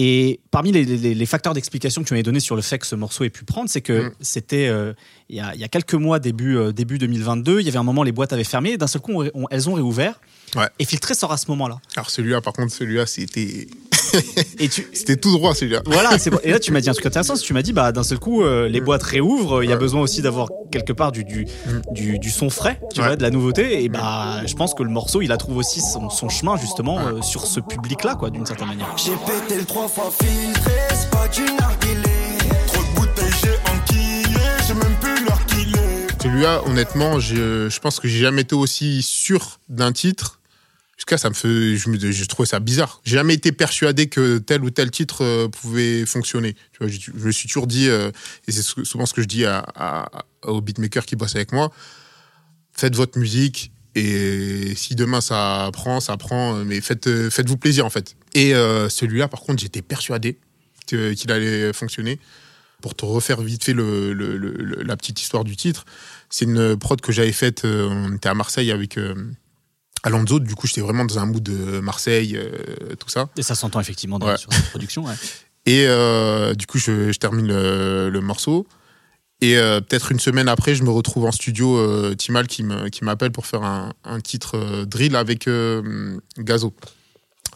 Et 0.00 0.38
parmi 0.52 0.70
les, 0.70 0.84
les- 0.84 1.12
les 1.16 1.26
facteurs 1.26 1.54
d'explication 1.54 2.02
que 2.02 2.06
tu 2.08 2.14
m'avais 2.14 2.22
donné 2.22 2.38
sur 2.38 2.54
le 2.54 2.62
fait 2.62 2.78
que 2.78 2.86
ce 2.86 2.94
morceau 2.94 3.24
ait 3.24 3.30
pu 3.30 3.44
prendre, 3.44 3.68
c'est 3.68 3.80
que 3.80 4.08
Mm. 4.08 4.12
c'était 4.20 4.68
euh, 4.68 4.92
il 5.28 5.34
y, 5.36 5.40
a, 5.40 5.52
il 5.56 5.60
y 5.60 5.64
a 5.64 5.68
quelques 5.68 5.94
mois, 5.94 6.20
début, 6.20 6.56
euh, 6.56 6.70
début 6.72 6.98
2022, 6.98 7.58
il 7.58 7.66
y 7.66 7.68
avait 7.68 7.78
un 7.78 7.82
moment, 7.82 8.04
les 8.04 8.12
boîtes 8.12 8.32
avaient 8.32 8.44
fermé, 8.44 8.70
et 8.70 8.76
d'un 8.78 8.86
seul 8.86 9.02
coup, 9.02 9.12
on- 9.24 9.28
on- 9.34 9.46
elles 9.50 9.68
ont 9.68 9.72
réouvert. 9.74 10.20
Ouais. 10.54 10.68
Et 10.78 10.84
filtré 10.84 11.14
sort 11.14 11.32
à 11.32 11.36
ce 11.36 11.46
moment-là. 11.50 11.80
Alors 11.96 12.10
celui-là, 12.10 12.40
par 12.40 12.52
contre, 12.52 12.72
celui-là, 12.72 13.06
c'était 13.06 13.66
Et 14.58 14.68
tu, 14.68 14.88
c'était 14.92 15.16
tout 15.16 15.30
droit 15.32 15.54
celui-là. 15.54 15.82
Voilà, 15.86 16.18
c'est 16.18 16.30
bon. 16.32 16.38
et 16.42 16.50
là 16.50 16.58
tu 16.58 16.72
m'as 16.72 16.80
dit 16.80 16.88
un 16.90 16.92
truc 16.92 17.06
intéressant, 17.06 17.34
tu 17.36 17.52
m'as 17.52 17.62
dit 17.62 17.72
bah 17.72 17.92
d'un 17.92 18.02
seul 18.02 18.18
coup 18.18 18.42
euh, 18.42 18.68
les 18.68 18.80
boîtes 18.80 19.02
réouvrent, 19.02 19.62
il 19.62 19.70
y 19.70 19.72
a 19.72 19.76
besoin 19.76 20.00
aussi 20.00 20.22
d'avoir 20.22 20.48
quelque 20.72 20.92
part 20.92 21.12
du 21.12 21.24
du, 21.24 21.46
du, 21.92 22.18
du 22.18 22.30
son 22.30 22.50
frais, 22.50 22.80
tu 22.92 23.00
Ouais. 23.00 23.06
vois, 23.06 23.16
de 23.16 23.22
la 23.22 23.30
nouveauté 23.30 23.84
et 23.84 23.88
bah 23.88 24.42
je 24.46 24.54
pense 24.54 24.74
que 24.74 24.82
le 24.82 24.90
morceau 24.90 25.22
il 25.22 25.32
a 25.32 25.36
trouvé 25.36 25.58
aussi 25.58 25.80
son, 25.80 26.10
son 26.10 26.28
chemin 26.28 26.56
justement 26.56 26.98
euh, 26.98 27.22
sur 27.22 27.46
ce 27.46 27.60
public 27.60 28.04
là 28.04 28.14
quoi 28.14 28.30
d'une 28.30 28.46
certaine 28.46 28.68
manière. 28.68 28.94
J'ai 28.96 29.12
pété 29.26 29.58
le 29.60 29.64
trois 29.64 29.88
fois 29.88 30.10
filtré, 30.10 30.72
c'est 30.90 31.10
pas 31.10 31.28
du 31.28 31.42
narguilé. 31.42 32.38
Trop 32.66 32.82
de 32.82 33.00
bouteilles, 33.00 33.32
j'ai 33.42 33.70
enquillé, 33.72 34.38
j'ai 34.66 34.74
même 34.74 34.96
plus 35.00 35.24
l'heure 35.24 35.46
qu'il 35.46 35.74
est. 35.74 36.22
Celui-là, 36.22 36.62
honnêtement, 36.66 37.20
je, 37.20 37.68
je 37.68 37.80
pense 37.80 38.00
que 38.00 38.08
j'ai 38.08 38.18
jamais 38.20 38.42
été 38.42 38.54
aussi 38.54 39.02
sûr 39.02 39.60
d'un 39.68 39.92
titre. 39.92 40.37
Jusqu'à 40.98 41.16
ça 41.16 41.28
me 41.30 41.34
fait, 41.34 41.76
je 41.76 42.10
je 42.10 42.24
trouvais 42.24 42.46
ça 42.46 42.58
bizarre. 42.58 43.00
J'ai 43.04 43.14
jamais 43.14 43.34
été 43.34 43.52
persuadé 43.52 44.08
que 44.08 44.38
tel 44.38 44.64
ou 44.64 44.70
tel 44.70 44.90
titre 44.90 45.22
euh, 45.22 45.46
pouvait 45.48 46.04
fonctionner. 46.04 46.56
Je, 46.80 47.12
me 47.14 47.30
suis 47.30 47.46
toujours 47.46 47.68
dit, 47.68 47.88
euh, 47.88 48.10
et 48.48 48.52
c'est 48.52 48.62
sou- 48.62 48.84
souvent 48.84 49.06
ce 49.06 49.14
que 49.14 49.22
je 49.22 49.28
dis 49.28 49.44
aux 50.42 50.60
beatmakers 50.60 51.06
qui 51.06 51.14
bossent 51.14 51.36
avec 51.36 51.52
moi, 51.52 51.70
faites 52.72 52.96
votre 52.96 53.16
musique 53.16 53.70
et 53.94 54.74
si 54.74 54.96
demain 54.96 55.20
ça 55.20 55.70
prend, 55.72 56.00
ça 56.00 56.16
prend, 56.16 56.64
mais 56.64 56.80
euh, 57.06 57.30
faites-vous 57.30 57.56
plaisir 57.56 57.86
en 57.86 57.90
fait. 57.90 58.16
Et 58.34 58.50
celui-là, 58.88 59.28
par 59.28 59.40
contre, 59.40 59.62
j'étais 59.62 59.82
persuadé 59.82 60.38
qu'il 60.86 61.30
allait 61.30 61.72
fonctionner. 61.72 62.18
Pour 62.82 62.94
te 62.94 63.04
refaire 63.04 63.40
vite 63.40 63.64
fait 63.64 63.74
la 63.74 64.96
petite 64.96 65.20
histoire 65.20 65.42
du 65.44 65.56
titre, 65.56 65.84
c'est 66.30 66.44
une 66.44 66.76
prod 66.76 67.00
que 67.00 67.10
j'avais 67.12 67.32
faite, 67.32 67.62
on 67.64 68.14
était 68.14 68.28
à 68.28 68.34
Marseille 68.34 68.70
avec 68.70 68.96
Alonso, 70.08 70.38
du 70.40 70.54
coup 70.54 70.66
j'étais 70.66 70.80
vraiment 70.80 71.04
dans 71.04 71.18
un 71.18 71.26
mood 71.26 71.42
de 71.42 71.80
Marseille, 71.80 72.36
euh, 72.36 72.94
tout 72.98 73.08
ça. 73.08 73.28
Et 73.36 73.42
ça 73.42 73.54
s'entend 73.54 73.80
effectivement 73.80 74.18
dans, 74.18 74.26
Ouais. 74.26 74.36
sur 74.36 74.52
cette 74.52 74.70
production. 74.70 75.04
ouais. 75.04 75.14
Et 75.66 75.84
euh, 75.86 76.54
du 76.54 76.66
coup, 76.66 76.78
je, 76.78 77.12
je 77.12 77.18
termine 77.18 77.46
le, 77.46 78.08
le 78.08 78.20
morceau. 78.22 78.66
Et 79.42 79.58
euh, 79.58 79.80
peut-être 79.82 80.10
une 80.12 80.18
semaine 80.18 80.48
après, 80.48 80.74
je 80.74 80.82
me 80.82 80.88
retrouve 80.90 81.26
en 81.26 81.30
studio, 81.32 81.76
euh, 81.76 82.14
Timal 82.14 82.46
qui 82.46 82.64
m'appelle 83.02 83.32
pour 83.32 83.44
faire 83.46 83.62
un, 83.62 83.92
un 84.04 84.20
titre 84.20 84.56
euh, 84.56 84.84
drill 84.86 85.14
avec 85.14 85.46
euh, 85.46 86.18
Gazo. 86.38 86.74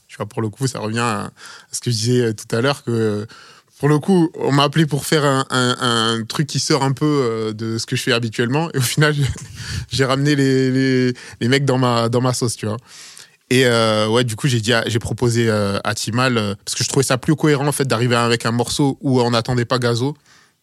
Tu 0.09 0.17
vois, 0.19 0.27
pour 0.27 0.43
le 0.43 0.51
coup, 0.51 0.67
ça 0.67 0.79
revient 0.81 0.99
à, 0.99 1.21
à 1.25 1.31
ce 1.73 1.81
que 1.81 1.91
je 1.91 1.97
disais 1.97 2.21
euh, 2.21 2.33
tout 2.35 2.55
à 2.55 2.61
l'heure, 2.61 2.85
que 2.85 3.27
pour 3.83 3.88
le 3.88 3.99
coup, 3.99 4.31
on 4.37 4.53
m'a 4.53 4.62
appelé 4.62 4.87
pour 4.87 5.05
faire 5.07 5.25
un, 5.25 5.45
un- 5.51 5.77
un 6.21 6.25
truc 6.25 6.47
qui 6.47 6.61
sort 6.61 6.85
un 6.85 6.92
peu 6.92 7.05
euh, 7.05 7.53
de 7.53 7.79
ce 7.79 7.85
que 7.87 7.97
je 7.97 8.03
fais 8.05 8.12
habituellement. 8.12 8.71
Et 8.75 8.79
au 8.79 8.81
final, 8.81 9.12
j'ai- 9.90 10.05
ramené 10.05 10.37
les, 10.37 10.71
les, 10.71 11.14
les 11.40 11.49
mecs 11.49 11.64
dans 11.64 11.79
ma, 11.79 12.09
dans 12.09 12.21
ma 12.21 12.33
sauce, 12.33 12.55
tu 12.55 12.66
vois. 12.66 12.77
Et 13.51 13.66
euh, 13.66 14.07
ouais, 14.07 14.23
du 14.23 14.37
coup, 14.37 14.47
j'ai 14.47 14.61
dit, 14.61 14.73
à- 14.73 14.85
j'ai 14.87 15.01
proposé 15.01 15.49
euh, 15.49 15.81
à 15.83 15.97
Timal 15.97 16.57
parce 16.64 16.77
que 16.77 16.85
je 16.85 16.88
trouvais 16.88 17.03
ça 17.03 17.18
plus 17.18 17.35
cohérent 17.35 17.66
en 17.66 17.73
fait 17.73 17.85
d'arriver 17.88 18.14
avec 18.14 18.47
un 18.47 18.53
morceau 18.53 18.99
où 19.01 19.21
on 19.21 19.33
n'attendait 19.33 19.64
pas 19.64 19.81
Gazo 19.81 20.14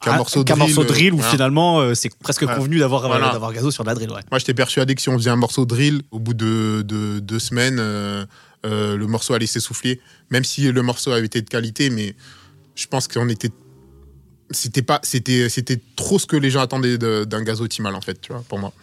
qu'un 0.01 0.13
Ah, 0.13 0.17
morceau 0.17 0.45
drill. 0.45 0.57
morceau 0.57 0.83
drill 0.85 1.11
où 1.13 1.17
voilà. 1.17 1.29
finalement 1.31 1.93
c'est 1.95 2.09
presque 2.23 2.45
convenu 2.45 2.79
d'avoir 2.79 3.05
Voilà. 3.05 3.33
d'avoir 3.33 3.51
Gazo 3.51 3.69
sur 3.69 3.83
de 3.83 3.89
la 3.89 3.95
drill. 3.95 4.11
Ouais. 4.11 4.21
Moi, 4.31 4.39
j'étais 4.39 4.53
persuadé 4.53 4.95
que 4.95 5.01
si 5.01 5.09
on 5.09 5.17
faisait 5.17 5.29
un 5.29 5.35
morceau 5.35 5.65
drill, 5.65 6.03
au 6.11 6.19
bout 6.19 6.33
de, 6.33 6.83
de 6.85 7.19
deux 7.19 7.39
semaines, 7.39 7.79
euh, 7.81 8.25
euh, 8.65 8.95
le 8.95 9.07
morceau 9.07 9.33
allait 9.33 9.45
s'essouffler. 9.45 9.99
Même 10.31 10.45
si 10.45 10.71
le 10.71 10.81
morceau 10.83 11.11
avait 11.11 11.25
été 11.25 11.41
de 11.41 11.49
qualité, 11.49 11.89
mais 11.89 12.15
je 12.79 12.87
pense 12.87 13.07
qu'on 13.07 13.29
était. 13.29 13.49
C'était 14.51 14.81
pas, 14.81 14.99
c'était, 15.03 15.47
c'était 15.49 15.79
trop 15.95 16.17
ce 16.17 16.25
que 16.25 16.35
les 16.35 16.49
gens 16.49 16.61
attendaient 16.61 16.97
d'un 16.97 17.43
gazo 17.43 17.67
Timal, 17.67 17.93
en 17.93 18.01
fait, 18.01 18.19
tu 18.19 18.31
vois, 18.31 18.43
pour 18.47 18.57
moi. 18.57 18.73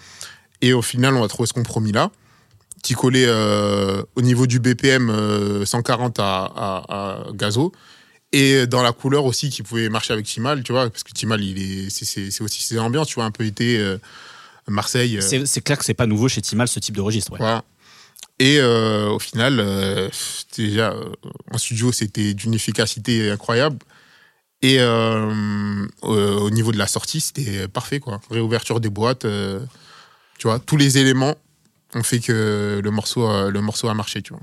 Et 0.63 0.73
au 0.73 0.83
final, 0.83 1.15
on 1.17 1.25
a 1.25 1.29
trouvé 1.29 1.47
ce 1.49 1.53
compromis-là, 1.55 2.11
qui 2.83 2.95
collait 2.95 3.27
euh, 3.27 4.03
au 4.15 4.23
niveau 4.23 4.47
du 4.47 4.61
BPM 4.61 5.11
euh, 5.11 5.65
140 5.65 6.21
à, 6.21 6.45
à, 6.45 6.85
à 6.89 7.33
gazo. 7.33 7.73
Et 8.33 8.67
dans 8.67 8.83
la 8.83 8.93
couleur 8.93 9.25
aussi, 9.25 9.51
qui 9.51 9.63
pouvait 9.63 9.89
marcher 9.89 10.13
avec 10.13 10.27
Timal, 10.27 10.63
tu 10.63 10.73
vois, 10.73 10.89
parce 10.91 11.03
que 11.03 11.13
Timal, 11.13 11.43
il 11.43 11.87
est, 11.87 11.91
c'est, 11.91 12.43
aussi 12.43 12.63
ses 12.63 12.79
ambiances, 12.79 13.09
tu 13.09 13.15
vois, 13.17 13.25
un 13.25 13.31
peu 13.33 13.45
été 13.45 13.79
euh, 13.79 13.99
Marseille. 14.69 15.17
euh, 15.17 15.21
C'est 15.21 15.47
c'est 15.47 15.63
clair 15.63 15.79
que 15.79 15.85
c'est 15.85 15.95
pas 15.95 16.07
nouveau 16.07 16.29
chez 16.29 16.43
Timal 16.43 16.69
ce 16.69 16.79
type 16.79 16.95
de 16.97 17.01
registre. 17.01 17.33
ouais. 17.33 17.39
voilà. 17.39 17.65
Et 18.39 18.59
euh, 18.61 19.09
au 19.09 19.19
final, 19.19 19.59
euh, 19.61 20.09
déjà, 20.57 20.91
euh, 20.93 21.11
en 21.53 21.59
studio, 21.59 21.91
c'était 21.93 22.35
d'une 22.35 22.53
efficacité 22.55 23.31
incroyable. 23.31 23.79
Et 24.63 24.77
euh, 24.81 25.87
au, 26.03 26.15
au 26.15 26.51
niveau 26.51 26.73
de 26.73 26.79
la 26.79 26.87
sortie, 26.87 27.21
c'était 27.21 27.67
parfait, 27.69 28.01
quoi. 28.01 28.21
Réouverture 28.31 28.81
des 28.81 28.91
boîtes, 28.91 29.25
euh, 29.25 29.61
tu 30.39 30.49
vois, 30.49 30.59
tous 30.59 30.77
les 30.77 30.99
éléments 30.99 31.35
ont 31.95 32.03
fait 32.03 32.21
que 32.21 32.81
le 32.83 32.91
morceau, 32.91 33.27
a- 33.27 33.51
le 33.51 33.61
morceau 33.63 33.89
a 33.89 33.95
marché, 33.95 34.21
tu 34.23 34.33
vois. 34.35 34.43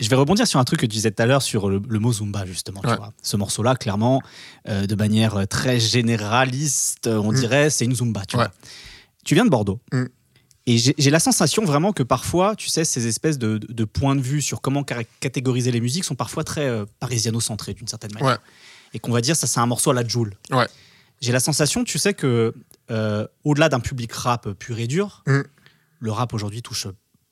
Je 0.00 0.08
vais 0.08 0.16
rebondir 0.16 0.46
sur 0.48 0.58
un 0.58 0.64
truc 0.64 0.80
que 0.80 0.86
tu 0.86 0.90
disais 0.96 1.12
tout 1.12 1.22
à 1.22 1.26
l'heure 1.26 1.42
sur 1.42 1.68
le, 1.68 1.80
le 1.88 1.98
mot 2.00 2.12
Zumba, 2.12 2.44
justement. 2.44 2.80
tu 2.80 2.88
Ouais. 2.88 2.96
vois. 2.96 3.12
Ce 3.22 3.36
morceau-là, 3.36 3.76
clairement, 3.76 4.20
euh, 4.68 4.86
de 4.86 4.94
manière 4.96 5.36
euh, 5.36 5.44
très 5.44 5.78
généraliste, 5.78 7.06
euh, 7.06 7.18
on 7.18 7.30
Mm. 7.32 7.36
dirait, 7.36 7.70
c'est 7.70 7.84
une 7.84 7.94
Zumba. 7.94 8.24
Tu, 8.26 8.36
Ouais. 8.36 8.44
vois. 8.44 8.52
tu 9.24 9.34
viens 9.34 9.44
de 9.44 9.50
Bordeaux. 9.50 9.80
Mm. 9.92 10.04
Et 10.66 10.78
j'ai 10.78 11.10
la 11.10 11.18
sensation 11.18 11.64
vraiment 11.64 11.92
que 11.92 12.04
parfois, 12.04 12.54
tu 12.54 12.68
sais, 12.68 12.84
ces 12.84 13.08
espèces 13.08 13.36
de, 13.36 13.58
de 13.58 13.84
points 13.84 14.14
de 14.14 14.20
vue 14.20 14.40
sur 14.40 14.60
comment 14.60 14.84
catégoriser 15.18 15.72
les 15.72 15.80
musiques 15.80 16.04
sont 16.04 16.14
parfois 16.14 16.44
très 16.44 16.68
euh, 16.68 16.84
parisiano-centrés, 17.00 17.74
d'une 17.74 17.88
certaine 17.88 18.12
manière. 18.14 18.28
Ouais. 18.34 18.38
Et 18.94 19.00
qu'on 19.00 19.10
va 19.10 19.20
dire, 19.20 19.34
ça, 19.34 19.48
c'est 19.48 19.58
un 19.58 19.66
morceau 19.66 19.90
à 19.90 19.94
la 19.94 20.06
Joule. 20.06 20.34
Ouais. 20.52 20.68
J'ai 21.20 21.32
la 21.32 21.40
sensation, 21.40 21.82
tu 21.82 21.98
sais, 21.98 22.14
que 22.14 22.54
euh, 22.92 23.26
au-delà 23.42 23.68
d'un 23.68 23.80
public 23.80 24.12
rap 24.12 24.50
pur 24.52 24.78
et 24.78 24.86
dur, 24.86 25.24
Mm. 25.26 25.40
le 25.98 26.12
rap 26.12 26.32
aujourd'hui 26.32 26.62
touche 26.62 26.86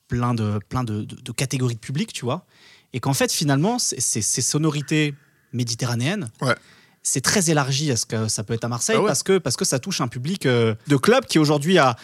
plein 0.08 0.34
de, 0.34 0.58
plein 0.68 0.82
de, 0.82 1.06
catégories 1.36 1.74
de 1.76 1.80
public, 1.80 2.12
tu 2.12 2.24
vois. 2.24 2.46
Et 2.92 2.98
qu'en 2.98 3.14
fait, 3.14 3.30
finalement, 3.32 3.78
c'est- 3.78 4.00
ces 4.00 4.42
sonorités 4.42 5.14
méditerranéennes, 5.52 6.30
Ouais. 6.40 6.56
C'est 7.02 7.20
très 7.22 7.50
élargi 7.50 7.90
à 7.90 7.96
ce 7.96 8.04
que 8.06 8.28
ça 8.28 8.44
peut 8.44 8.54
être 8.54 8.64
à 8.64 8.68
Marseille 8.68 8.96
Ah 8.98 9.02
ouais. 9.02 9.06
parce, 9.06 9.22
que, 9.22 9.38
parce 9.38 9.56
que 9.56 9.64
ça 9.64 9.78
touche 9.78 10.00
un 10.00 10.08
public 10.08 10.44
euh, 10.46 10.74
de 10.88 10.96
club 10.96 11.24
qui 11.26 11.38
aujourd'hui 11.38 11.78
a 11.78 11.96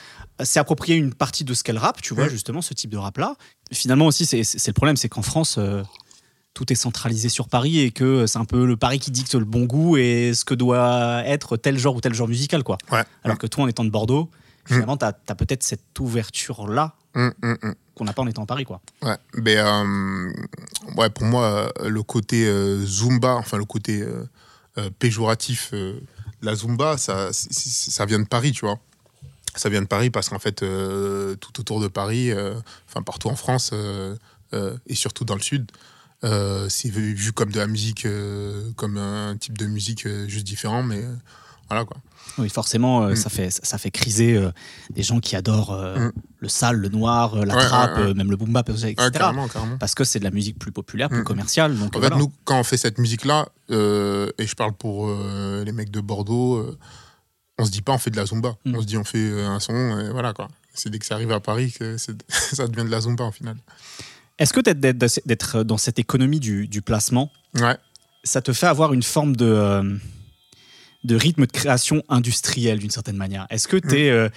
s'est 0.43 0.59
approprié 0.61 0.97
une 0.97 1.15
partie 1.15 1.45
de 1.45 1.55
ce 1.55 1.63
qu'elle 1.65 1.79
rap, 1.79 2.03
tu 2.03 2.13
vois, 2.15 2.27
Mm. 2.27 2.31
justement, 2.31 2.61
ce 2.61 2.75
type 2.75 2.91
de 2.91 2.99
rap-là. 2.99 3.37
Finalement 3.73 4.07
aussi, 4.07 4.27
c'est 4.27 4.67
le 4.67 4.73
problème, 4.75 4.97
c'est 4.97 5.09
qu'en 5.09 5.23
France, 5.23 5.57
euh, 5.59 5.83
tout 6.53 6.71
est 6.71 6.77
centralisé 6.77 7.29
sur 7.31 7.49
Paris 7.49 7.81
et 7.81 7.91
que 7.91 8.27
c'est 8.27 8.39
un 8.39 8.45
peu 8.45 8.67
le 8.67 8.77
Paris 8.77 8.99
qui 8.99 9.11
dicte 9.11 9.35
le 9.35 9.45
bon 9.47 9.65
goût 9.65 9.97
et 9.97 10.33
ce 10.35 10.45
que 10.45 10.55
doit 10.55 11.23
être 11.25 11.57
tel 11.57 11.79
genre 11.79 11.97
ou 11.97 12.01
tel 12.03 12.13
genre 12.15 12.29
musical, 12.29 12.63
quoi. 12.65 12.77
Ouais. 12.93 13.03
Alors 13.25 13.39
que 13.39 13.47
toi, 13.47 13.65
en 13.65 13.69
étant 13.69 13.85
de 13.85 13.91
Bordeaux, 13.91 14.31
finalement, 14.67 14.97
tu 14.99 15.05
as, 15.07 15.13
peut-être 15.13 15.63
cette 15.63 15.99
ouverture-là 15.99 16.95
hum. 17.15 17.33
qu'on 17.95 18.05
n'a 18.05 18.13
pas 18.13 18.21
en 18.23 18.27
étant 18.27 18.43
à 18.43 18.47
Paris, 18.47 18.65
quoi. 18.65 18.81
Ouais, 19.03 19.17
mais 19.35 19.57
euh, 19.57 20.31
ouais, 20.97 21.09
pour 21.11 21.25
moi, 21.25 21.73
euh, 21.81 21.89
le 21.89 22.03
côté 22.03 22.47
euh, 22.47 22.85
Zumba, 22.85 23.35
enfin 23.37 23.57
le 23.57 23.65
côté 23.65 24.03
euh, 24.03 24.07
euh, 24.07 24.27
péjoratif, 24.99 25.71
euh, 25.73 26.01
la 26.43 26.55
Zumba, 26.55 26.99
ça, 26.99 27.31
ça 27.33 28.07
vient 28.07 28.19
de 28.19 28.27
Paris, 28.27 28.53
tu 28.53 28.65
vois. 28.65 28.79
Ça 29.55 29.69
vient 29.69 29.81
de 29.81 29.87
Paris 29.87 30.11
parce 30.11 30.29
qu'en 30.29 30.39
fait, 30.39 30.63
euh, 30.63 31.35
tout 31.37 31.59
autour 31.61 31.81
de 31.81 31.89
Paris, 31.89 32.31
euh, 32.31 32.55
enfin 32.89 33.03
partout 33.03 33.29
en 33.29 33.37
France 33.37 33.71
euh, 33.73 34.15
euh, 34.53 34.77
et 34.87 34.95
surtout 34.95 35.25
dans 35.25 35.35
le 35.35 35.41
sud, 35.41 35.71
euh, 36.25 36.69
c'est 36.69 36.91
vu, 36.91 37.33
comme 37.33 37.51
de 37.51 37.59
la 37.59 37.67
musique, 37.67 38.05
euh, 38.05 38.71
comme 38.77 38.99
un 38.99 39.37
type 39.37 39.57
de 39.57 39.67
musique 39.67 40.07
euh, 40.07 40.29
juste 40.29 40.47
différent, 40.47 40.83
mais 40.83 41.03
euh, 41.03 41.15
voilà 41.69 41.85
quoi. 41.85 41.97
Oui, 42.39 42.49
forcément, 42.51 43.03
euh, 43.05 43.13
Mm. 43.13 43.17
ça, 43.17 43.31
fait, 43.31 43.51
ça 43.51 43.79
fait 43.79 43.91
criser 43.91 44.37
euh, 44.37 44.51
des 44.91 45.03
gens 45.03 45.21
qui 45.21 45.37
adorent 45.37 45.73
euh, 45.73 45.97
Mm. 46.09 46.13
le 46.41 46.49
sale, 46.49 46.77
le 46.77 46.89
noir, 46.89 47.35
la 47.47 47.55
Ouais, 47.57 47.63
trappe, 47.65 47.97
ouais, 47.97 48.05
ouais. 48.07 48.15
même 48.15 48.31
le 48.31 48.37
boom 48.37 48.53
bap, 48.53 48.69
etc. 48.69 48.95
Ouais, 48.99 49.11
carrément, 49.11 49.49
carrément. 49.49 49.79
Parce 49.79 49.95
que 49.95 50.05
c'est 50.05 50.19
de 50.19 50.25
la 50.25 50.31
musique 50.31 50.59
plus 50.59 50.73
populaire, 50.73 51.09
plus 51.09 51.21
Mm. 51.21 51.25
commerciale. 51.25 51.79
Donc, 51.79 51.97
En 51.97 52.01
fait, 52.01 52.11
nous, 52.17 52.31
quand 52.45 52.59
on 52.61 52.65
fait 52.65 52.77
cette 52.77 52.99
musique-là, 52.99 53.49
euh, 53.71 54.31
et 54.39 54.47
je 54.47 54.55
parle 54.55 54.73
pour 54.75 55.09
euh, 55.09 55.65
les 55.65 55.73
mecs 55.73 55.91
de 55.91 56.01
Bordeaux, 56.01 56.57
euh, 56.57 56.79
on 57.59 57.65
se 57.65 57.71
dit 57.71 57.81
pas 57.81 57.93
on 57.93 57.99
fait 57.99 58.11
de 58.11 58.17
la 58.17 58.27
zumba. 58.27 58.57
On 58.67 58.81
se 58.83 58.87
dit 58.87 58.99
on 58.99 59.05
fait 59.05 59.43
un 59.45 59.59
son, 59.61 59.99
et 59.99 60.11
voilà 60.11 60.35
quoi. 60.35 60.49
C'est 60.75 60.91
dès 60.91 60.99
que 60.99 61.07
ça 61.07 61.15
arrive 61.15 61.33
à 61.33 61.41
Paris 61.41 61.73
que 61.73 61.97
ça 62.29 62.67
devient 62.69 62.85
de 62.85 62.91
la 62.91 63.01
zumba 63.01 63.25
en 63.25 63.33
final. 63.33 63.57
Est-ce 64.39 64.53
que 64.53 64.61
d'être- 64.61 65.63
dans 65.63 65.79
cette 65.79 65.99
économie 65.99 66.39
du, 66.41 66.69
du 66.69 66.83
placement, 66.83 67.31
ça 68.25 68.43
te 68.43 68.53
fait 68.53 68.67
avoir 68.67 68.93
une 68.93 69.03
forme 69.03 69.35
de, 69.37 69.99
de 71.05 71.17
rythme 71.17 71.47
de 71.47 71.53
création 71.53 72.03
industrielle 72.09 72.79
d'une 72.79 72.91
certaine 72.91 73.17
manière 73.17 73.47
Est-ce 73.51 73.69
que 73.69 73.77
t'es, 73.77 74.09
euh, 74.11 74.29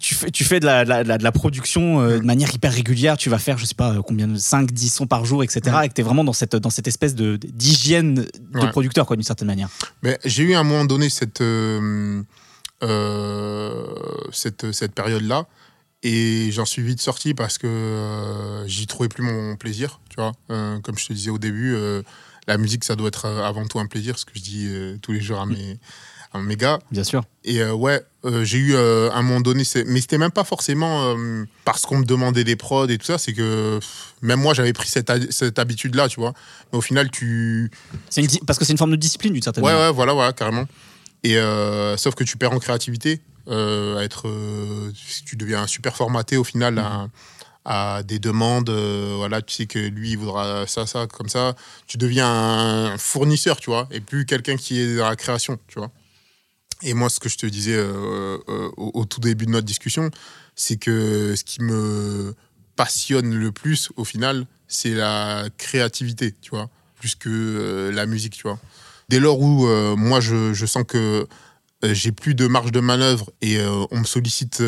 tu, 0.00 0.14
fais, 0.14 0.30
tu 0.30 0.44
fais 0.44 0.58
de 0.60 0.66
la, 0.66 0.84
de 0.84 0.88
la- 0.88 1.04
de 1.04 1.08
la- 1.08 1.18
de 1.18 1.22
la 1.22 1.32
production 1.32 2.00
euh, 2.00 2.18
de 2.18 2.24
manière 2.24 2.52
hyper 2.54 2.72
régulière 2.72 3.16
Tu 3.16 3.30
vas 3.30 3.38
faire, 3.38 3.56
je 3.58 3.66
sais 3.66 3.74
pas, 3.76 3.92
euh, 3.94 4.02
combien 4.02 4.26
de 4.26 4.36
5, 4.36 4.72
10 4.72 4.88
sons 4.88 5.06
par 5.06 5.24
jour, 5.24 5.44
etc. 5.44 5.60
Mm. 5.80 5.84
Et 5.84 5.88
que 5.88 5.94
t'es 5.94 6.02
vraiment 6.02 6.24
dans 6.24 6.32
cette, 6.32 6.56
dans 6.56 6.70
cette 6.70 6.88
espèce 6.88 7.14
d'hygiène 7.14 8.14
de, 8.14 8.28
Ouais. 8.58 8.70
producteur, 8.70 9.06
quoi, 9.06 9.14
d'une 9.16 9.22
certaine 9.24 9.46
manière? 9.46 9.68
Mais 10.02 10.18
j'ai 10.24 10.42
eu 10.42 10.54
à 10.54 10.60
un 10.60 10.64
moment 10.64 10.84
donné 10.84 11.08
cette, 11.08 11.40
euh, 11.40 12.22
cette, 14.32 14.72
cette 14.72 14.92
période-là. 14.92 15.46
Et 16.04 16.50
j'en 16.52 16.64
suis 16.64 16.82
vite 16.82 17.00
sorti 17.00 17.34
parce 17.34 17.58
que 17.58 18.62
j'y 18.66 18.86
trouvais 18.86 19.08
plus 19.08 19.24
mon 19.24 19.56
plaisir. 19.56 20.00
Tu 20.08 20.16
vois, 20.16 20.32
comme 20.82 20.96
je 20.96 21.06
te 21.08 21.12
disais 21.12 21.30
au 21.30 21.38
début, 21.38 21.76
la 22.48 22.58
musique, 22.58 22.82
ça 22.84 22.96
doit 22.96 23.08
être 23.08 23.26
euh, 23.26 23.44
avant 23.44 23.66
tout 23.66 23.78
un 23.78 23.86
plaisir, 23.86 24.18
ce 24.18 24.24
que 24.24 24.32
je 24.34 24.40
dis 24.42 24.66
euh, 24.68 24.96
tous 25.00 25.12
les 25.12 25.20
jours 25.20 25.38
à 25.40 25.46
mes, 25.46 25.78
à 26.32 26.38
mes 26.40 26.56
gars. 26.56 26.78
Bien 26.90 27.04
sûr. 27.04 27.22
Et 27.44 27.60
euh, 27.62 27.72
ouais, 27.72 28.02
euh, 28.24 28.44
j'ai 28.44 28.58
eu 28.58 28.74
euh, 28.74 29.10
à 29.10 29.16
un 29.18 29.22
moment 29.22 29.40
donné, 29.40 29.64
c'est- 29.64 29.84
mais 29.84 30.00
c'était 30.00 30.18
même 30.18 30.30
pas 30.32 30.44
forcément 30.44 31.14
euh, 31.14 31.44
parce 31.64 31.82
qu'on 31.86 31.98
me 31.98 32.04
demandait 32.04 32.44
des 32.44 32.56
prods 32.56 32.88
et 32.88 32.98
tout 32.98 33.06
ça, 33.06 33.18
c'est 33.18 33.32
que 33.32 33.78
pff, 33.78 34.14
même 34.22 34.40
moi 34.40 34.52
j'avais 34.54 34.72
pris 34.72 34.88
cette, 34.88 35.10
cette 35.32 35.58
habitude-là, 35.58 36.08
tu 36.08 36.18
vois. 36.20 36.32
Mais 36.72 36.78
au 36.78 36.82
final, 36.82 37.10
tu. 37.10 37.70
C'est 38.10 38.22
une 38.22 38.28
parce 38.46 38.58
que 38.58 38.64
c'est 38.64 38.72
une 38.72 38.78
forme 38.78 38.90
de 38.90 38.96
discipline 38.96 39.32
d'une 39.34 39.42
certaine 39.42 39.62
Ouais, 39.64 39.72
manière. 39.72 39.88
ouais, 39.88 39.94
voilà, 39.94 40.12
voilà, 40.14 40.32
carrément. 40.32 40.66
Et 41.24 41.36
euh, 41.36 41.96
sauf 41.96 42.14
que 42.14 42.24
tu 42.24 42.36
perds 42.36 42.52
en 42.52 42.58
créativité, 42.58 43.20
euh, 43.48 43.96
à 43.98 44.04
être. 44.04 44.28
euh, 44.28 44.90
tu 45.26 45.36
deviens 45.36 45.66
super 45.66 45.96
formaté 45.96 46.36
au 46.36 46.44
final 46.44 46.78
à, 46.78 47.08
à 47.64 48.02
des 48.02 48.18
demandes. 48.18 48.70
euh, 48.70 49.14
voilà, 49.16 49.42
tu 49.42 49.54
sais 49.54 49.66
que 49.66 49.78
lui, 49.78 50.12
il 50.12 50.18
voudra 50.18 50.66
ça, 50.66 50.86
ça, 50.86 51.06
comme 51.06 51.28
ça. 51.28 51.54
Tu 51.86 51.98
deviens 51.98 52.28
un 52.28 52.98
fournisseur, 52.98 53.58
tu 53.58 53.70
vois, 53.70 53.88
et 53.90 54.00
plus 54.00 54.26
quelqu'un 54.26 54.56
qui 54.56 54.80
est 54.80 54.96
dans 54.96 55.08
la 55.08 55.16
création, 55.16 55.58
tu 55.68 55.78
vois. 55.78 55.90
Et 56.82 56.94
moi, 56.94 57.10
ce 57.10 57.20
que 57.20 57.28
je 57.28 57.36
te 57.36 57.46
disais 57.46 57.74
euh, 57.74 58.38
euh, 58.48 58.70
au, 58.76 59.04
tout 59.04 59.20
début 59.20 59.46
de 59.46 59.50
notre 59.50 59.66
discussion, 59.66 60.10
c'est 60.54 60.76
que 60.76 61.34
ce 61.36 61.44
qui 61.44 61.62
me 61.62 62.34
passionne 62.76 63.34
le 63.34 63.52
plus, 63.52 63.90
au 63.96 64.04
final, 64.04 64.46
c'est 64.68 64.94
la 64.94 65.48
créativité, 65.58 66.34
tu 66.40 66.50
vois, 66.50 66.70
plus 66.98 67.16
que 67.16 67.90
la 67.92 68.06
musique, 68.06 68.34
tu 68.34 68.42
vois. 68.42 68.58
Dès 69.08 69.18
lors 69.18 69.40
où 69.40 69.66
moi, 69.96 70.20
je, 70.20 70.66
sens 70.66 70.84
que 70.86 71.26
j'ai 71.82 72.12
plus 72.12 72.34
de 72.34 72.46
marge 72.46 72.70
de 72.70 72.80
manœuvre 72.80 73.32
et 73.40 73.58
on 73.90 73.98
me 73.98 74.04
sollicite 74.04 74.62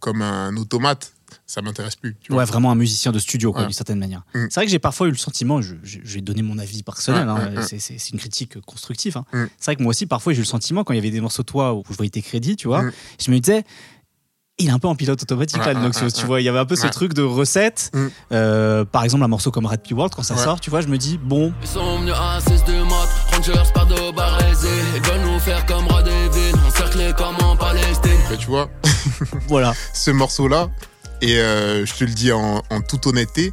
comme 0.00 0.22
un 0.22 0.56
automate, 0.56 1.12
ça 1.52 1.62
m'intéresse 1.62 1.96
plus. 1.96 2.16
Tu 2.20 2.32
vois. 2.32 2.42
Ouais, 2.42 2.44
vraiment 2.48 2.70
un 2.70 2.74
musicien 2.74 3.12
de 3.12 3.18
studio, 3.18 3.52
quoi, 3.52 3.62
Ouais. 3.62 3.66
d'une 3.66 3.74
certaine 3.74 3.98
manière. 3.98 4.22
Mm. 4.34 4.46
C'est 4.50 4.54
vrai 4.54 4.64
que 4.66 4.70
j'ai 4.72 4.78
parfois 4.78 5.08
eu 5.08 5.10
le 5.10 5.16
sentiment, 5.16 5.60
je, 5.60 5.74
je- 5.82 5.98
je 6.02 6.14
vais 6.14 6.20
donner 6.20 6.42
mon 6.42 6.58
avis 6.58 6.82
personnel, 6.82 7.28
hein, 7.28 7.50
c'est- 7.62 7.78
c'est 7.78 7.98
c'est 7.98 8.10
une 8.10 8.18
critique 8.18 8.60
constructive. 8.62 9.16
hein. 9.18 9.24
Mm. 9.32 9.44
C'est 9.58 9.64
vrai 9.66 9.76
que 9.76 9.82
moi 9.82 9.90
aussi, 9.90 10.06
parfois, 10.06 10.32
j'ai 10.32 10.38
eu 10.38 10.42
le 10.42 10.46
sentiment, 10.46 10.84
quand 10.84 10.92
il 10.92 10.96
y 10.96 11.00
avait 11.00 11.10
des 11.10 11.20
morceaux 11.20 11.42
de 11.42 11.48
toi 11.48 11.74
où 11.74 11.82
je 11.90 11.94
voyais 11.96 12.10
tes 12.10 12.22
crédits, 12.22 12.56
tu 12.56 12.68
vois, 12.68 12.82
Mm. 12.82 12.92
je 13.24 13.30
me 13.30 13.38
disais, 13.38 13.64
il 14.58 14.68
est 14.68 14.70
un 14.72 14.78
peu 14.78 14.86
en 14.88 14.94
pilote 14.94 15.20
automatique, 15.20 15.58
Ouais, 15.60 15.66
là, 15.66 15.72
le 15.74 15.80
Noxious, 15.80 16.04
ouais, 16.04 16.10
tu 16.12 16.26
vois. 16.26 16.40
Il 16.40 16.44
y 16.44 16.48
avait 16.48 16.58
un 16.58 16.66
peu 16.66 16.76
ce 16.76 16.86
truc 16.86 17.14
de 17.14 17.22
recette. 17.22 17.90
Mm. 17.94 18.06
Euh, 18.32 18.84
par 18.84 19.02
exemple, 19.02 19.24
un 19.24 19.28
morceau 19.28 19.50
comme 19.50 19.66
Red 19.66 19.80
P 19.82 19.94
World, 19.94 20.14
quand 20.14 20.22
ça 20.22 20.34
Ouais. 20.34 20.42
sort, 20.44 20.60
tu 20.60 20.70
vois, 20.70 20.80
je 20.82 20.88
me 20.88 20.98
dis, 20.98 21.18
bon, 21.18 21.52
Ils 21.62 21.68
sont 21.68 21.98
venus 21.98 22.14
à 22.16 22.38
6 22.40 22.62
du 22.64 22.72
mat, 22.72 23.08
Rangers 23.32 23.70
par 23.74 23.86
de 23.86 24.14
Barézé. 24.14 24.68
Ils 24.94 25.02
veulent 25.02 25.32
nous 25.32 25.38
faire 25.40 25.64
comme 25.66 25.86
roi 25.88 26.02
des 26.02 26.10
villes, 26.28 26.54
encerclés 26.66 27.12
comme 27.16 27.34
en 27.44 27.56
Palestine. 27.56 28.12
Mais 28.30 28.36
tu 28.36 28.46
vois, 28.46 28.68
voilà. 29.48 29.72
ce 29.94 30.10
morceau-là, 30.10 30.68
et 31.22 31.38
euh, 31.38 31.86
je 31.86 31.94
te 31.94 32.04
le 32.04 32.10
dis 32.12 32.30
en, 32.32 32.62
en 32.70 32.80
toute 32.82 33.06
honnêteté, 33.06 33.52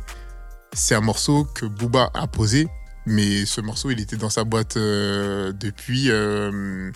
c'est 0.74 0.96
un 0.96 1.02
morceau 1.02 1.46
que 1.56 1.66
Booba 1.66 2.10
a 2.14 2.28
posé, 2.28 2.68
mais 3.06 3.46
ce 3.46 3.62
morceau, 3.62 3.90
il 3.92 4.00
était 4.02 4.18
dans 4.18 4.30
sa 4.30 4.44
boîte 4.44 4.76
euh, 4.78 5.54
depuis, 5.54 6.10
euh, 6.12 6.92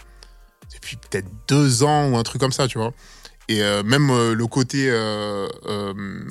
depuis 0.73 0.97
peut-être 0.97 1.27
deux 1.47 1.83
ans 1.83 2.09
ou 2.09 2.17
un 2.17 2.23
truc 2.23 2.41
comme 2.41 2.51
ça, 2.51 2.67
tu 2.67 2.77
vois. 2.77 2.91
Et 3.49 3.61
même 3.83 4.07
le 4.31 4.47
côté 4.47 4.89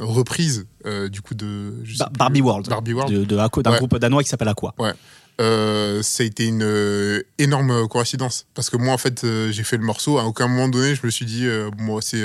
reprise, 0.01 0.67
du 1.11 1.21
coup, 1.21 1.35
de. 1.35 1.75
je 1.85 1.93
sais 1.93 1.99
Ba- 2.05 2.07
plus, 2.11 2.19
Barbie 2.19 2.41
World. 2.41 2.69
Barbie 2.69 2.93
World. 2.95 3.27
D'un 3.27 3.71
Ouais. 3.71 3.77
groupe 3.79 3.97
danois 3.99 4.23
qui 4.23 4.31
s'appelle 4.31 4.49
Aqua. 4.49 4.75
Euh, 5.41 6.03
ça 6.03 6.23
a 6.23 6.27
été 6.27 6.47
une 6.47 6.63
euh, 6.63 7.23
énorme 7.39 7.89
coïncidence 7.89 8.47
parce 8.55 8.69
que 8.69 8.77
moi 8.77 8.93
en 8.93 8.99
fait 8.99 9.25
euh, 9.25 9.51
j'ai 9.51 9.65
fait 9.65 9.79
le 9.79 9.83
morceau 9.83 10.19
à 10.19 10.25
aucun 10.25 10.47
moment 10.47 10.69
donné 10.69 10.95
je 10.95 11.01
me 11.05 11.11
suis 11.11 11.25
dit 11.25 11.47
moi 11.79 12.01
c'est 12.03 12.23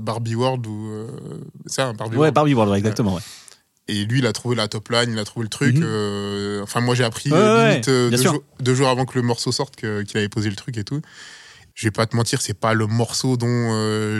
Barbie 0.00 0.34
World 0.34 0.66
ou 0.66 0.90
ça 1.66 1.92
Barbie 1.92 2.14
Ouais, 2.14 2.18
World 2.20 2.34
Barbie 2.34 2.54
World, 2.54 2.72
ouais, 2.72 2.78
exactement. 2.78 3.14
ouais. 3.14 3.20
et 3.88 4.04
lui 4.06 4.20
il 4.20 4.26
a 4.26 4.32
trouvé 4.32 4.56
la 4.56 4.68
top 4.68 4.88
line 4.88 5.10
il 5.12 5.18
a 5.18 5.24
trouvé 5.24 5.44
le 5.44 5.50
truc 5.50 5.76
Mhm. 5.76 6.62
enfin 6.62 6.80
moi 6.80 6.94
j'ai 6.94 7.04
appris 7.04 7.28
limite 7.28 7.86
deux, 7.90 8.16
jours, 8.16 8.42
deux 8.58 8.74
jours 8.74 8.88
avant 8.88 9.04
que 9.04 9.16
le 9.18 9.22
morceau 9.22 9.52
sorte 9.52 9.76
qu'il 9.76 10.16
avait 10.16 10.30
posé 10.30 10.48
le 10.48 10.56
truc 10.56 10.78
et 10.78 10.82
tout 10.84 11.02
je 11.74 11.86
vais 11.86 11.90
pas 11.92 12.06
te 12.06 12.16
mentir 12.16 12.40
c'est 12.40 12.58
pas 12.58 12.72
le 12.72 12.86
morceau 12.86 13.36
dont 13.36 13.46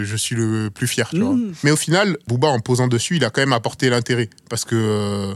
je 0.05 0.16
suis 0.16 0.37
le 0.37 0.68
plus 0.68 0.87
fier 0.87 1.09
tu 1.09 1.20
vois. 1.20 1.32
Mhm. 1.34 1.55
mais 1.64 1.70
au 1.70 1.76
final 1.76 2.18
Booba 2.28 2.49
en 2.49 2.61
posant 2.61 2.87
dessus 2.87 3.16
il 3.16 3.24
a 3.24 3.30
quand 3.30 3.41
même 3.41 3.55
apporté 3.55 3.89
l'intérêt 3.89 4.28
parce 4.51 4.66
que 4.66 5.34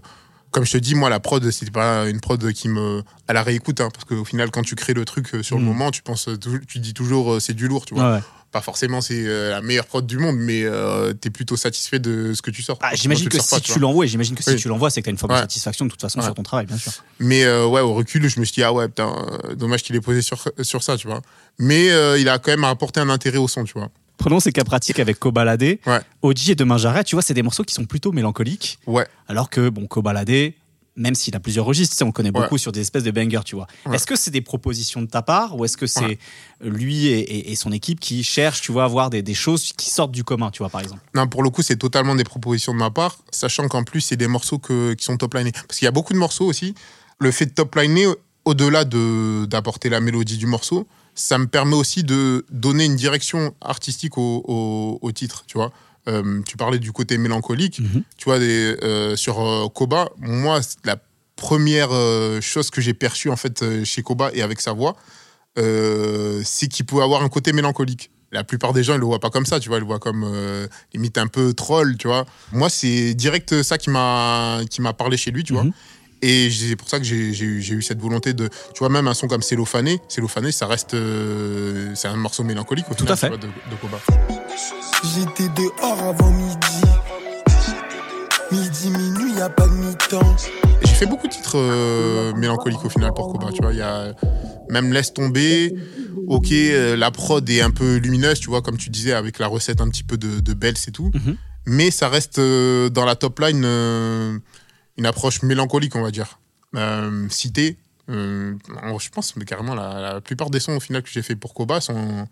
comme 0.50 0.64
je 0.64 0.72
te 0.72 0.78
dis, 0.78 0.94
moi, 0.94 1.08
la 1.10 1.20
prod, 1.20 1.48
c'était 1.50 1.70
pas 1.70 2.08
une 2.08 2.20
prod 2.20 2.52
qui 2.52 2.68
me. 2.68 3.02
à 3.28 3.32
la 3.32 3.42
réécoute, 3.42 3.80
hein, 3.80 3.88
parce 3.92 4.04
qu'au 4.04 4.24
final, 4.24 4.50
quand 4.50 4.62
tu 4.62 4.74
crées 4.74 4.94
le 4.94 5.04
truc 5.04 5.34
euh, 5.34 5.42
sur 5.42 5.56
le 5.56 5.62
Mm. 5.62 5.66
moment, 5.66 5.90
tu 5.90 6.02
penses, 6.02 6.28
tou- 6.40 6.58
tu 6.66 6.78
dis 6.80 6.94
toujours, 6.94 7.34
euh, 7.34 7.40
c'est 7.40 7.54
du 7.54 7.68
lourd, 7.68 7.84
tu 7.86 7.94
vois. 7.94 8.14
Ouais. 8.14 8.20
Pas 8.50 8.60
forcément, 8.60 9.00
c'est 9.00 9.24
euh, 9.26 9.50
la 9.50 9.62
meilleure 9.62 9.86
prod 9.86 10.04
du 10.04 10.18
monde, 10.18 10.34
mais 10.36 10.64
euh, 10.64 11.12
t'es 11.12 11.30
plutôt 11.30 11.56
satisfait 11.56 12.00
de 12.00 12.34
ce 12.34 12.42
que 12.42 12.50
tu 12.50 12.62
sors. 12.62 12.76
Ah, 12.82 12.96
j'imagine 12.96 13.28
que 13.28 13.38
si 13.40 13.48
pas, 13.48 13.60
tu 13.60 13.78
l'envoies, 13.78 14.06
j'imagine 14.06 14.34
que 14.34 14.42
si 14.42 14.50
Oui. 14.50 14.56
tu 14.56 14.66
l'envoies, 14.66 14.90
c'est 14.90 15.00
que 15.02 15.04
tu 15.04 15.10
as 15.10 15.12
une 15.12 15.18
forme 15.18 15.34
de 15.34 15.38
satisfaction 15.38 15.84
de 15.84 15.90
toute 15.92 16.00
façon 16.00 16.18
Ouais. 16.18 16.24
sur 16.24 16.34
ton 16.34 16.42
travail, 16.42 16.66
bien 16.66 16.76
sûr. 16.76 16.90
Mais 17.20 17.44
euh, 17.44 17.66
ouais, 17.66 17.80
au 17.80 17.94
recul, 17.94 18.28
je 18.28 18.40
me 18.40 18.44
suis 18.44 18.54
dit, 18.54 18.64
ah 18.64 18.72
ouais, 18.72 18.88
putain, 18.88 19.14
euh, 19.44 19.54
dommage 19.54 19.84
qu'il 19.84 19.94
ait 19.94 20.00
posé 20.00 20.20
sur, 20.20 20.42
sur 20.62 20.82
ça, 20.82 20.96
tu 20.96 21.06
vois. 21.06 21.22
Mais 21.60 21.92
euh, 21.92 22.18
il 22.18 22.28
a 22.28 22.40
quand 22.40 22.50
même 22.50 22.64
apporté 22.64 22.98
un 22.98 23.08
intérêt 23.08 23.38
au 23.38 23.46
son, 23.46 23.62
tu 23.62 23.74
vois. 23.74 23.88
Prenons 24.20 24.38
ces 24.38 24.52
cas 24.52 24.64
pratiques 24.64 25.00
avec 25.00 25.18
Kobalade, 25.18 25.62
Ouais. 25.86 26.00
Oji 26.20 26.52
et 26.52 26.54
Demain 26.54 26.76
Jarret, 26.76 27.04
tu 27.04 27.14
vois, 27.16 27.22
c'est 27.22 27.32
des 27.34 27.42
morceaux 27.42 27.64
qui 27.64 27.72
sont 27.74 27.86
plutôt 27.86 28.12
mélancoliques, 28.12 28.78
Ouais. 28.86 29.06
alors 29.28 29.48
que, 29.48 29.70
bon, 29.70 29.86
Kobalade, 29.86 30.52
même 30.94 31.14
s'il 31.14 31.34
a 31.34 31.40
plusieurs 31.40 31.64
registres, 31.64 31.94
tu 31.94 31.98
sais, 32.00 32.04
on 32.04 32.12
connaît 32.12 32.30
beaucoup 32.30 32.54
Ouais. 32.56 32.58
sur 32.58 32.70
des 32.70 32.80
espèces 32.80 33.04
de 33.04 33.10
bangers, 33.10 33.40
tu 33.46 33.54
vois. 33.56 33.66
Ouais. 33.86 33.96
Est-ce 33.96 34.06
que 34.06 34.16
c'est 34.16 34.30
des 34.30 34.42
propositions 34.42 35.00
de 35.00 35.06
ta 35.06 35.22
part, 35.22 35.56
ou 35.56 35.64
est-ce 35.64 35.78
que 35.78 35.86
c'est 35.86 36.04
Ouais. 36.04 36.18
lui 36.60 37.06
et, 37.06 37.18
et- 37.20 37.52
et 37.52 37.54
son 37.56 37.72
équipe 37.72 37.98
qui 37.98 38.22
cherchent, 38.22 38.60
tu 38.60 38.72
vois, 38.72 38.82
à 38.82 38.84
avoir 38.84 39.08
des, 39.08 39.22
des 39.22 39.32
choses 39.32 39.72
qui 39.72 39.88
sortent 39.88 40.12
du 40.12 40.22
commun, 40.22 40.50
tu 40.50 40.58
vois, 40.58 40.68
par 40.68 40.82
exemple? 40.82 41.00
Non, 41.14 41.26
pour 41.26 41.42
le 41.42 41.48
coup, 41.48 41.62
c'est 41.62 41.76
totalement 41.76 42.14
des 42.14 42.24
propositions 42.24 42.74
de 42.74 42.78
ma 42.78 42.90
part, 42.90 43.16
sachant 43.30 43.68
qu'en 43.68 43.84
plus, 43.84 44.02
c'est 44.02 44.16
des 44.18 44.28
morceaux 44.28 44.58
que, 44.58 44.92
qui 44.92 45.04
sont 45.06 45.16
top-linés. 45.16 45.52
Parce 45.52 45.78
qu'il 45.78 45.86
y 45.86 45.88
a 45.88 45.92
beaucoup 45.92 46.12
de 46.12 46.18
morceaux 46.18 46.44
aussi. 46.44 46.74
Le 47.20 47.30
fait 47.30 47.46
de 47.46 47.52
top-liner, 47.52 48.08
au-delà 48.44 48.84
de, 48.84 49.46
d'apporter 49.46 49.88
la 49.88 50.00
mélodie 50.00 50.36
du 50.36 50.46
morceau, 50.46 50.86
ça 51.20 51.38
me 51.38 51.46
permet 51.46 51.76
aussi 51.76 52.02
de 52.02 52.44
donner 52.50 52.84
une 52.86 52.96
direction 52.96 53.54
artistique 53.60 54.16
au, 54.18 54.42
au, 54.48 54.98
au 55.02 55.12
titre, 55.12 55.44
tu 55.46 55.58
vois. 55.58 55.70
Euh, 56.08 56.40
tu 56.46 56.56
parlais 56.56 56.78
du 56.78 56.92
côté 56.92 57.18
mélancolique. 57.18 57.78
Mhm. 57.80 58.02
Tu 58.16 58.24
vois, 58.24 58.38
des, 58.38 58.76
euh, 58.82 59.16
sur 59.16 59.40
euh, 59.40 59.68
Koba, 59.68 60.08
moi, 60.18 60.60
la 60.84 60.96
première 61.36 61.90
chose 62.42 62.70
que 62.70 62.80
j'ai 62.80 62.94
perçue 62.94 63.30
en 63.30 63.36
fait 63.36 63.84
chez 63.84 64.02
Koba 64.02 64.30
et 64.34 64.42
avec 64.42 64.60
sa 64.60 64.72
voix, 64.72 64.94
c'est 66.44 66.68
qu'il 66.68 66.86
pouvait 66.86 67.02
avoir 67.02 67.22
un 67.22 67.28
côté 67.28 67.52
mélancolique. 67.52 68.10
La 68.32 68.44
plupart 68.44 68.72
des 68.72 68.84
gens, 68.84 68.94
ils 68.94 69.00
le 69.00 69.06
voient 69.06 69.18
pas 69.18 69.30
comme 69.30 69.46
ça, 69.46 69.58
tu 69.58 69.68
vois, 69.68 69.78
ils 69.78 69.80
le 69.80 69.86
voient 69.86 69.98
comme 69.98 70.22
euh, 70.24 70.68
limite 70.94 71.18
un 71.18 71.26
peu 71.26 71.52
troll, 71.52 71.96
tu 71.96 72.06
vois. 72.06 72.26
Moi, 72.52 72.68
c'est 72.70 73.12
direct 73.14 73.62
ça 73.62 73.76
qui 73.76 73.90
m'a 73.90 74.60
qui 74.70 74.80
m'a 74.82 74.92
parlé 74.92 75.16
chez 75.16 75.32
lui, 75.32 75.42
tu 75.42 75.52
Mhm. 75.52 75.60
vois. 75.60 75.70
Et 76.22 76.50
c'est 76.50 76.76
pour 76.76 76.88
ça 76.88 76.98
que 76.98 77.04
j'ai 77.04 77.14
eu 77.32 77.82
cette 77.82 78.00
volonté 78.00 78.34
de, 78.34 78.48
tu 78.48 78.78
vois, 78.80 78.88
même 78.90 79.08
un 79.08 79.14
son 79.14 79.26
comme 79.26 79.42
Cellophané, 79.42 80.00
Cellophané, 80.08 80.52
ça 80.52 80.66
reste, 80.66 80.94
euh, 80.94 81.92
c'est 81.94 82.08
un 82.08 82.16
morceau 82.16 82.44
mélancolique 82.44 82.86
au 82.90 82.94
Tout 82.94 83.04
final, 83.04 83.12
à 83.14 83.16
fait. 83.16 83.28
vois, 83.28 83.38
de, 83.38 83.46
de 83.46 83.76
Koba. 83.80 83.98
J'étais 85.14 85.48
dehors 85.54 86.02
avant 86.02 86.30
midi. 86.30 86.56
Midi, 88.52 88.90
minuit, 88.90 89.32
y 89.38 89.40
a 89.40 89.48
pas 89.48 89.66
de 89.66 89.72
mi-temps. 89.72 90.36
J'ai 90.82 90.94
fait 90.94 91.06
beaucoup 91.06 91.28
de 91.28 91.32
titres 91.32 91.56
euh, 91.56 92.32
mélancoliques 92.34 92.84
au 92.84 92.90
final 92.90 93.12
pour 93.14 93.32
Koba, 93.32 93.50
tu 93.52 93.62
vois. 93.62 93.72
Il 93.72 93.78
y 93.78 93.82
a 93.82 94.12
même 94.68 94.92
Laisse 94.92 95.14
tomber. 95.14 95.74
Ok, 96.26 96.48
euh, 96.52 96.96
la 96.96 97.10
prod 97.10 97.48
est 97.48 97.60
un 97.60 97.70
peu 97.70 97.96
lumineuse, 97.96 98.40
tu 98.40 98.48
vois, 98.50 98.60
comme 98.60 98.76
tu 98.76 98.90
disais, 98.90 99.12
avec 99.12 99.38
la 99.38 99.46
recette 99.46 99.80
un 99.80 99.88
petit 99.88 100.02
peu 100.04 100.16
de, 100.16 100.40
de 100.40 100.52
Bells 100.52 100.74
et 100.86 100.90
tout. 100.92 101.10
Mhm. 101.14 101.36
Mais 101.66 101.90
ça 101.90 102.08
reste 102.08 102.38
euh, 102.38 102.88
dans 102.88 103.04
la 103.04 103.14
top 103.16 103.38
line 103.40 103.62
euh, 103.64 104.38
une 104.96 105.06
approche 105.06 105.42
mélancolique, 105.42 105.96
on 105.96 106.02
va 106.02 106.10
dire. 106.10 106.38
Euh, 106.76 107.26
Cité, 107.30 107.76
Euh, 108.08 108.54
je 108.98 109.08
pense, 109.10 109.36
mais 109.36 109.44
carrément, 109.44 109.74
la, 109.76 110.00
la 110.00 110.20
plupart 110.20 110.50
des 110.50 110.58
sons 110.58 110.72
au 110.76 110.80
final 110.80 111.00
que 111.02 111.08
j'ai 111.08 111.22
fait 111.22 111.36
pour 111.36 111.54
Koba 111.54 111.80
sont, 111.80 112.26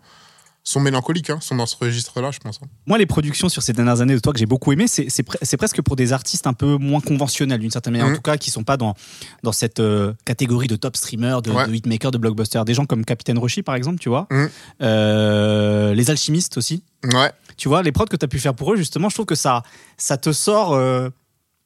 sont 0.61 0.81
mélancoliques, 0.81 1.29
hein, 1.29 1.39
sont 1.39 1.55
dans 1.55 1.65
ce 1.65 1.77
registre-là, 1.77 2.31
je 2.31 2.39
pense. 2.39 2.59
hein. 2.61 2.67
Moi, 2.85 2.97
les 2.97 3.05
productions 3.05 3.47
sur 3.47 3.63
ces 3.63 3.71
dernières 3.71 4.01
années 4.01 4.13
de 4.15 4.19
toi 4.19 4.33
que 4.33 4.39
j'ai 4.39 4.45
beaucoup 4.45 4.73
aimé, 4.73 4.87
c'est 4.89 5.09
c'est 5.09 5.25
pre- 5.25 5.37
c'est 5.41 5.55
presque 5.55 5.81
pour 5.81 5.95
des 5.95 6.11
artistes 6.11 6.47
un 6.47 6.53
peu 6.53 6.75
moins 6.75 6.99
conventionnels 6.99 7.61
d'une 7.61 7.71
certaine 7.71 7.93
manière, 7.93 8.07
en 8.07 8.09
Mhm. 8.09 8.15
tout 8.17 8.21
cas, 8.21 8.35
qui 8.35 8.51
sont 8.51 8.65
pas 8.65 8.75
dans, 8.75 8.93
dans 9.43 9.53
cette 9.53 9.79
euh, 9.79 10.13
catégorie 10.25 10.67
de 10.67 10.75
top 10.75 10.97
streamer, 10.97 11.37
de, 11.45 11.51
Ouais. 11.51 11.65
de 11.65 11.73
hitmaker, 11.73 12.11
de 12.11 12.17
blockbuster. 12.17 12.61
Des 12.65 12.73
gens 12.73 12.85
comme 12.85 13.05
Capitaine 13.05 13.37
Roshi, 13.39 13.63
par 13.63 13.75
exemple, 13.75 13.99
tu 13.99 14.09
vois. 14.09 14.27
Euh, 14.81 15.93
les 15.93 16.09
alchimistes 16.09 16.57
aussi. 16.57 16.83
Ouais, 17.13 17.31
Tu 17.55 17.69
vois, 17.69 17.83
les 17.83 17.91
prods 17.93 18.05
que 18.05 18.17
tu 18.17 18.25
as 18.25 18.27
pu 18.27 18.39
faire 18.39 18.53
pour 18.53 18.73
eux, 18.73 18.75
justement, 18.77 19.07
je 19.09 19.15
trouve 19.15 19.25
que 19.27 19.35
ça, 19.35 19.63
ça 19.97 20.17
te 20.17 20.31
sort. 20.33 20.73
euh, 20.73 21.09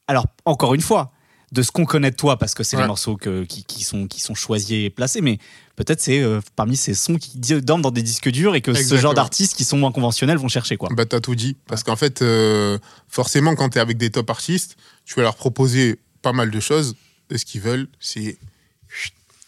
alors, 0.08 0.26
encore 0.46 0.74
une 0.74 0.82
fois, 0.82 1.12
de 1.52 1.62
ce 1.62 1.72
qu'on 1.72 1.86
connaît 1.86 2.10
de 2.12 2.16
toi, 2.16 2.38
parce 2.40 2.56
que 2.56 2.64
c'est 2.64 2.78
les 2.78 2.82
morceaux 2.88 3.16
que- 3.16 3.44
qui, 3.44 3.64
qui 3.64 3.84
sont, 3.84 4.08
qui 4.08 4.20
sont 4.20 4.34
choisis 4.34 4.72
et 4.72 4.90
placés, 4.90 5.22
mais 5.22 5.38
peut-être 5.76 6.02
c'est 6.02 6.20
euh, 6.20 6.42
parmi 6.56 6.76
ces 6.76 6.96
sons 6.96 7.18
qui 7.18 7.38
dorment 7.38 7.84
dans 7.84 7.92
des 7.92 8.02
disques 8.02 8.30
durs 8.30 8.56
et 8.56 8.62
que 8.62 8.72
ce 8.74 8.96
genre 8.98 9.14
d'artistes 9.14 9.56
qui 9.56 9.64
sont 9.64 9.78
moins 9.78 9.92
conventionnels 9.92 10.38
vont 10.40 10.48
chercher. 10.48 10.78
quoi. 10.78 10.90
bah 10.94 11.06
t'as 11.06 11.20
tout 11.20 11.36
dit. 11.36 11.56
Parce 11.68 11.84
qu'en 11.84 11.96
fait, 11.96 12.24
euh, 12.24 12.80
forcément, 13.08 13.54
quand 13.56 13.70
t'es 13.70 13.80
avec 13.80 13.98
des 13.98 14.10
top 14.10 14.32
artistes, 14.32 14.78
tu 15.06 15.14
vas 15.16 15.22
leur 15.22 15.36
proposer 15.36 16.00
pas 16.24 16.34
mal 16.34 16.50
de 16.50 16.60
choses. 16.60 16.96
Et 17.30 17.38
ce 17.38 17.46
qu'ils 17.46 17.62
veulent, 17.62 17.88
c'est 18.00 18.38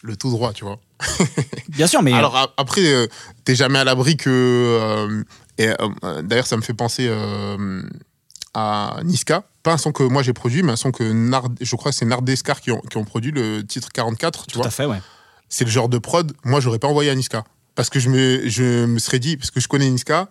le 0.04 0.16
tout 0.16 0.30
droit, 0.30 0.54
tu 0.54 0.64
vois. 0.64 0.80
Bien 1.70 1.88
sûr, 1.88 2.04
mais 2.04 2.14
Alors 2.14 2.36
a- 2.36 2.54
après, 2.58 2.86
euh, 2.86 3.08
t'es 3.46 3.56
jamais 3.56 3.80
à 3.80 3.84
l'abri 3.84 4.16
que. 4.16 5.24
et, 5.58 5.70
D'ailleurs, 6.24 6.46
ça 6.48 6.56
me 6.56 6.62
fait 6.62 6.76
penser 6.76 7.10
à 8.54 9.00
Niska. 9.04 9.44
Pas 9.66 9.74
un 9.74 9.78
son 9.80 9.92
que 9.92 10.04
moi 10.04 10.22
j'ai 10.22 10.32
produit, 10.34 10.62
mais 10.62 10.74
un 10.74 10.76
son 10.76 10.92
que 10.92 11.04
Nard, 11.04 11.50
je 11.60 11.76
crois 11.76 11.92
que 11.92 11.98
c'est 11.98 12.06
Nardescar 12.06 12.62
qui 12.62 12.70
ont, 12.70 12.82
qui 12.82 12.98
ont 12.98 13.04
produit, 13.04 13.32
le 13.32 13.66
titre 13.66 13.90
44, 13.92 14.46
tu 14.46 14.54
tout 14.54 14.60
vois. 14.60 14.68
à 14.68 14.70
fait, 14.70 14.86
ouais. 14.86 15.02
C'est 15.50 15.66
le 15.66 15.72
genre 15.72 15.90
de 15.90 15.98
prod, 15.98 16.34
moi 16.44 16.60
j'aurais 16.60 16.78
pas 16.78 16.88
envoyé 16.88 17.10
à 17.10 17.16
Niska. 17.16 17.44
Parce 17.74 17.90
que 17.90 18.00
je 18.00 18.10
me, 18.10 18.48
je 18.48 18.86
me 18.86 19.00
serais 19.00 19.18
dit, 19.18 19.38
parce 19.38 19.50
que 19.50 19.60
je 19.60 19.68
connais 19.68 19.90
Niska, 19.90 20.30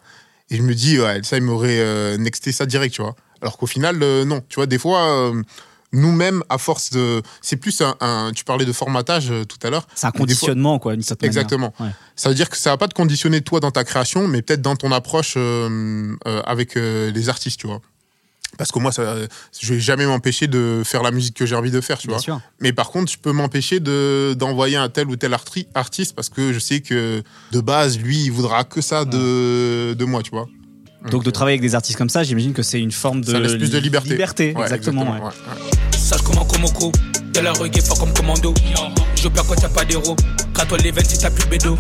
et 0.51 0.57
je 0.57 0.63
me 0.63 0.73
dis, 0.73 1.01
ouais, 1.01 1.21
ça, 1.25 1.37
il 1.37 1.43
m'aurait 1.43 1.81
euh, 1.81 2.17
nexté 2.17 2.53
ça 2.53 2.65
direct, 2.65 2.95
tu 2.95 3.03
vois. 3.03 3.17
Alors 3.43 3.59
qu'au 3.59 3.67
final, 3.67 4.01
euh, 4.05 4.25
non. 4.25 4.41
Tu 4.49 4.55
vois, 4.55 4.67
des 4.67 4.79
fois, 4.79 5.01
euh, 5.11 5.43
nous-mêmes, 5.93 6.45
à 6.49 6.57
force 6.59 6.91
de. 6.91 7.21
C'est 7.43 7.57
plus 7.57 7.81
un, 7.81 7.97
un- 8.01 8.31
Tu 8.35 8.45
parlais 8.45 8.65
de 8.65 8.73
formatage 8.73 9.33
tout 9.49 9.59
à 9.67 9.71
l'heure. 9.71 9.87
C'est 9.97 10.07
un 10.07 10.11
des 10.11 10.13
fois- 10.19 10.21
conditionnement, 10.27 10.79
quoi, 10.79 10.93
d'une 10.95 11.03
certaine 11.03 11.31
manière. 11.31 11.43
Exactement. 11.43 11.75
Ouais. 11.81 11.91
Ça 12.15 12.29
veut 12.29 12.35
dire 12.37 12.49
que 12.51 12.57
ça 12.57 12.71
va 12.71 12.77
pas 12.77 12.87
te 12.89 12.95
conditionner 12.95 13.41
toi 13.41 13.59
dans 13.59 13.73
ta 13.73 13.83
création, 13.83 14.29
mais 14.29 14.43
peut-être 14.43 14.63
dans 14.63 14.77
ton 14.77 14.93
approche 14.93 15.37
avec 16.47 16.75
les 16.77 17.29
artistes, 17.29 17.59
tu 17.61 17.67
vois. 17.67 17.81
Parce 18.59 18.71
que 18.73 18.79
moi, 18.79 18.93
ça, 18.93 19.17
je 19.61 19.75
vais 19.75 19.81
jamais 19.81 20.07
m'empêcher 20.07 20.47
de 20.47 20.83
faire 20.85 21.03
la 21.03 21.11
musique 21.11 21.35
que 21.37 21.47
j'ai 21.47 21.55
envie 21.55 21.71
de 21.71 21.81
faire, 21.81 21.99
tu 21.99 22.07
Bien 22.09 22.17
vois. 22.17 22.23
sûr. 22.23 22.41
Mais 22.61 22.73
par 22.73 22.91
contre, 22.91 23.11
je 23.13 23.19
peux 23.19 23.33
m'empêcher 23.33 23.81
de 23.81 24.35
d'envoyer 24.39 24.77
un 24.77 24.89
tel 24.89 25.09
ou 25.09 25.17
tel 25.17 25.35
artiste 25.75 26.15
parce 26.15 26.29
que 26.29 26.53
je 26.53 26.59
sais 26.59 26.81
que 26.81 27.23
de 27.53 27.61
base, 27.61 27.99
lui, 27.99 28.25
il 28.25 28.31
voudra 28.31 28.65
que 28.65 28.81
ça 28.81 29.05
de, 29.05 29.95
de 29.95 30.05
moi, 30.05 30.23
tu 30.23 30.31
vois. 30.31 30.47
Donc 31.11 31.23
de 31.23 31.31
travailler 31.31 31.59
avec 31.59 31.69
des 31.69 31.75
artistes 31.75 31.99
comme 31.99 32.09
ça, 32.09 32.23
j'imagine 32.23 32.55
que 32.55 32.63
c'est 32.63 32.81
une 32.81 32.91
forme 32.93 33.21
de, 33.23 33.31
Ça 33.33 33.39
laisse 33.39 33.57
plus 33.57 33.71
de 33.71 33.79
liberté. 33.79 34.09
Liberté, 34.11 34.55
Ouais, 34.57 34.63
exactement. 34.63 35.03
ouais. 35.03 35.19
ouais, 35.21 35.25
ouais. 35.27 35.99
Sage 35.99 36.23
comme 36.23 36.39
un 36.39 36.45
Komoko, 36.47 36.93
de 37.35 37.41
la 37.41 37.53
reggae 37.53 37.83
fort 37.83 37.99
comme 37.99 38.15
commando. 38.15 38.55
Je 39.25 39.31
perds 39.31 39.47
quand 39.47 39.59
y'a 39.63 39.71
pas 39.71 39.87
d'héros. 39.87 40.15
Gratte-toi 40.53 40.77
les 40.79 40.91
veines 40.91 41.05
si 41.07 41.17
t'as 41.17 41.31
plus 41.31 41.49
bédo. 41.49 41.79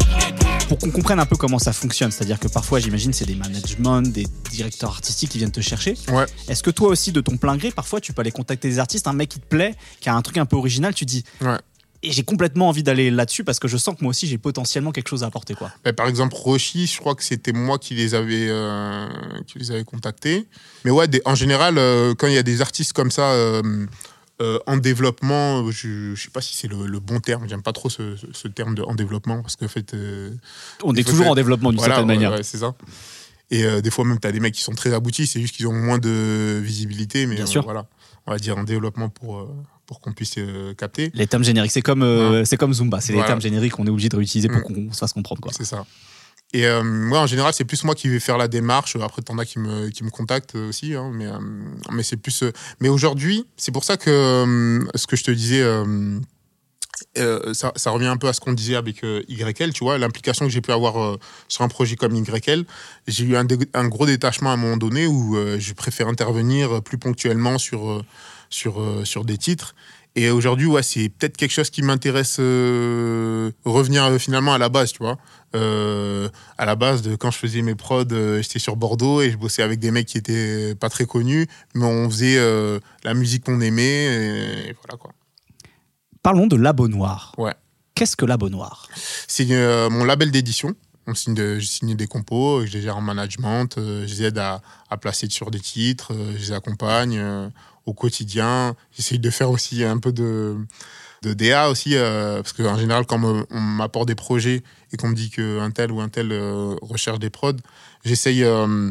Pour 0.66 0.78
qu'on 0.78 0.90
comprenne 0.90 1.20
un 1.20 1.26
peu 1.26 1.36
comment 1.36 1.58
ça 1.58 1.74
fonctionne, 1.74 2.10
c'est-à-dire 2.10 2.40
que 2.40 2.48
parfois, 2.48 2.78
j'imagine, 2.80 3.12
c'est 3.12 3.26
des 3.26 3.34
managements, 3.34 4.00
des 4.00 4.26
directeurs 4.50 4.88
artistiques 4.92 5.28
qui 5.30 5.36
viennent 5.36 5.50
te 5.52 5.60
chercher. 5.60 5.94
Ouais. 6.10 6.24
Est-ce 6.48 6.62
que 6.62 6.70
toi 6.70 6.88
aussi, 6.88 7.12
de 7.12 7.20
ton 7.20 7.36
plein 7.36 7.58
gré, 7.58 7.70
parfois, 7.70 8.00
tu 8.00 8.14
peux 8.14 8.22
aller 8.22 8.30
contacter 8.30 8.68
des 8.70 8.78
artistes, 8.78 9.06
un 9.08 9.12
mec 9.12 9.28
qui 9.28 9.40
te 9.40 9.46
plaît, 9.46 9.74
qui 10.00 10.08
a 10.08 10.14
un 10.14 10.22
truc 10.22 10.38
un 10.38 10.46
peu 10.46 10.56
original, 10.56 10.94
tu 10.94 11.04
dis, 11.04 11.22
Ouais. 11.42 11.58
et 12.02 12.12
j'ai 12.12 12.22
complètement 12.22 12.68
envie 12.70 12.82
d'aller 12.82 13.10
là-dessus 13.10 13.44
parce 13.44 13.58
que 13.58 13.68
je 13.68 13.76
sens 13.76 13.94
que 13.94 14.02
moi 14.02 14.10
aussi, 14.10 14.26
j'ai 14.26 14.38
potentiellement 14.38 14.90
quelque 14.90 15.08
chose 15.08 15.22
à 15.22 15.26
apporter, 15.26 15.52
quoi. 15.54 15.70
Ben, 15.84 15.92
par 15.92 16.06
exemple, 16.08 16.34
Roshi, 16.34 16.86
je 16.86 16.98
crois 16.98 17.14
que 17.14 17.22
c'était 17.22 17.52
moi 17.52 17.78
qui 17.78 17.94
les 17.94 18.14
avais, 18.14 18.46
euh, 18.48 19.06
qui 19.46 19.58
les 19.58 19.70
avais 19.70 19.84
contactés. 19.84 20.46
Mais 20.86 20.90
ouais, 20.90 21.08
des- 21.08 21.20
en 21.26 21.34
général, 21.34 21.76
euh, 21.76 22.14
quand 22.14 22.26
il 22.26 22.32
y 22.34 22.38
a 22.38 22.42
des 22.42 22.62
artistes 22.62 22.94
comme 22.94 23.10
ça 23.10 23.32
euh, 23.32 23.86
euh, 24.42 24.58
en 24.66 24.76
développement, 24.76 25.70
je, 25.70 26.14
je 26.14 26.22
sais 26.22 26.30
pas 26.30 26.40
si 26.40 26.56
c'est 26.56 26.68
le, 26.68 26.86
le 26.86 27.00
bon 27.00 27.20
terme. 27.20 27.48
J'aime 27.48 27.62
pas 27.62 27.72
trop 27.72 27.88
ce, 27.88 28.16
ce- 28.16 28.26
ce 28.32 28.48
terme 28.48 28.74
de 28.74 28.82
en 28.82 28.94
développement 28.94 29.42
parce 29.42 29.56
qu'en 29.56 29.68
fait, 29.68 29.94
euh, 29.94 30.30
On 30.82 30.94
est 30.94 31.06
toujours 31.06 31.28
en 31.28 31.34
développement 31.34 31.70
d'une 31.70 31.78
voilà, 31.78 31.94
certaine 31.96 32.08
manière. 32.14 32.32
ouais, 32.32 32.42
c'est 32.42 32.58
ça. 32.58 32.74
Et 33.50 33.64
euh, 33.64 33.80
des 33.80 33.90
fois 33.90 34.04
même, 34.04 34.18
tu 34.18 34.26
as 34.26 34.32
des 34.32 34.40
mecs 34.40 34.54
qui 34.54 34.62
sont 34.62 34.74
très 34.74 34.92
aboutis, 34.92 35.26
c'est 35.26 35.40
juste 35.40 35.54
qu'ils 35.54 35.68
ont 35.68 35.72
moins 35.72 35.98
de 35.98 36.60
visibilité, 36.64 37.26
mais 37.26 37.36
Bien 37.36 37.46
sûr. 37.46 37.62
voilà, 37.62 37.86
on 38.26 38.32
va 38.32 38.38
dire 38.38 38.56
en 38.58 38.64
développement 38.64 39.08
pour, 39.10 39.46
pour 39.86 40.00
qu'on 40.00 40.12
puisse 40.12 40.34
euh, 40.38 40.74
capter. 40.74 41.10
Les 41.14 41.26
termes 41.26 41.44
génériques, 41.44 41.70
c'est 41.70 41.82
comme, 41.82 42.02
euh, 42.02 42.44
c'est 42.44 42.56
comme 42.56 42.72
Zumba, 42.74 43.00
c'est 43.00 43.12
les 43.12 43.18
Voilà. 43.18 43.28
termes 43.28 43.40
génériques 43.42 43.72
qu'on 43.74 43.86
est 43.86 43.90
obligé 43.90 44.08
de 44.08 44.16
réutiliser 44.16 44.48
pour 44.48 44.58
Mm. 44.70 44.86
qu'on 44.86 44.92
se 44.92 44.98
fasse 44.98 45.12
comprendre. 45.12 45.42
C'est 45.52 45.64
ça. 45.64 45.84
Et 46.54 46.66
euh, 46.68 46.84
moi, 46.84 47.18
en 47.18 47.26
général, 47.26 47.52
c'est 47.52 47.64
plus 47.64 47.82
moi 47.82 47.96
qui 47.96 48.08
vais 48.08 48.20
faire 48.20 48.38
la 48.38 48.46
démarche. 48.46 48.94
Après, 48.94 49.22
t'en 49.22 49.36
as 49.38 49.44
qui 49.44 49.58
me, 49.58 49.88
qui 49.90 50.04
me 50.04 50.10
contactent 50.10 50.54
aussi. 50.54 50.94
hein, 50.94 51.10
mais 51.12 51.26
euh, 51.26 51.38
mais 51.90 52.04
c'est 52.04 52.16
plus. 52.16 52.44
euh, 52.44 52.52
mais 52.80 52.88
aujourd'hui, 52.88 53.44
c'est 53.56 53.72
pour 53.72 53.82
ça 53.82 53.96
que 53.96 54.08
euh, 54.08 54.84
ce 54.94 55.08
que 55.08 55.16
je 55.16 55.24
te 55.24 55.32
disais, 55.32 55.60
euh, 55.60 56.20
euh, 57.18 57.52
ça, 57.54 57.72
ça 57.74 57.90
revient 57.90 58.06
un 58.06 58.16
peu 58.16 58.28
à 58.28 58.32
ce 58.32 58.38
qu'on 58.38 58.52
disait 58.52 58.76
avec 58.76 59.02
euh, 59.02 59.22
YL. 59.28 59.72
Tu 59.72 59.82
vois, 59.82 59.98
l'implication 59.98 60.46
que 60.46 60.52
j'ai 60.52 60.60
pu 60.60 60.70
avoir 60.70 61.02
euh, 61.02 61.18
sur 61.48 61.62
un 61.64 61.68
projet 61.68 61.96
comme 61.96 62.14
YL. 62.14 62.64
J'ai 63.08 63.24
eu 63.24 63.36
un, 63.36 63.46
un 63.74 63.88
gros 63.88 64.06
détachement 64.06 64.50
à 64.50 64.52
un 64.52 64.56
moment 64.56 64.76
donné 64.76 65.08
où 65.08 65.36
euh, 65.36 65.58
je 65.58 65.72
préfère 65.74 66.06
intervenir 66.06 66.80
plus 66.84 66.98
ponctuellement 66.98 67.58
sur, 67.58 67.90
euh, 67.90 68.02
sur, 68.48 68.80
euh, 68.80 69.04
sur 69.04 69.24
des 69.24 69.38
titres. 69.38 69.74
Et 70.16 70.30
aujourd'hui, 70.30 70.66
ouais, 70.66 70.82
c'est 70.84 71.08
peut-être 71.08 71.36
quelque 71.36 71.50
chose 71.50 71.70
qui 71.70 71.82
m'intéresse 71.82 72.36
euh, 72.38 73.50
revenir 73.64 74.04
euh, 74.04 74.18
finalement 74.18 74.54
à 74.54 74.58
la 74.58 74.68
base, 74.68 74.92
tu 74.92 74.98
vois. 74.98 75.16
Euh, 75.56 76.28
à 76.56 76.64
la 76.66 76.76
base 76.76 77.02
de 77.02 77.16
quand 77.16 77.32
je 77.32 77.38
faisais 77.38 77.62
mes 77.62 77.74
prods, 77.74 78.04
j'étais 78.40 78.60
sur 78.60 78.76
Bordeaux 78.76 79.22
et 79.22 79.30
je 79.32 79.36
bossais 79.36 79.62
avec 79.62 79.80
des 79.80 79.90
mecs 79.90 80.06
qui 80.06 80.18
étaient 80.18 80.74
pas 80.76 80.88
très 80.88 81.04
connus, 81.06 81.48
mais 81.74 81.84
on 81.84 82.08
faisait 82.08 82.38
la 83.04 83.14
musique 83.14 83.44
qu'on 83.44 83.60
aimait 83.60 84.04
et 84.68 84.76
voilà 84.82 84.96
quoi. 84.98 85.10
Parlons 86.22 86.46
de 86.46 86.56
Labo 86.56 86.88
Noir. 86.88 87.34
Ouais. 87.38 87.54
Qu'est-ce 87.94 88.16
que 88.16 88.24
Labo 88.24 88.48
Noir 88.48 88.88
C'est 89.28 89.46
mon 89.90 90.04
label 90.04 90.30
d'édition. 90.30 90.74
On 91.06 91.14
signe 91.14 91.34
de- 91.34 91.58
J'ai 91.58 91.66
signé 91.66 91.94
des 91.94 92.06
compos, 92.06 92.64
je 92.66 92.72
les 92.72 92.82
gère 92.82 92.96
en 92.96 93.02
management, 93.02 93.74
je 93.76 94.04
les 94.06 94.22
aide 94.24 94.38
à, 94.38 94.62
à 94.90 94.96
placer 94.96 95.28
sur 95.28 95.50
des 95.50 95.60
titres, 95.60 96.12
je 96.34 96.38
les 96.38 96.52
accompagne 96.52 97.50
au 97.86 97.94
quotidien. 97.94 98.74
J'essaye 98.96 99.18
de 99.18 99.30
faire 99.30 99.50
aussi 99.50 99.84
un 99.84 99.98
peu 99.98 100.12
de, 100.12 100.56
de 101.22 101.32
DA 101.34 101.68
aussi, 101.70 101.96
euh, 101.96 102.36
parce 102.42 102.52
qu'en 102.52 102.78
général, 102.78 103.06
quand 103.06 103.20
on 103.50 103.60
m'apporte 103.60 104.08
des 104.08 104.14
projets 104.14 104.62
et 104.92 104.96
qu'on 104.96 105.08
me 105.08 105.14
dit 105.14 105.30
qu'un 105.30 105.70
tel 105.70 105.90
ou 105.92 106.00
un 106.00 106.08
tel 106.08 106.32
euh, 106.32 106.74
recherche 106.82 107.18
des 107.18 107.30
prods, 107.30 107.52
j'essaye 108.04 108.44
euh, 108.44 108.90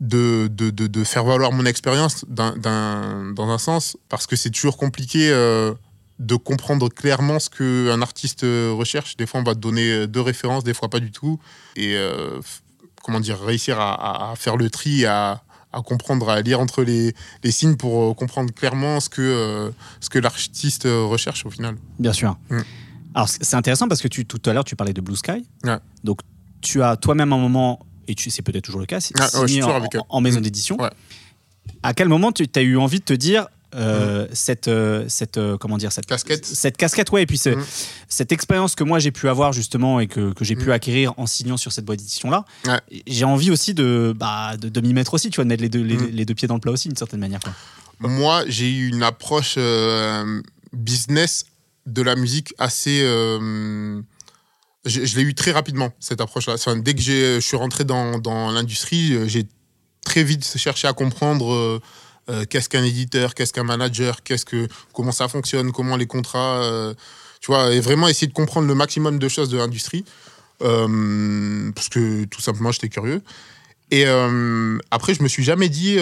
de, 0.00 0.48
de, 0.50 0.70
de, 0.70 1.04
faire 1.04 1.24
valoir 1.24 1.52
mon 1.52 1.64
expérience 1.64 2.24
dans 2.28 3.50
un 3.50 3.58
sens, 3.58 3.96
parce 4.08 4.26
que 4.26 4.36
c'est 4.36 4.50
toujours 4.50 4.76
compliqué 4.76 5.30
euh, 5.30 5.74
de 6.20 6.36
comprendre 6.36 6.88
clairement 6.88 7.38
ce 7.40 7.50
qu'un 7.50 8.00
artiste 8.02 8.42
recherche. 8.42 9.16
Des 9.16 9.26
fois, 9.26 9.40
on 9.40 9.44
va 9.44 9.54
te 9.54 9.60
donner 9.60 10.06
deux 10.06 10.20
références, 10.20 10.62
des 10.64 10.74
fois 10.74 10.88
pas 10.88 11.00
du 11.00 11.10
tout. 11.10 11.40
Et 11.76 11.96
comment 13.02 13.20
dire, 13.20 13.40
réussir 13.40 13.78
à- 13.80 14.30
à 14.32 14.36
faire 14.36 14.56
le 14.56 14.68
tri, 14.70 15.06
à, 15.06 15.42
à 15.72 15.82
comprendre, 15.82 16.28
à 16.30 16.40
lire 16.40 16.60
entre 16.60 16.82
les, 16.82 17.14
les 17.44 17.50
signes 17.50 17.76
pour 17.76 18.10
euh, 18.10 18.14
comprendre 18.14 18.52
clairement 18.52 19.00
ce 19.00 19.08
que, 19.08 19.20
euh, 19.22 19.70
ce 20.00 20.08
que 20.08 20.18
l'artiste 20.18 20.86
euh, 20.86 21.04
recherche 21.04 21.44
au 21.46 21.50
final. 21.50 21.76
Bien 21.98 22.12
sûr. 22.12 22.38
Mm. 22.50 22.58
Alors, 23.14 23.28
c'est 23.28 23.54
intéressant 23.56 23.88
parce 23.88 24.00
que 24.00 24.08
tu, 24.08 24.24
tout 24.24 24.40
à 24.48 24.52
l'heure, 24.52 24.64
tu 24.64 24.76
parlais 24.76 24.92
de 24.92 25.00
Blue 25.00 25.16
Sky. 25.16 25.46
Ouais. 25.64 25.78
Donc, 26.04 26.20
tu 26.60 26.82
as 26.82 26.96
toi-même 26.96 27.32
un 27.32 27.38
moment, 27.38 27.80
et 28.06 28.14
c'est 28.16 28.42
peut-être 28.42 28.64
toujours 28.64 28.80
le 28.80 28.86
cas, 28.86 28.98
Ah, 29.18 29.40
ouais, 29.40 29.48
signé 29.48 29.60
toujours 29.60 30.06
en, 30.08 30.20
maison 30.20 30.40
Mm. 30.40 30.42
d'édition. 30.42 30.80
Ouais. 30.80 30.90
À 31.82 31.94
quel 31.94 32.08
moment 32.08 32.32
tu 32.32 32.46
as 32.54 32.60
eu 32.62 32.76
envie 32.76 33.00
de 33.00 33.04
te 33.04 33.12
dire 33.12 33.46
euh, 33.74 34.26
cette, 34.32 34.68
euh, 34.68 35.04
cette, 35.08 35.36
euh, 35.36 35.58
comment 35.58 35.76
dire, 35.76 35.92
cette 35.92 36.06
Casquette. 36.06 36.46
cette 36.46 36.76
casquette, 36.76 37.10
ouais, 37.12 37.22
et 37.22 37.26
puis 37.26 37.36
ce- 37.38 37.50
Mm. 37.50 37.64
cette 38.08 38.32
expérience 38.32 38.74
que 38.74 38.84
moi 38.84 38.98
j'ai 38.98 39.10
pu 39.10 39.28
avoir 39.28 39.52
justement 39.52 40.00
et 40.00 40.06
que, 40.06 40.32
que 40.32 40.44
j'ai 40.44 40.56
pu 40.56 40.66
Mm. 40.68 40.72
acquérir 40.72 41.12
en 41.18 41.26
signant 41.26 41.56
sur 41.58 41.70
cette 41.72 41.84
boîte 41.84 41.98
d'édition-là, 41.98 42.44
Ouais. 42.66 42.80
j'ai 43.06 43.24
envie 43.24 43.50
aussi 43.50 43.74
de, 43.74 44.14
bah, 44.16 44.56
de, 44.56 44.68
de 44.68 44.80
m'y 44.80 44.94
mettre 44.94 45.12
aussi, 45.14 45.28
tu 45.30 45.36
vois, 45.36 45.44
de 45.44 45.48
mettre 45.50 45.62
les 45.62 45.68
deux, 45.68 45.82
les, 45.82 45.96
Mm. 45.96 46.10
les 46.12 46.24
deux 46.24 46.34
pieds 46.34 46.48
dans 46.48 46.54
le 46.54 46.60
plat 46.60 46.72
aussi, 46.72 46.88
d'une 46.88 46.96
certaine 46.96 47.20
manière. 47.20 47.40
quoi. 47.40 47.52
Moi, 48.00 48.44
j'ai 48.48 48.70
eu 48.70 48.88
une 48.88 49.02
approche 49.02 49.54
euh, 49.58 50.40
business 50.72 51.44
de 51.86 52.02
la 52.02 52.14
musique 52.16 52.54
assez. 52.58 53.00
euh, 53.02 54.00
je 54.84 55.04
je 55.04 55.16
l'ai 55.16 55.22
eu 55.22 55.34
très 55.34 55.50
rapidement, 55.50 55.90
cette 56.00 56.20
approche-là. 56.20 56.54
Enfin, 56.54 56.76
dès 56.76 56.94
que 56.94 57.00
j'ai- 57.00 57.34
je 57.34 57.40
suis 57.46 57.56
rentré 57.56 57.84
dans, 57.84 58.18
dans 58.18 58.50
l'industrie, 58.52 59.28
j'ai 59.28 59.46
très 60.04 60.22
vite 60.22 60.44
cherché 60.56 60.86
à 60.88 60.92
comprendre 60.92 61.80
euh, 62.30 62.44
qu'est-ce 62.48 62.68
qu'un 62.68 62.84
éditeur, 62.84 63.34
qu'est-ce 63.34 63.52
qu'un 63.52 63.64
manager, 63.64 64.22
qu'est-ce 64.22 64.44
que, 64.44 64.68
comment 64.92 65.12
ça 65.12 65.28
fonctionne, 65.28 65.72
comment 65.72 65.96
les 65.96 66.06
contrats. 66.06 66.62
euh, 66.62 66.94
tu 67.40 67.52
vois, 67.52 67.72
et 67.72 67.80
vraiment 67.80 68.08
essayer 68.08 68.26
de 68.26 68.32
comprendre 68.32 68.66
le 68.66 68.74
maximum 68.74 69.18
de 69.18 69.28
choses 69.28 69.48
de 69.48 69.56
l'industrie. 69.56 70.04
euh, 70.62 71.70
parce 71.72 71.88
que 71.88 72.24
tout 72.24 72.40
simplement, 72.40 72.72
j'étais 72.72 72.88
curieux. 72.88 73.22
Et 73.90 74.04
après, 74.90 75.14
je 75.14 75.22
me 75.22 75.28
suis 75.28 75.44
jamais 75.44 75.68
dit. 75.68 75.96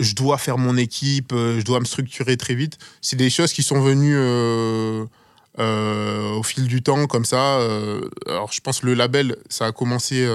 je 0.00 0.14
dois 0.14 0.38
faire 0.38 0.56
mon 0.56 0.76
équipe, 0.78 1.32
je 1.32 1.62
dois 1.62 1.78
me 1.80 1.84
structurer 1.84 2.36
très 2.38 2.54
vite. 2.54 2.78
C'est 3.02 3.16
des 3.16 3.30
choses 3.30 3.52
qui 3.52 3.62
sont 3.62 3.80
venues 3.80 4.16
au 5.58 6.42
fil 6.42 6.66
du 6.66 6.82
temps, 6.82 7.06
comme 7.06 7.24
ça, 7.26 7.60
alors 8.26 8.50
je 8.52 8.60
pense 8.60 8.80
que 8.80 8.86
le 8.86 8.94
label, 8.94 9.36
ça 9.48 9.66
a 9.66 9.72
commencé 9.72 10.26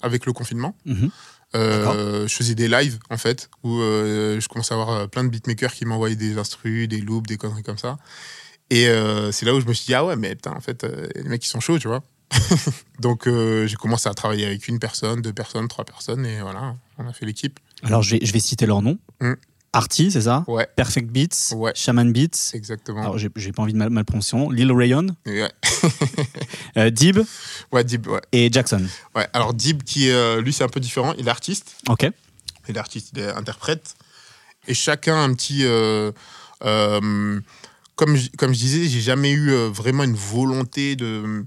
avec 0.00 0.24
le 0.24 0.32
confinement. 0.32 0.74
Mhm. 0.86 1.10
Euh, 1.54 2.28
je 2.28 2.34
faisais 2.34 2.54
des 2.54 2.68
lives, 2.68 2.98
en 3.10 3.16
fait, 3.16 3.48
où 3.62 3.78
euh, 3.80 4.38
je 4.40 4.48
commençais 4.48 4.74
à 4.74 4.76
avoir 4.80 4.90
euh, 4.90 5.06
plein 5.06 5.24
de 5.24 5.28
beatmakers 5.30 5.72
qui 5.72 5.84
m'envoyaient 5.84 6.16
des 6.16 6.38
instrus, 6.38 6.88
des 6.88 7.00
loops, 7.00 7.26
des 7.26 7.36
conneries 7.36 7.62
comme 7.62 7.78
ça. 7.78 7.96
Et 8.70 8.88
euh, 8.88 9.32
c'est 9.32 9.46
là 9.46 9.54
où 9.54 9.60
je 9.60 9.66
me 9.66 9.72
suis 9.72 9.86
dit, 9.86 9.94
ah 9.94 10.04
ouais, 10.04 10.16
mais 10.16 10.34
putain, 10.34 10.52
en 10.52 10.60
fait, 10.60 10.84
euh, 10.84 11.08
les 11.14 11.28
mecs, 11.28 11.44
ils 11.44 11.48
sont 11.48 11.60
chauds, 11.60 11.78
tu 11.78 11.88
vois. 11.88 12.02
Donc, 13.00 13.26
euh, 13.26 13.66
j'ai 13.66 13.76
commencé 13.76 14.08
à 14.08 14.14
travailler 14.14 14.44
avec 14.44 14.68
une 14.68 14.78
personne, 14.78 15.22
deux 15.22 15.32
personnes, 15.32 15.68
trois 15.68 15.84
personnes, 15.84 16.26
et 16.26 16.40
voilà, 16.42 16.76
on 16.98 17.08
a 17.08 17.12
fait 17.12 17.24
l'équipe. 17.24 17.58
Alors, 17.82 18.02
je 18.02 18.16
vais, 18.16 18.26
je 18.26 18.32
vais 18.32 18.40
citer 18.40 18.66
leur 18.66 18.82
nom. 18.82 18.98
Mm. 19.20 19.32
Arty, 19.72 20.10
c'est 20.10 20.22
ça 20.22 20.44
Ouais, 20.48 20.66
Perfect 20.76 21.08
Beats, 21.10 21.54
Ouais. 21.54 21.72
Shaman 21.74 22.10
Beats. 22.12 22.52
exactement. 22.54 23.00
Alors, 23.02 23.18
j'ai 23.18 23.28
j'ai 23.36 23.52
pas 23.52 23.62
envie 23.62 23.72
de 23.74 23.78
mal, 23.78 23.90
mal 23.90 24.04
prononcer. 24.04 24.36
Lil 24.50 24.72
Rayon, 24.72 25.08
ouais. 25.26 25.50
euh, 26.76 26.90
Dib 26.90 27.18
ouais, 27.72 27.84
Dib, 27.84 28.06
ouais. 28.06 28.20
et 28.32 28.50
Jackson. 28.50 28.86
ouais. 29.14 29.26
Alors, 29.32 29.54
Dib, 29.54 29.82
qui, 29.82 30.10
euh, 30.10 30.40
lui, 30.40 30.52
c'est 30.52 30.64
un 30.64 30.68
peu 30.68 30.80
différent, 30.80 31.14
il 31.18 31.26
est 31.26 31.30
artiste. 31.30 31.76
Ok. 31.88 32.06
Il 32.68 32.76
est 32.76 32.78
artiste, 32.78 33.10
il 33.14 33.20
est 33.20 33.30
interprète. 33.30 33.94
Et 34.66 34.74
chacun 34.74 35.22
un 35.22 35.32
petit. 35.34 35.64
euh, 35.64 36.12
euh, 36.64 37.40
comme, 37.94 38.16
je- 38.16 38.30
comme 38.36 38.52
je 38.52 38.58
disais, 38.58 38.86
j'ai 38.88 39.00
jamais 39.00 39.32
eu 39.32 39.50
vraiment 39.68 40.04
une 40.04 40.14
volonté 40.16 40.96
de, 40.96 41.44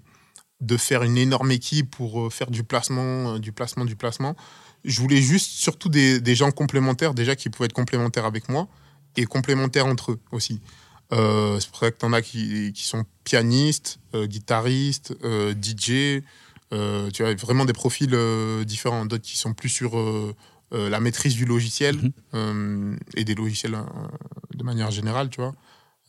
de 0.61 0.77
faire 0.77 1.03
une 1.03 1.17
énorme 1.17 1.51
équipe 1.51 1.89
pour 1.91 2.31
faire 2.33 2.49
du 2.51 2.63
placement, 2.63 3.39
du 3.39 3.51
placement, 3.51 3.85
du 3.85 3.95
placement. 3.95 4.35
Je 4.83 4.99
voulais 5.01 5.21
juste, 5.21 5.51
surtout 5.51 5.89
des, 5.89 6.19
des 6.19 6.35
gens 6.35 6.51
complémentaires, 6.51 7.13
déjà 7.13 7.35
qui 7.35 7.49
pouvaient 7.49 7.65
être 7.67 7.73
complémentaires 7.73 8.25
avec 8.25 8.49
moi 8.49 8.67
et 9.17 9.25
complémentaires 9.25 9.85
entre 9.85 10.13
eux 10.13 10.19
aussi. 10.31 10.59
Euh, 11.13 11.59
c'est 11.59 11.69
pour 11.69 11.79
ça 11.79 11.91
que 11.91 11.97
tu 11.97 12.05
en 12.05 12.13
as 12.13 12.21
qui, 12.21 12.71
qui 12.73 12.83
sont 12.83 13.03
pianistes, 13.25 13.99
euh, 14.15 14.25
guitaristes, 14.27 15.13
euh, 15.23 15.53
DJ. 15.53 16.23
tu 17.13 17.23
as 17.25 17.33
vraiment 17.35 17.65
des 17.65 17.73
profils 17.73 18.15
différents. 18.65 19.05
D'autres 19.05 19.23
qui 19.25 19.37
sont 19.37 19.53
plus 19.53 19.69
sur 19.69 19.91
la 20.71 20.99
maîtrise 21.01 21.35
du 21.35 21.43
logiciel 21.45 21.97
Mhm. 21.97 22.11
euh, 22.33 22.95
et 23.15 23.25
des 23.25 23.35
logiciels 23.35 23.77
de 24.55 24.63
manière 24.63 24.89
générale, 24.89 25.29
tu 25.29 25.41
vois. 25.41 25.53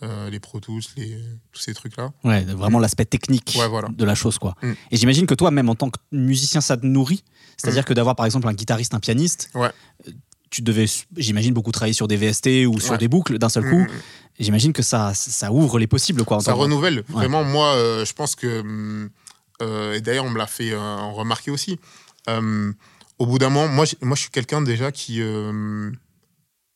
Euh, 0.03 0.30
les 0.30 0.40
Pro 0.40 0.59
Tools, 0.59 0.82
les, 0.96 1.16
tous 1.53 1.61
ces 1.62 1.74
trucs-là. 1.74 2.12
Ouais, 2.24 2.42
vraiment 2.42 2.80
l'aspect 2.80 3.05
technique 3.05 3.55
Ouais, 3.57 3.68
voilà. 3.68 3.88
de 3.88 4.05
la 4.05 4.16
chose, 4.16 4.36
quoi. 4.38 4.57
Mm. 4.62 4.72
Et 4.90 4.96
j'imagine 4.96 5.26
que 5.26 5.34
toi, 5.34 5.50
même 5.53 5.68
en 5.68 5.76
tant 5.76 5.90
que 5.90 5.98
musicien, 6.11 6.61
ça 6.61 6.76
te 6.76 6.84
nourrit. 6.84 7.22
C'est-à-dire 7.57 7.84
que 7.84 7.94
d'avoir, 7.94 8.16
par 8.16 8.26
exemple, 8.26 8.48
un 8.48 8.53
guitariste, 8.53 8.94
un 8.94 9.00
pianiste, 9.00 9.50
Ouais. 9.55 9.70
euh, 10.09 10.12
tu 10.50 10.61
devais, 10.62 10.86
j'imagine, 11.16 11.55
beaucoup 11.55 11.70
travailler 11.70 11.92
sur 11.94 12.09
des 12.09 12.16
VST 12.16 12.66
ou 12.66 12.80
sur 12.80 12.92
Ouais. 12.92 12.98
des 12.98 13.07
boucles 13.07 13.38
d'un 13.38 13.48
seul 13.48 13.62
coup. 13.62 13.78
Mm, 13.78 13.82
mm. 13.84 14.00
J'imagine 14.40 14.72
que 14.72 14.82
ça, 14.82 15.12
ça 15.14 15.53
ouvre 15.53 15.78
les 15.78 15.86
possibles, 15.86 16.24
quoi. 16.24 16.40
Ça 16.40 16.53
renouvelle. 16.55 17.05
Vraiment, 17.09 17.44
moi, 17.44 17.74
euh, 17.76 18.05
je 18.05 18.12
pense 18.12 18.34
que. 18.34 19.09
euh, 19.62 19.92
et 19.94 20.00
d'ailleurs, 20.00 20.24
on 20.24 20.30
me 20.30 20.38
l'a 20.38 20.46
fait 20.48 20.74
remarquer 20.74 21.50
aussi. 21.53 21.78
Au 22.28 23.26
bout 23.26 23.38
d'un 23.38 23.50
moment, 23.50 23.72
moi, 23.72 23.84
moi, 24.00 24.16
je 24.16 24.22
suis 24.22 24.30
quelqu'un 24.30 24.62
déjà 24.62 24.90
qui 24.90 25.20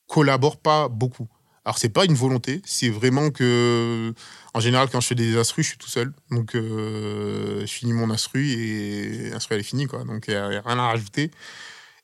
collabore 0.07 0.59
pas 0.59 0.89
beaucoup. 0.89 1.27
Alors, 1.67 1.79
c'est 1.79 1.89
pas 1.89 2.05
une 2.05 2.15
volonté, 2.15 2.63
c'est 2.65 2.91
vraiment 2.91 3.31
que. 3.31 4.15
En 4.55 4.61
général, 4.61 4.89
quand 4.89 5.01
je 5.01 5.09
fais 5.09 5.17
des 5.17 5.37
instrus, 5.37 5.67
je 5.67 5.71
suis 5.71 5.79
tout 5.79 5.89
seul. 5.89 6.13
Donc, 6.31 6.55
euh, 6.55 7.63
je 7.63 7.67
finis 7.67 7.93
mon 7.93 8.09
instru 8.09 8.49
et 8.53 9.31
l'instru, 9.31 9.57
elle 9.57 9.63
est 9.63 9.65
finie, 9.65 9.87
quoi. 9.87 10.05
Donc, 10.05 10.27
il 10.29 10.31
n'y 10.31 10.37
a, 10.37 10.47
rien 10.47 10.79
à 10.79 10.87
rajouter. 10.87 11.33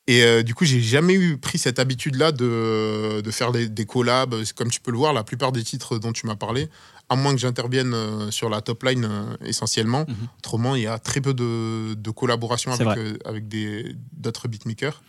Et 0.09 0.25
euh, 0.25 0.43
du 0.43 0.53
coup, 0.57 0.65
j'ai 0.65 0.81
jamais 0.81 1.15
eu 1.15 1.39
pris 1.39 1.59
cette 1.59 1.79
habitude-là 1.79 2.33
de, 2.33 3.21
de 3.21 3.31
faire 3.31 3.53
des, 3.53 3.69
des 3.69 3.87
collabs. 3.87 4.35
Comme 4.57 4.69
tu 4.69 4.81
peux 4.81 4.91
le 4.91 4.99
voir, 4.99 5.13
la 5.13 5.23
plupart 5.23 5.53
des 5.53 5.63
titres 5.63 5.97
dont 5.97 6.13
tu 6.13 6.27
m'as 6.27 6.35
parlé, 6.35 6.69
à 7.09 7.15
moins 7.15 7.33
que 7.33 7.41
j'intervienne 7.41 7.95
euh, 7.95 8.33
sur 8.33 8.49
la 8.49 8.63
top 8.63 8.83
line 8.83 9.09
essentiellement. 9.45 10.07
Mhm. 10.09 10.29
Autrement, 10.39 10.75
il 10.75 10.83
y 10.83 10.87
a 10.89 10.99
très 10.99 11.21
peu 11.21 11.35
de, 11.35 11.95
de 11.95 12.11
collaborations 12.11 12.73
avec, 12.73 12.99
euh, 12.99 13.17
avec 13.25 13.47
des- 13.47 13.95
d'autres 14.13 14.49
beatmakers. 14.49 15.01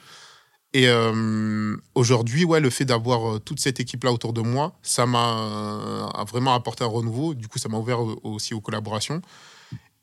Et 0.75 0.87
euh, 0.87 1.75
aujourd'hui, 1.95 2.45
ouais, 2.45 2.59
le 2.59 2.69
fait 2.71 2.85
d'avoir 2.85 3.35
euh, 3.35 3.39
toute 3.39 3.59
cette 3.59 3.79
équipe-là 3.79 4.11
autour 4.11 4.33
de 4.33 4.41
moi, 4.41 4.73
ça 4.81 5.05
m'a 5.05 5.37
euh, 5.37 6.05
a 6.07 6.23
vraiment 6.23 6.53
apporté 6.55 6.83
un 6.83 6.87
renouveau. 6.87 7.35
Du 7.35 7.47
coup, 7.47 7.59
ça 7.59 7.69
m'a 7.69 7.77
ouvert 7.77 7.99
au- 7.99 8.19
aussi 8.23 8.53
aux 8.55 8.61
collaborations. 8.61 9.21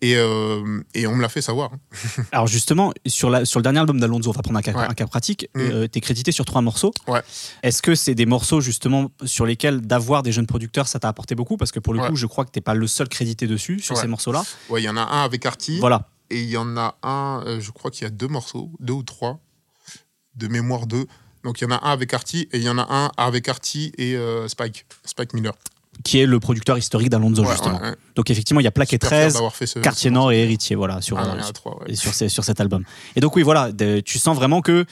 Et, 0.02 0.14
euh, 0.16 0.80
et 0.94 1.06
on 1.06 1.14
me 1.14 1.20
l'a 1.20 1.28
fait 1.28 1.42
savoir. 1.42 1.72
hein. 1.74 2.22
Alors 2.32 2.46
justement, 2.46 2.92
sur, 3.04 3.28
la, 3.28 3.44
sur 3.44 3.58
le 3.58 3.62
dernier 3.64 3.80
album 3.80 4.00
d'Alonso, 4.00 4.30
on 4.30 4.32
va 4.32 4.40
prendre 4.42 4.58
un 4.58 4.62
cas, 4.62 4.72
Ouais. 4.72 4.86
un 4.88 4.94
cas 4.94 5.06
pratique, 5.06 5.48
Mm. 5.54 5.60
euh, 5.60 5.88
t'es 5.88 6.00
crédité 6.00 6.32
sur 6.32 6.44
trois 6.46 6.62
morceaux. 6.62 6.92
Ouais. 7.06 7.20
Est-ce 7.62 7.82
que 7.82 7.94
c'est 7.94 8.14
des 8.14 8.24
morceaux 8.24 8.60
justement 8.62 9.10
sur 9.24 9.44
lesquels 9.44 9.80
d'avoir 9.82 10.22
des 10.22 10.32
jeunes 10.32 10.46
producteurs, 10.46 10.86
ça 10.88 11.00
t'a 11.00 11.08
apporté 11.08 11.34
beaucoup? 11.34 11.56
Parce 11.58 11.70
que 11.72 11.80
pour 11.80 11.92
le 11.92 12.00
Ouais. 12.00 12.08
coup, 12.08 12.16
je 12.16 12.26
crois 12.26 12.44
que 12.46 12.50
t'es 12.50 12.62
pas 12.62 12.74
le 12.74 12.86
seul 12.86 13.08
crédité 13.10 13.46
dessus, 13.46 13.80
sur 13.80 13.96
ces 13.98 14.06
morceaux-là. 14.06 14.42
Ouais, 14.70 14.80
il 14.80 14.84
y 14.84 14.88
en 14.88 14.96
a 14.96 15.02
un 15.02 15.24
avec 15.24 15.44
Artie. 15.44 15.80
Voilà. 15.80 16.08
Et 16.30 16.40
il 16.40 16.48
y 16.48 16.56
en 16.56 16.76
a 16.78 16.96
un, 17.02 17.42
euh, 17.44 17.60
je 17.60 17.70
crois 17.72 17.90
qu'il 17.90 18.04
y 18.04 18.06
a 18.06 18.10
deux 18.10 18.28
morceaux, 18.28 18.70
deux 18.78 18.92
ou 18.94 19.02
trois, 19.02 19.40
de 20.40 20.48
mémoire 20.48 20.86
deux. 20.86 21.06
Donc 21.44 21.60
il 21.60 21.64
y 21.64 21.66
en 21.66 21.70
a 21.70 21.76
un 21.86 21.92
avec 21.92 22.12
Artie 22.12 22.48
et 22.52 22.58
il 22.58 22.62
y 22.64 22.68
en 22.68 22.76
a 22.78 22.86
un 22.92 23.10
avec 23.16 23.48
Artie 23.48 23.92
et 23.96 24.14
euh, 24.16 24.48
Spike, 24.48 24.84
Spike 25.04 25.32
Miller. 25.34 25.54
Qui 26.04 26.18
est 26.20 26.26
le 26.26 26.40
producteur 26.40 26.78
historique 26.78 27.10
d'Alonso, 27.10 27.42
Ouais, 27.42 27.50
justement. 27.52 27.78
ouais, 27.80 27.90
ouais. 27.90 27.96
Donc 28.16 28.30
effectivement, 28.30 28.60
il 28.60 28.64
y 28.64 28.66
a 28.66 28.70
Plaque 28.70 28.92
et 28.92 28.96
Super 28.96 29.08
fier 29.10 29.20
13, 29.20 29.32
d'avoir 29.34 29.54
fait 29.54 29.66
ce- 29.66 29.78
Quartier 29.80 30.08
ce 30.10 30.14
Nord 30.14 30.32
et 30.32 30.40
Héritier, 30.42 30.74
voilà, 30.76 31.00
sur, 31.02 31.18
Ah, 31.18 31.34
euh, 31.34 31.84
et 31.86 31.94
sur, 31.96 32.14
sur 32.14 32.44
cet 32.44 32.60
album. 32.60 32.84
Et 33.16 33.20
donc 33.20 33.36
oui, 33.36 33.42
voilà, 33.42 33.70
de- 33.72 34.00
tu 34.00 34.18
sens 34.18 34.34
vraiment 34.36 34.60
que 34.62 34.86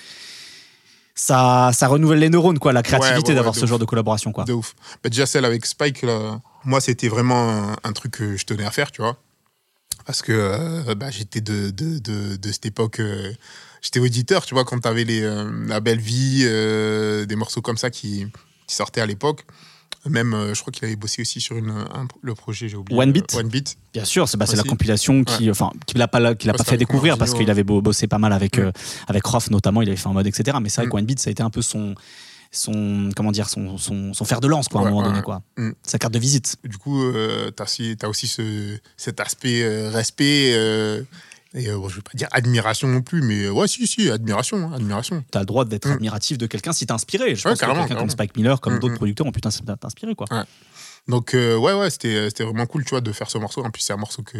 ça, 1.14 1.70
ça 1.72 1.88
renouvelle 1.88 2.18
les 2.20 2.28
neurones, 2.30 2.58
quoi, 2.58 2.72
la 2.72 2.82
créativité 2.82 3.34
d'avoir 3.34 3.54
ce 3.54 3.66
genre 3.66 3.78
de 3.78 3.84
collaboration, 3.84 4.32
quoi. 4.32 4.44
De 4.44 4.52
ouf. 4.52 4.74
Bah, 5.02 5.10
déjà, 5.10 5.26
celle 5.26 5.44
avec 5.44 5.66
Spike, 5.66 6.02
là, 6.02 6.40
moi, 6.64 6.80
c'était 6.80 7.08
vraiment 7.08 7.50
un, 7.72 7.76
un 7.84 7.92
truc 7.92 8.12
que 8.12 8.36
je 8.36 8.44
tenais 8.46 8.64
à 8.64 8.70
faire, 8.70 8.90
tu 8.92 9.02
vois. 9.02 9.16
Parce 10.06 10.22
que 10.22 10.32
euh, 10.32 10.94
bah, 10.94 11.10
j'étais 11.10 11.40
de, 11.40 11.70
de, 11.70 11.98
de, 11.98 12.36
de 12.36 12.52
cette 12.52 12.66
époque. 12.66 13.00
euh, 13.00 13.32
j'étais 13.82 14.00
auditeur, 14.00 14.44
tu 14.46 14.54
vois, 14.54 14.64
quand 14.64 14.78
t'avais 14.80 15.04
les, 15.04 15.22
euh, 15.22 15.50
La 15.66 15.80
Belle 15.80 16.00
Vie, 16.00 16.42
euh, 16.44 17.26
des 17.26 17.36
morceaux 17.36 17.60
comme 17.62 17.76
ça 17.78 17.90
qui, 17.90 18.26
qui 18.66 18.74
sortaient 18.74 19.00
à 19.00 19.06
l'époque. 19.06 19.44
Même, 20.06 20.32
euh, 20.32 20.54
je 20.54 20.60
crois 20.60 20.70
qu'il 20.72 20.84
avait 20.84 20.96
bossé 20.96 21.22
aussi 21.22 21.40
sur 21.40 21.56
une, 21.56 21.70
un- 21.70 22.06
le 22.22 22.34
projet, 22.34 22.68
j'ai 22.68 22.76
oublié. 22.76 22.98
One 22.98 23.10
Beat 23.12 23.34
One 23.34 23.48
Beat. 23.48 23.76
Bien 23.92 24.04
sûr, 24.04 24.28
c'est 24.28 24.36
bah, 24.36 24.46
la 24.54 24.62
compilation 24.62 25.24
qui, 25.24 25.50
enfin, 25.50 25.72
qui 25.86 25.98
l'a 25.98 26.06
pas, 26.08 26.34
qui 26.36 26.46
l'a 26.46 26.52
Ouais, 26.52 26.56
pas 26.58 26.64
fait 26.64 26.76
découvrir 26.76 27.18
parce 27.18 27.34
qu'il 27.34 27.50
avait 27.50 27.64
bo- 27.64 27.82
bossé 27.82 28.06
pas 28.06 28.18
mal 28.18 28.32
avec 28.32 28.58
Mm. 28.58 28.62
euh, 28.62 28.72
avec 29.08 29.26
Roth 29.26 29.50
notamment, 29.50 29.82
il 29.82 29.88
avait 29.88 29.96
fait 29.96 30.08
un 30.08 30.12
mode 30.12 30.26
etc. 30.26 30.56
Mais 30.62 30.68
c'est 30.68 30.80
vrai 30.82 30.86
Mm. 30.86 30.90
que 30.90 30.96
One 30.96 31.04
Beat 31.04 31.18
ça 31.20 31.28
a 31.28 31.32
été 31.32 31.42
un 31.42 31.50
peu 31.50 31.62
son 31.62 31.94
son 32.50 33.10
comment 33.14 33.30
dire 33.32 33.48
son, 33.50 33.76
son, 33.76 34.14
son 34.14 34.24
fer 34.24 34.40
de 34.40 34.46
lance 34.48 34.68
quoi 34.68 34.80
à 34.80 34.84
un 34.84 34.86
Ouais, 34.86 34.90
moment 34.92 35.02
ouais, 35.02 35.08
donné 35.08 35.18
ouais. 35.18 35.24
quoi. 35.24 35.42
Mm. 35.58 35.70
Sa 35.82 35.98
carte 35.98 36.14
de 36.14 36.18
visite. 36.18 36.56
Du 36.64 36.78
coup, 36.78 37.02
euh, 37.04 37.50
t'as 37.50 37.64
aussi, 37.64 37.96
t'as 37.98 38.08
aussi 38.08 38.26
ce, 38.26 38.78
cet 38.96 39.20
aspect 39.20 39.62
euh, 39.62 39.90
respect. 39.90 40.52
euh, 40.54 41.02
et 41.58 41.68
euh, 41.68 41.76
bon, 41.76 41.88
je 41.88 41.96
vais 41.96 42.02
pas 42.02 42.12
dire 42.14 42.28
admiration 42.30 42.88
non 42.88 43.02
plus, 43.02 43.20
mais 43.22 43.44
euh, 43.44 43.50
ouais, 43.50 43.66
si, 43.68 43.86
si, 43.86 44.10
admiration, 44.10 44.70
hein, 44.70 44.76
admiration. 44.76 45.24
Tu 45.30 45.36
as 45.38 45.40
le 45.40 45.46
droit 45.46 45.64
d'être 45.64 45.88
Mm. 45.88 45.92
admiratif 45.92 46.38
de 46.38 46.46
quelqu'un 46.46 46.72
si 46.72 46.86
t'es 46.86 46.92
inspiré. 46.92 47.34
Je 47.34 47.46
Ouais, 47.48 47.52
pense 47.54 47.60
que 47.60 47.66
quelqu'un 47.66 47.94
comme. 47.96 48.10
Spike 48.10 48.36
Miller, 48.36 48.60
comme 48.60 48.76
Mm, 48.76 48.78
d'autres 48.78 48.94
mm. 48.94 48.98
producteurs 48.98 49.26
ont 49.26 49.32
pu 49.32 49.40
t'ins- 49.40 49.50
t'inspirer 49.80 50.14
quoi. 50.14 50.26
Donc, 51.08 51.34
euh, 51.34 51.56
ouais, 51.56 51.72
ouais, 51.72 51.90
c'était 51.90 52.28
c'était 52.28 52.44
vraiment 52.44 52.66
cool, 52.66 52.84
tu 52.84 52.90
vois, 52.90 53.00
de 53.00 53.12
faire 53.12 53.30
ce 53.30 53.38
morceau. 53.38 53.64
En 53.64 53.70
plus, 53.70 53.82
c'est 53.82 53.92
un 53.94 53.96
morceau 53.96 54.22
que, 54.22 54.36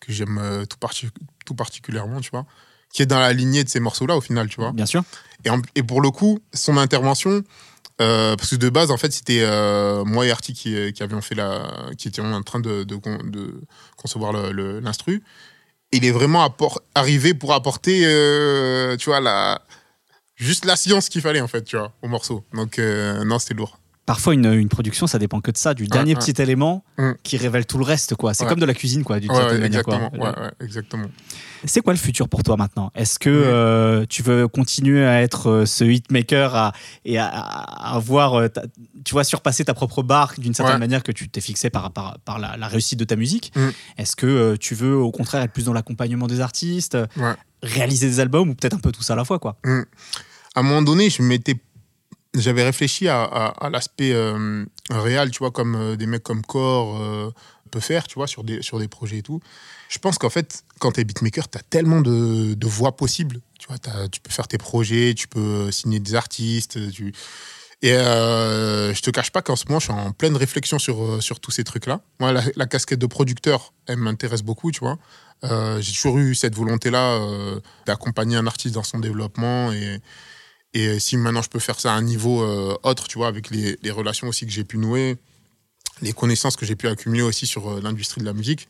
que 0.00 0.12
j'aime 0.12 0.64
tout, 0.68 0.76
parti- 0.78 1.08
tout 1.46 1.54
particulièrement, 1.54 2.20
tu 2.20 2.30
vois, 2.30 2.46
qui 2.92 3.02
est 3.02 3.06
dans 3.06 3.20
la 3.20 3.32
lignée 3.32 3.62
de 3.64 3.68
ces 3.68 3.78
morceaux-là, 3.80 4.16
au 4.16 4.20
final, 4.20 4.48
tu 4.48 4.56
vois. 4.60 4.72
Bien 4.72 4.86
sûr. 4.86 5.04
Et, 5.44 5.50
en- 5.50 5.62
et 5.76 5.82
pour 5.84 6.00
le 6.00 6.10
coup, 6.10 6.40
son 6.52 6.76
intervention, 6.78 7.42
euh, 8.00 8.34
parce 8.36 8.50
que 8.50 8.56
de 8.56 8.68
base, 8.70 8.90
en 8.90 8.96
fait, 8.96 9.12
c'était 9.12 9.40
euh, 9.42 10.04
moi 10.04 10.26
et 10.26 10.30
Artie 10.32 10.52
qui, 10.52 10.92
qui 10.92 11.02
avions 11.02 11.20
fait 11.20 11.34
la. 11.36 11.70
qui 11.96 12.08
étions 12.08 12.24
en 12.32 12.42
train 12.42 12.60
de, 12.60 12.82
de, 12.84 12.96
con- 12.96 13.20
de 13.24 13.60
concevoir 13.96 14.32
le- 14.32 14.50
le- 14.52 14.80
l'instru. 14.80 15.22
Il 15.92 16.04
est 16.04 16.10
vraiment 16.10 16.54
arrivé 16.94 17.34
pour 17.34 17.54
apporter, 17.54 18.02
euh, 18.04 18.96
tu 18.96 19.10
vois, 19.10 19.20
la. 19.20 19.62
Juste 20.36 20.64
la 20.64 20.76
science 20.76 21.08
qu'il 21.08 21.20
fallait, 21.20 21.40
en 21.40 21.48
fait, 21.48 21.62
tu 21.64 21.76
vois, 21.76 21.92
au 22.02 22.08
morceau. 22.08 22.44
Donc, 22.52 22.78
euh, 22.78 23.24
non, 23.24 23.38
c'était 23.38 23.54
lourd. 23.54 23.78
Parfois 24.08 24.32
une, 24.34 24.52
une 24.54 24.68
production 24.68 25.06
ça 25.06 25.18
dépend 25.18 25.40
que 25.40 25.50
de 25.50 25.56
ça, 25.58 25.74
du 25.74 25.86
dernier 25.86 26.14
ouais. 26.14 26.18
petit 26.18 26.40
élément 26.42 26.82
Mm. 26.98 27.12
qui 27.22 27.36
révèle 27.36 27.64
tout 27.66 27.78
le 27.78 27.84
reste 27.84 28.14
quoi. 28.16 28.34
C'est 28.34 28.42
Ouais. 28.44 28.48
comme 28.50 28.58
de 28.58 28.64
la 28.66 28.74
cuisine 28.74 29.04
quoi, 29.04 29.20
d'une 29.20 29.30
Ouais, 29.30 29.36
certaine 29.36 29.56
ouais, 29.56 29.62
manière, 29.62 29.82
quoi. 29.84 29.94
exactement. 29.96 30.50
Exactement. 30.60 31.06
C'est 31.64 31.80
quoi 31.82 31.92
le 31.92 31.98
futur 31.98 32.28
pour 32.28 32.42
toi 32.42 32.56
maintenant? 32.56 32.90
Est-ce 32.94 33.18
que 33.18 33.28
euh, 33.30 34.06
tu 34.08 34.22
veux 34.22 34.48
continuer 34.48 35.04
à 35.04 35.20
être 35.22 35.48
euh, 35.50 35.66
ce 35.66 35.84
hitmaker 35.84 36.54
à, 36.56 36.72
et 37.04 37.18
à, 37.18 37.26
à 37.26 37.94
avoir, 37.96 38.34
euh, 38.34 38.48
ta- 38.48 38.62
tu 39.04 39.12
vois, 39.12 39.24
surpasser 39.24 39.64
ta 39.64 39.74
propre 39.74 40.02
barre 40.02 40.32
d'une 40.38 40.54
certaine 40.54 40.78
manière 40.78 41.02
que 41.02 41.12
tu 41.12 41.28
t'es 41.28 41.40
fixé 41.40 41.68
par, 41.68 41.92
par, 41.92 42.18
par 42.20 42.38
la, 42.38 42.56
la 42.56 42.66
réussite 42.68 42.98
de 42.98 43.04
ta 43.04 43.14
musique? 43.16 43.52
Mm. 43.56 43.68
Est-ce 43.98 44.16
que 44.16 44.26
euh, 44.26 44.56
tu 44.58 44.74
veux 44.74 44.96
au 44.96 45.10
contraire 45.10 45.42
être 45.42 45.52
plus 45.52 45.64
dans 45.64 45.72
l'accompagnement 45.72 46.26
des 46.28 46.40
artistes, 46.40 46.96
réaliser 47.62 48.06
des 48.08 48.20
albums 48.20 48.48
ou 48.48 48.54
peut-être 48.54 48.74
un 48.74 48.80
peu 48.80 48.92
tout 48.92 49.02
ça 49.02 49.12
à 49.12 49.16
la 49.16 49.24
fois 49.24 49.38
quoi? 49.38 49.56
À 50.54 50.60
un 50.60 50.62
moment 50.62 50.82
donné, 50.82 51.10
je 51.10 51.22
m'étais, 51.22 51.54
j'avais 52.40 52.64
réfléchi 52.64 53.08
à, 53.08 53.68
l'aspect 53.70 54.12
euh, 54.12 54.64
réel, 54.90 55.30
tu 55.30 55.38
vois, 55.38 55.50
comme 55.50 55.74
euh, 55.74 55.96
des 55.96 56.06
mecs 56.06 56.22
comme 56.22 56.42
Core 56.42 57.00
euh, 57.00 57.30
peut 57.70 57.80
faire, 57.80 58.06
tu 58.06 58.14
vois, 58.14 58.26
sur 58.26 58.44
des, 58.44 58.62
sur 58.62 58.78
des 58.78 58.88
projets 58.88 59.18
et 59.18 59.22
tout. 59.22 59.40
Je 59.88 59.98
pense 59.98 60.18
qu'en 60.18 60.30
fait, 60.30 60.64
quand 60.78 60.92
t'es 60.92 61.04
beatmaker, 61.04 61.48
t'as 61.48 61.60
tellement 61.60 62.00
de, 62.00 62.54
de 62.54 62.66
voies 62.66 62.96
possibles. 62.96 63.40
Tu 63.58 63.66
vois, 63.68 63.78
tu 64.08 64.20
peux 64.20 64.30
faire 64.30 64.48
tes 64.48 64.58
projets, 64.58 65.14
tu 65.14 65.28
peux 65.28 65.70
signer 65.70 66.00
des 66.00 66.14
artistes. 66.14 66.90
Tu... 66.92 67.12
Et 67.80 67.92
euh, 67.92 68.92
je 68.92 69.02
te 69.02 69.10
cache 69.10 69.30
pas 69.30 69.40
qu'en 69.40 69.54
ce 69.54 69.64
moment, 69.68 69.78
je 69.78 69.84
suis 69.84 69.92
en 69.92 70.10
pleine 70.12 70.36
réflexion 70.36 70.78
sur, 70.78 71.02
euh, 71.02 71.20
sur 71.20 71.38
tous 71.38 71.52
ces 71.52 71.64
trucs-là. 71.64 72.00
Moi, 72.18 72.32
la, 72.32 72.42
la 72.56 72.66
casquette 72.66 72.98
de 72.98 73.06
producteur, 73.06 73.72
elle 73.86 73.98
m'intéresse 73.98 74.42
beaucoup, 74.42 74.72
tu 74.72 74.80
vois. 74.80 74.98
Euh, 75.44 75.80
j'ai 75.80 75.92
toujours 75.92 76.18
eu 76.18 76.34
cette 76.34 76.56
volonté-là 76.56 77.20
euh, 77.20 77.60
d'accompagner 77.86 78.36
un 78.36 78.48
artiste 78.48 78.74
dans 78.74 78.82
son 78.82 78.98
développement. 78.98 79.72
Et, 79.72 80.00
et 80.78 81.00
si 81.00 81.16
maintenant 81.16 81.42
je 81.42 81.48
peux 81.48 81.58
faire 81.58 81.80
ça 81.80 81.92
à 81.92 81.96
un 81.96 82.02
niveau 82.02 82.42
euh, 82.42 82.76
autre, 82.84 83.08
tu 83.08 83.18
vois, 83.18 83.26
avec 83.26 83.50
les, 83.50 83.90
relations 83.90 84.28
aussi 84.28 84.46
que 84.46 84.52
j'ai 84.52 84.62
pu 84.62 84.78
nouer, 84.78 85.16
les 86.02 86.12
connaissances 86.12 86.56
que 86.56 86.64
j'ai 86.64 86.76
pu 86.76 86.86
accumuler 86.86 87.22
aussi 87.22 87.48
sur 87.48 87.68
euh, 87.68 87.80
l'industrie 87.82 88.20
de 88.20 88.26
la 88.26 88.32
musique. 88.32 88.68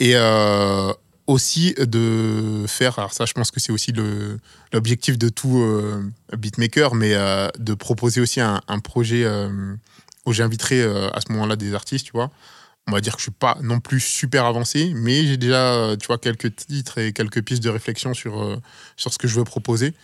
Et 0.00 0.16
euh, 0.16 0.92
aussi 1.28 1.74
de 1.78 2.64
faire, 2.66 2.98
alors 2.98 3.12
ça 3.12 3.26
je 3.26 3.32
pense 3.32 3.52
que 3.52 3.60
c'est 3.60 3.70
aussi 3.70 3.92
l'objectif 4.72 5.18
de 5.18 5.28
tout 5.28 5.64
beatmaker, 6.36 6.96
mais 6.96 7.14
de 7.58 7.74
proposer 7.74 8.20
aussi 8.20 8.40
un, 8.40 8.60
un 8.66 8.80
projet 8.80 9.24
où 10.26 10.32
j'inviterai 10.32 10.82
à 10.82 11.20
ce 11.20 11.30
moment-là 11.30 11.54
des 11.54 11.74
artistes, 11.74 12.06
tu 12.06 12.12
vois. 12.12 12.32
On 12.88 12.92
va 12.92 13.00
dire 13.00 13.12
que 13.12 13.20
je 13.20 13.24
suis 13.24 13.30
pas 13.30 13.58
non 13.62 13.78
plus 13.78 14.00
super 14.00 14.44
avancé, 14.44 14.92
mais 14.96 15.24
j'ai 15.24 15.36
déjà, 15.36 15.94
tu 16.00 16.08
vois, 16.08 16.18
quelques 16.18 16.56
titres 16.56 16.98
et 16.98 17.12
quelques 17.12 17.42
pistes 17.42 17.62
de 17.62 17.68
réflexion 17.68 18.12
sur, 18.12 18.58
sur 18.96 19.12
ce 19.12 19.18
que 19.18 19.28
je 19.28 19.36
veux 19.36 19.44
proposer. 19.44 19.94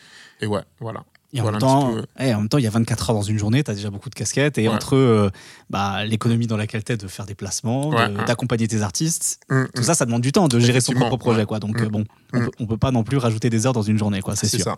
Et 0.40 0.46
ouais, 0.46 0.62
voilà. 0.78 1.04
Et 1.36 1.40
en, 1.48 1.50
même 1.50 1.58
temps, 1.60 1.92
peu. 1.92 2.04
eh, 2.18 2.34
en 2.34 2.38
même 2.40 2.48
temps, 2.48 2.58
il 2.58 2.64
y 2.64 2.66
a 2.66 2.70
24 2.70 3.10
heures 3.10 3.16
dans 3.16 3.22
une 3.22 3.38
journée, 3.38 3.62
tu 3.62 3.70
as 3.70 3.74
déjà 3.74 3.90
beaucoup 3.90 4.08
de 4.10 4.14
casquettes. 4.14 4.58
Et 4.58 4.68
Ouais. 4.68 4.74
entre 4.74 4.96
euh, 4.96 5.30
bah, 5.70 6.04
l'économie 6.04 6.46
dans 6.46 6.56
laquelle 6.56 6.82
tu 6.84 6.92
es 6.92 6.96
de 6.96 7.06
faire 7.08 7.26
des 7.26 7.34
placements, 7.34 7.90
de- 7.90 8.24
d'accompagner 8.26 8.66
tes 8.68 8.82
artistes, 8.82 9.40
Hum, 9.50 9.66
tout 9.74 9.80
hum. 9.80 9.84
ça, 9.84 9.94
ça 9.94 10.06
demande 10.06 10.22
du 10.22 10.32
temps 10.32 10.48
de 10.48 10.58
gérer 10.58 10.80
son 10.80 10.92
propre 10.92 11.16
projet. 11.16 11.40
ouais. 11.40 11.46
Quoi. 11.46 11.58
Donc, 11.60 11.80
Mm. 11.80 11.84
euh, 11.84 11.88
bon, 11.88 12.04
on 12.32 12.38
Mm. 12.40 12.44
peut, 12.44 12.50
on 12.60 12.66
peut 12.66 12.76
pas 12.78 12.90
non 12.90 13.04
plus 13.04 13.16
rajouter 13.18 13.50
des 13.50 13.66
heures 13.66 13.72
dans 13.72 13.82
une 13.82 13.98
journée, 13.98 14.20
quoi, 14.22 14.34
c'est 14.36 14.46
C'est 14.46 14.56
sûr. 14.58 14.64
ça. 14.64 14.76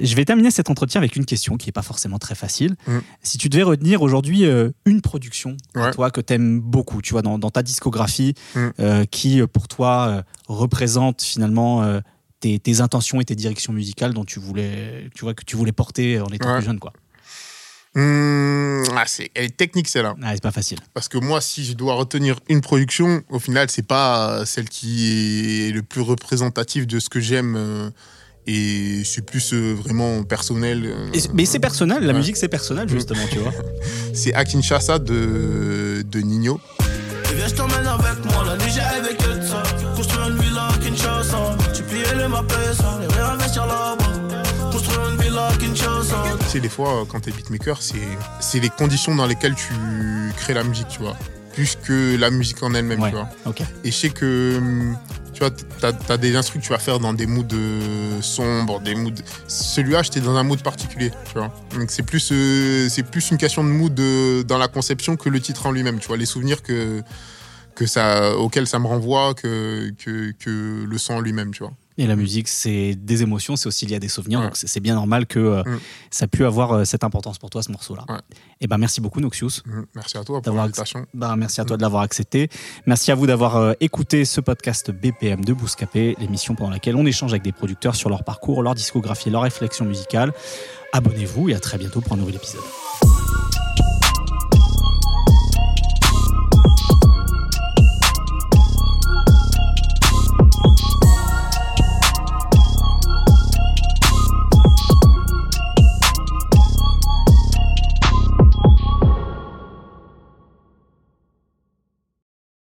Je 0.00 0.14
vais 0.16 0.24
terminer 0.24 0.50
cet 0.50 0.70
entretien 0.70 1.00
avec 1.00 1.16
une 1.16 1.24
question 1.24 1.56
qui 1.56 1.68
n'est 1.68 1.72
pas 1.72 1.82
forcément 1.82 2.18
très 2.18 2.34
facile. 2.34 2.76
Mm. 2.86 2.98
Si 3.22 3.38
tu 3.38 3.48
devais 3.48 3.62
retenir 3.62 4.02
aujourd'hui 4.02 4.44
euh, 4.44 4.70
une 4.86 5.00
production, 5.00 5.56
toi, 5.92 6.10
que 6.10 6.20
tu 6.20 6.32
aimes 6.34 6.60
beaucoup, 6.60 7.02
tu 7.02 7.12
vois, 7.12 7.22
dans, 7.22 7.38
dans 7.38 7.50
ta 7.50 7.62
discographie, 7.62 8.34
Mm. 8.54 8.60
euh, 8.80 9.04
qui 9.04 9.40
pour 9.46 9.68
toi 9.68 10.22
représente 10.48 11.22
finalement 11.22 11.82
tes, 12.44 12.58
tes 12.58 12.80
intentions 12.82 13.20
et 13.22 13.24
tes 13.24 13.34
directions 13.34 13.72
musicales 13.72 14.12
dont 14.12 14.24
tu 14.26 14.38
voulais, 14.38 15.08
tu 15.14 15.24
vois, 15.24 15.32
que 15.32 15.44
tu 15.44 15.56
voulais 15.56 15.72
porter 15.72 16.20
en 16.20 16.26
étant 16.26 16.48
Ouais. 16.50 16.58
plus 16.58 16.66
jeune, 16.66 16.78
quoi. 16.78 16.92
Hum, 17.96 18.82
ah, 18.96 19.04
c'est, 19.06 19.30
elle 19.34 19.44
est 19.44 19.56
technique 19.56 19.88
celle-là. 19.88 20.14
Ah, 20.22 20.30
c'est 20.34 20.42
pas 20.42 20.50
facile. 20.50 20.78
Parce 20.94 21.08
que 21.08 21.16
moi, 21.16 21.40
si 21.40 21.64
je 21.64 21.72
dois 21.74 21.94
retenir 21.94 22.36
une 22.48 22.60
production, 22.60 23.22
au 23.30 23.38
final, 23.38 23.70
c'est 23.70 23.86
pas 23.86 24.40
euh, 24.40 24.44
celle 24.44 24.68
qui 24.68 25.68
est 25.68 25.70
le 25.72 25.82
plus 25.82 26.00
représentative 26.00 26.86
de 26.86 26.98
ce 26.98 27.08
que 27.08 27.20
j'aime. 27.20 27.54
euh, 27.56 27.90
et 28.46 29.02
c'est 29.04 29.24
plus 29.24 29.54
euh, 29.54 29.72
vraiment 29.72 30.22
personnel. 30.22 30.82
euh, 30.84 31.10
Et- 31.14 31.22
mais 31.32 31.46
c'est 31.46 31.60
personnel, 31.60 32.02
la 32.02 32.12
Ouais. 32.12 32.18
musique 32.18 32.36
c'est 32.36 32.48
personnel 32.48 32.86
justement, 32.90 33.26
tu 33.30 33.38
vois. 33.38 33.52
C'est 34.12 34.34
à 34.34 34.44
Kinshasa 34.44 34.98
de, 34.98 36.04
de 36.06 36.20
Nino. 36.20 36.60
Et 37.32 37.34
viens, 37.36 37.48
je 37.48 37.54
t'emmène 37.54 37.86
avec 37.86 38.22
moi, 38.26 38.44
la 38.44 38.56
nuit 38.62 38.70
j'ai 38.74 38.80
avec 38.82 39.18
ça. 39.48 39.62
Construire 39.96 40.28
une 40.28 40.38
villa 40.42 40.68
à 40.68 40.76
Kinshasa. 40.78 41.56
Tu 42.24 42.28
plies 42.28 42.28
les 42.28 42.28
mappes, 42.28 42.52
ça, 42.74 42.98
les 43.00 43.06
réinvestir 43.06 43.66
là-bas. 43.66 44.70
Construire 44.72 45.10
une 45.10 45.20
villa 45.20 45.48
à 45.48 45.56
Kinshasa. 45.56 46.16
Tu 46.40 46.44
sais, 46.46 46.60
des 46.60 46.68
fois, 46.68 47.00
euh, 47.00 47.04
quand 47.06 47.20
t'es 47.20 47.30
beatmaker, 47.30 47.80
c'est, 47.82 47.96
c'est 48.40 48.60
les 48.60 48.70
conditions 48.70 49.14
dans 49.14 49.26
lesquelles 49.26 49.54
tu 49.54 49.72
crées 50.36 50.54
la 50.54 50.64
musique, 50.64 50.88
tu 50.88 51.00
vois. 51.00 51.16
Plus 51.52 51.76
que 51.76 52.16
la 52.16 52.30
musique 52.30 52.62
en 52.62 52.74
elle-même, 52.74 53.00
Ouais. 53.00 53.10
tu 53.10 53.16
vois. 53.16 53.28
Et 53.84 53.90
je 53.92 53.96
sais 53.96 54.10
que, 54.10 54.56
hum, 54.58 54.96
tu 55.32 55.40
vois, 55.40 55.50
t'as, 55.80 55.92
t'as 55.92 56.16
des 56.16 56.34
instrus 56.34 56.60
que 56.60 56.66
tu 56.66 56.72
vas 56.72 56.78
faire 56.78 56.98
dans 56.98 57.12
des 57.12 57.26
moods 57.26 57.44
euh, 57.52 58.20
sombres, 58.22 58.80
des 58.80 58.94
moods. 58.94 59.12
Celui-là, 59.46 60.02
j'étais 60.02 60.20
dans 60.20 60.34
un 60.36 60.42
mood 60.42 60.60
particulier, 60.62 61.10
tu 61.26 61.38
vois. 61.38 61.52
Donc 61.78 61.90
c'est 61.90 62.02
plus, 62.02 62.30
euh, 62.32 62.88
c'est 62.88 63.04
plus 63.04 63.30
une 63.30 63.36
question 63.38 63.62
de 63.62 63.68
mood 63.68 63.98
euh, 64.00 64.42
dans 64.42 64.58
la 64.58 64.66
conception 64.68 65.16
que 65.16 65.28
le 65.28 65.40
titre 65.40 65.66
en 65.66 65.72
lui-même, 65.72 65.98
tu 66.00 66.08
vois. 66.08 66.16
Les 66.16 66.26
souvenirs 66.26 66.62
que, 66.62 67.02
que 67.76 67.86
ça, 67.86 68.34
auxquels 68.36 68.66
ça 68.66 68.78
me 68.80 68.86
renvoie, 68.88 69.34
que, 69.34 69.92
que, 70.04 70.32
que 70.32 70.84
le 70.84 70.98
son 70.98 71.14
en 71.14 71.20
lui-même, 71.20 71.52
tu 71.52 71.62
vois. 71.62 71.72
Et 71.96 72.06
la 72.08 72.16
musique, 72.16 72.48
c'est 72.48 72.94
des 72.96 73.22
émotions, 73.22 73.54
c'est 73.54 73.68
aussi 73.68 73.86
lié 73.86 73.94
à 73.96 73.98
des 74.00 74.08
souvenirs, 74.08 74.40
Ouais. 74.40 74.46
donc 74.46 74.56
c'est 74.56 74.80
bien 74.80 74.94
normal 74.94 75.26
que 75.26 75.38
euh, 75.38 75.62
Mm. 75.64 75.78
ça 76.10 76.24
a 76.24 76.28
pu 76.28 76.44
avoir 76.44 76.72
euh, 76.72 76.84
cette 76.84 77.04
importance 77.04 77.38
pour 77.38 77.50
toi, 77.50 77.62
ce 77.62 77.70
morceau-là. 77.70 78.04
Ouais. 78.08 78.18
Et 78.60 78.66
ben 78.66 78.78
merci 78.78 79.00
beaucoup, 79.00 79.20
Noxious. 79.20 79.60
Hum, 79.66 79.86
Merci 79.94 80.16
à 80.18 80.24
toi 80.24 80.36
pour 80.38 80.42
D'avoir 80.42 80.64
l'invitation. 80.64 81.06
Bah, 81.14 81.34
merci 81.36 81.60
à 81.60 81.64
toi 81.64 81.76
de 81.76 81.82
l'avoir 81.82 82.02
accepté. 82.02 82.48
Merci 82.86 83.12
à 83.12 83.14
vous 83.14 83.26
d'avoir 83.28 83.56
euh, 83.56 83.72
écouté 83.80 84.24
ce 84.24 84.40
podcast 84.40 84.90
BPM 84.90 85.44
de 85.44 85.52
Bouscapé, 85.52 86.16
l'émission 86.18 86.54
pendant 86.56 86.70
laquelle 86.70 86.96
on 86.96 87.06
échange 87.06 87.32
avec 87.32 87.42
des 87.44 87.52
producteurs 87.52 87.94
sur 87.94 88.08
leur 88.10 88.24
parcours, 88.24 88.62
leur 88.62 88.74
discographie 88.74 89.28
et 89.28 89.32
leur 89.32 89.42
réflexion 89.42 89.84
musicale. 89.84 90.32
Abonnez-vous 90.92 91.50
et 91.50 91.54
à 91.54 91.60
très 91.60 91.78
bientôt 91.78 92.00
pour 92.00 92.14
un 92.14 92.16
nouvel 92.16 92.34
épisode. 92.36 93.23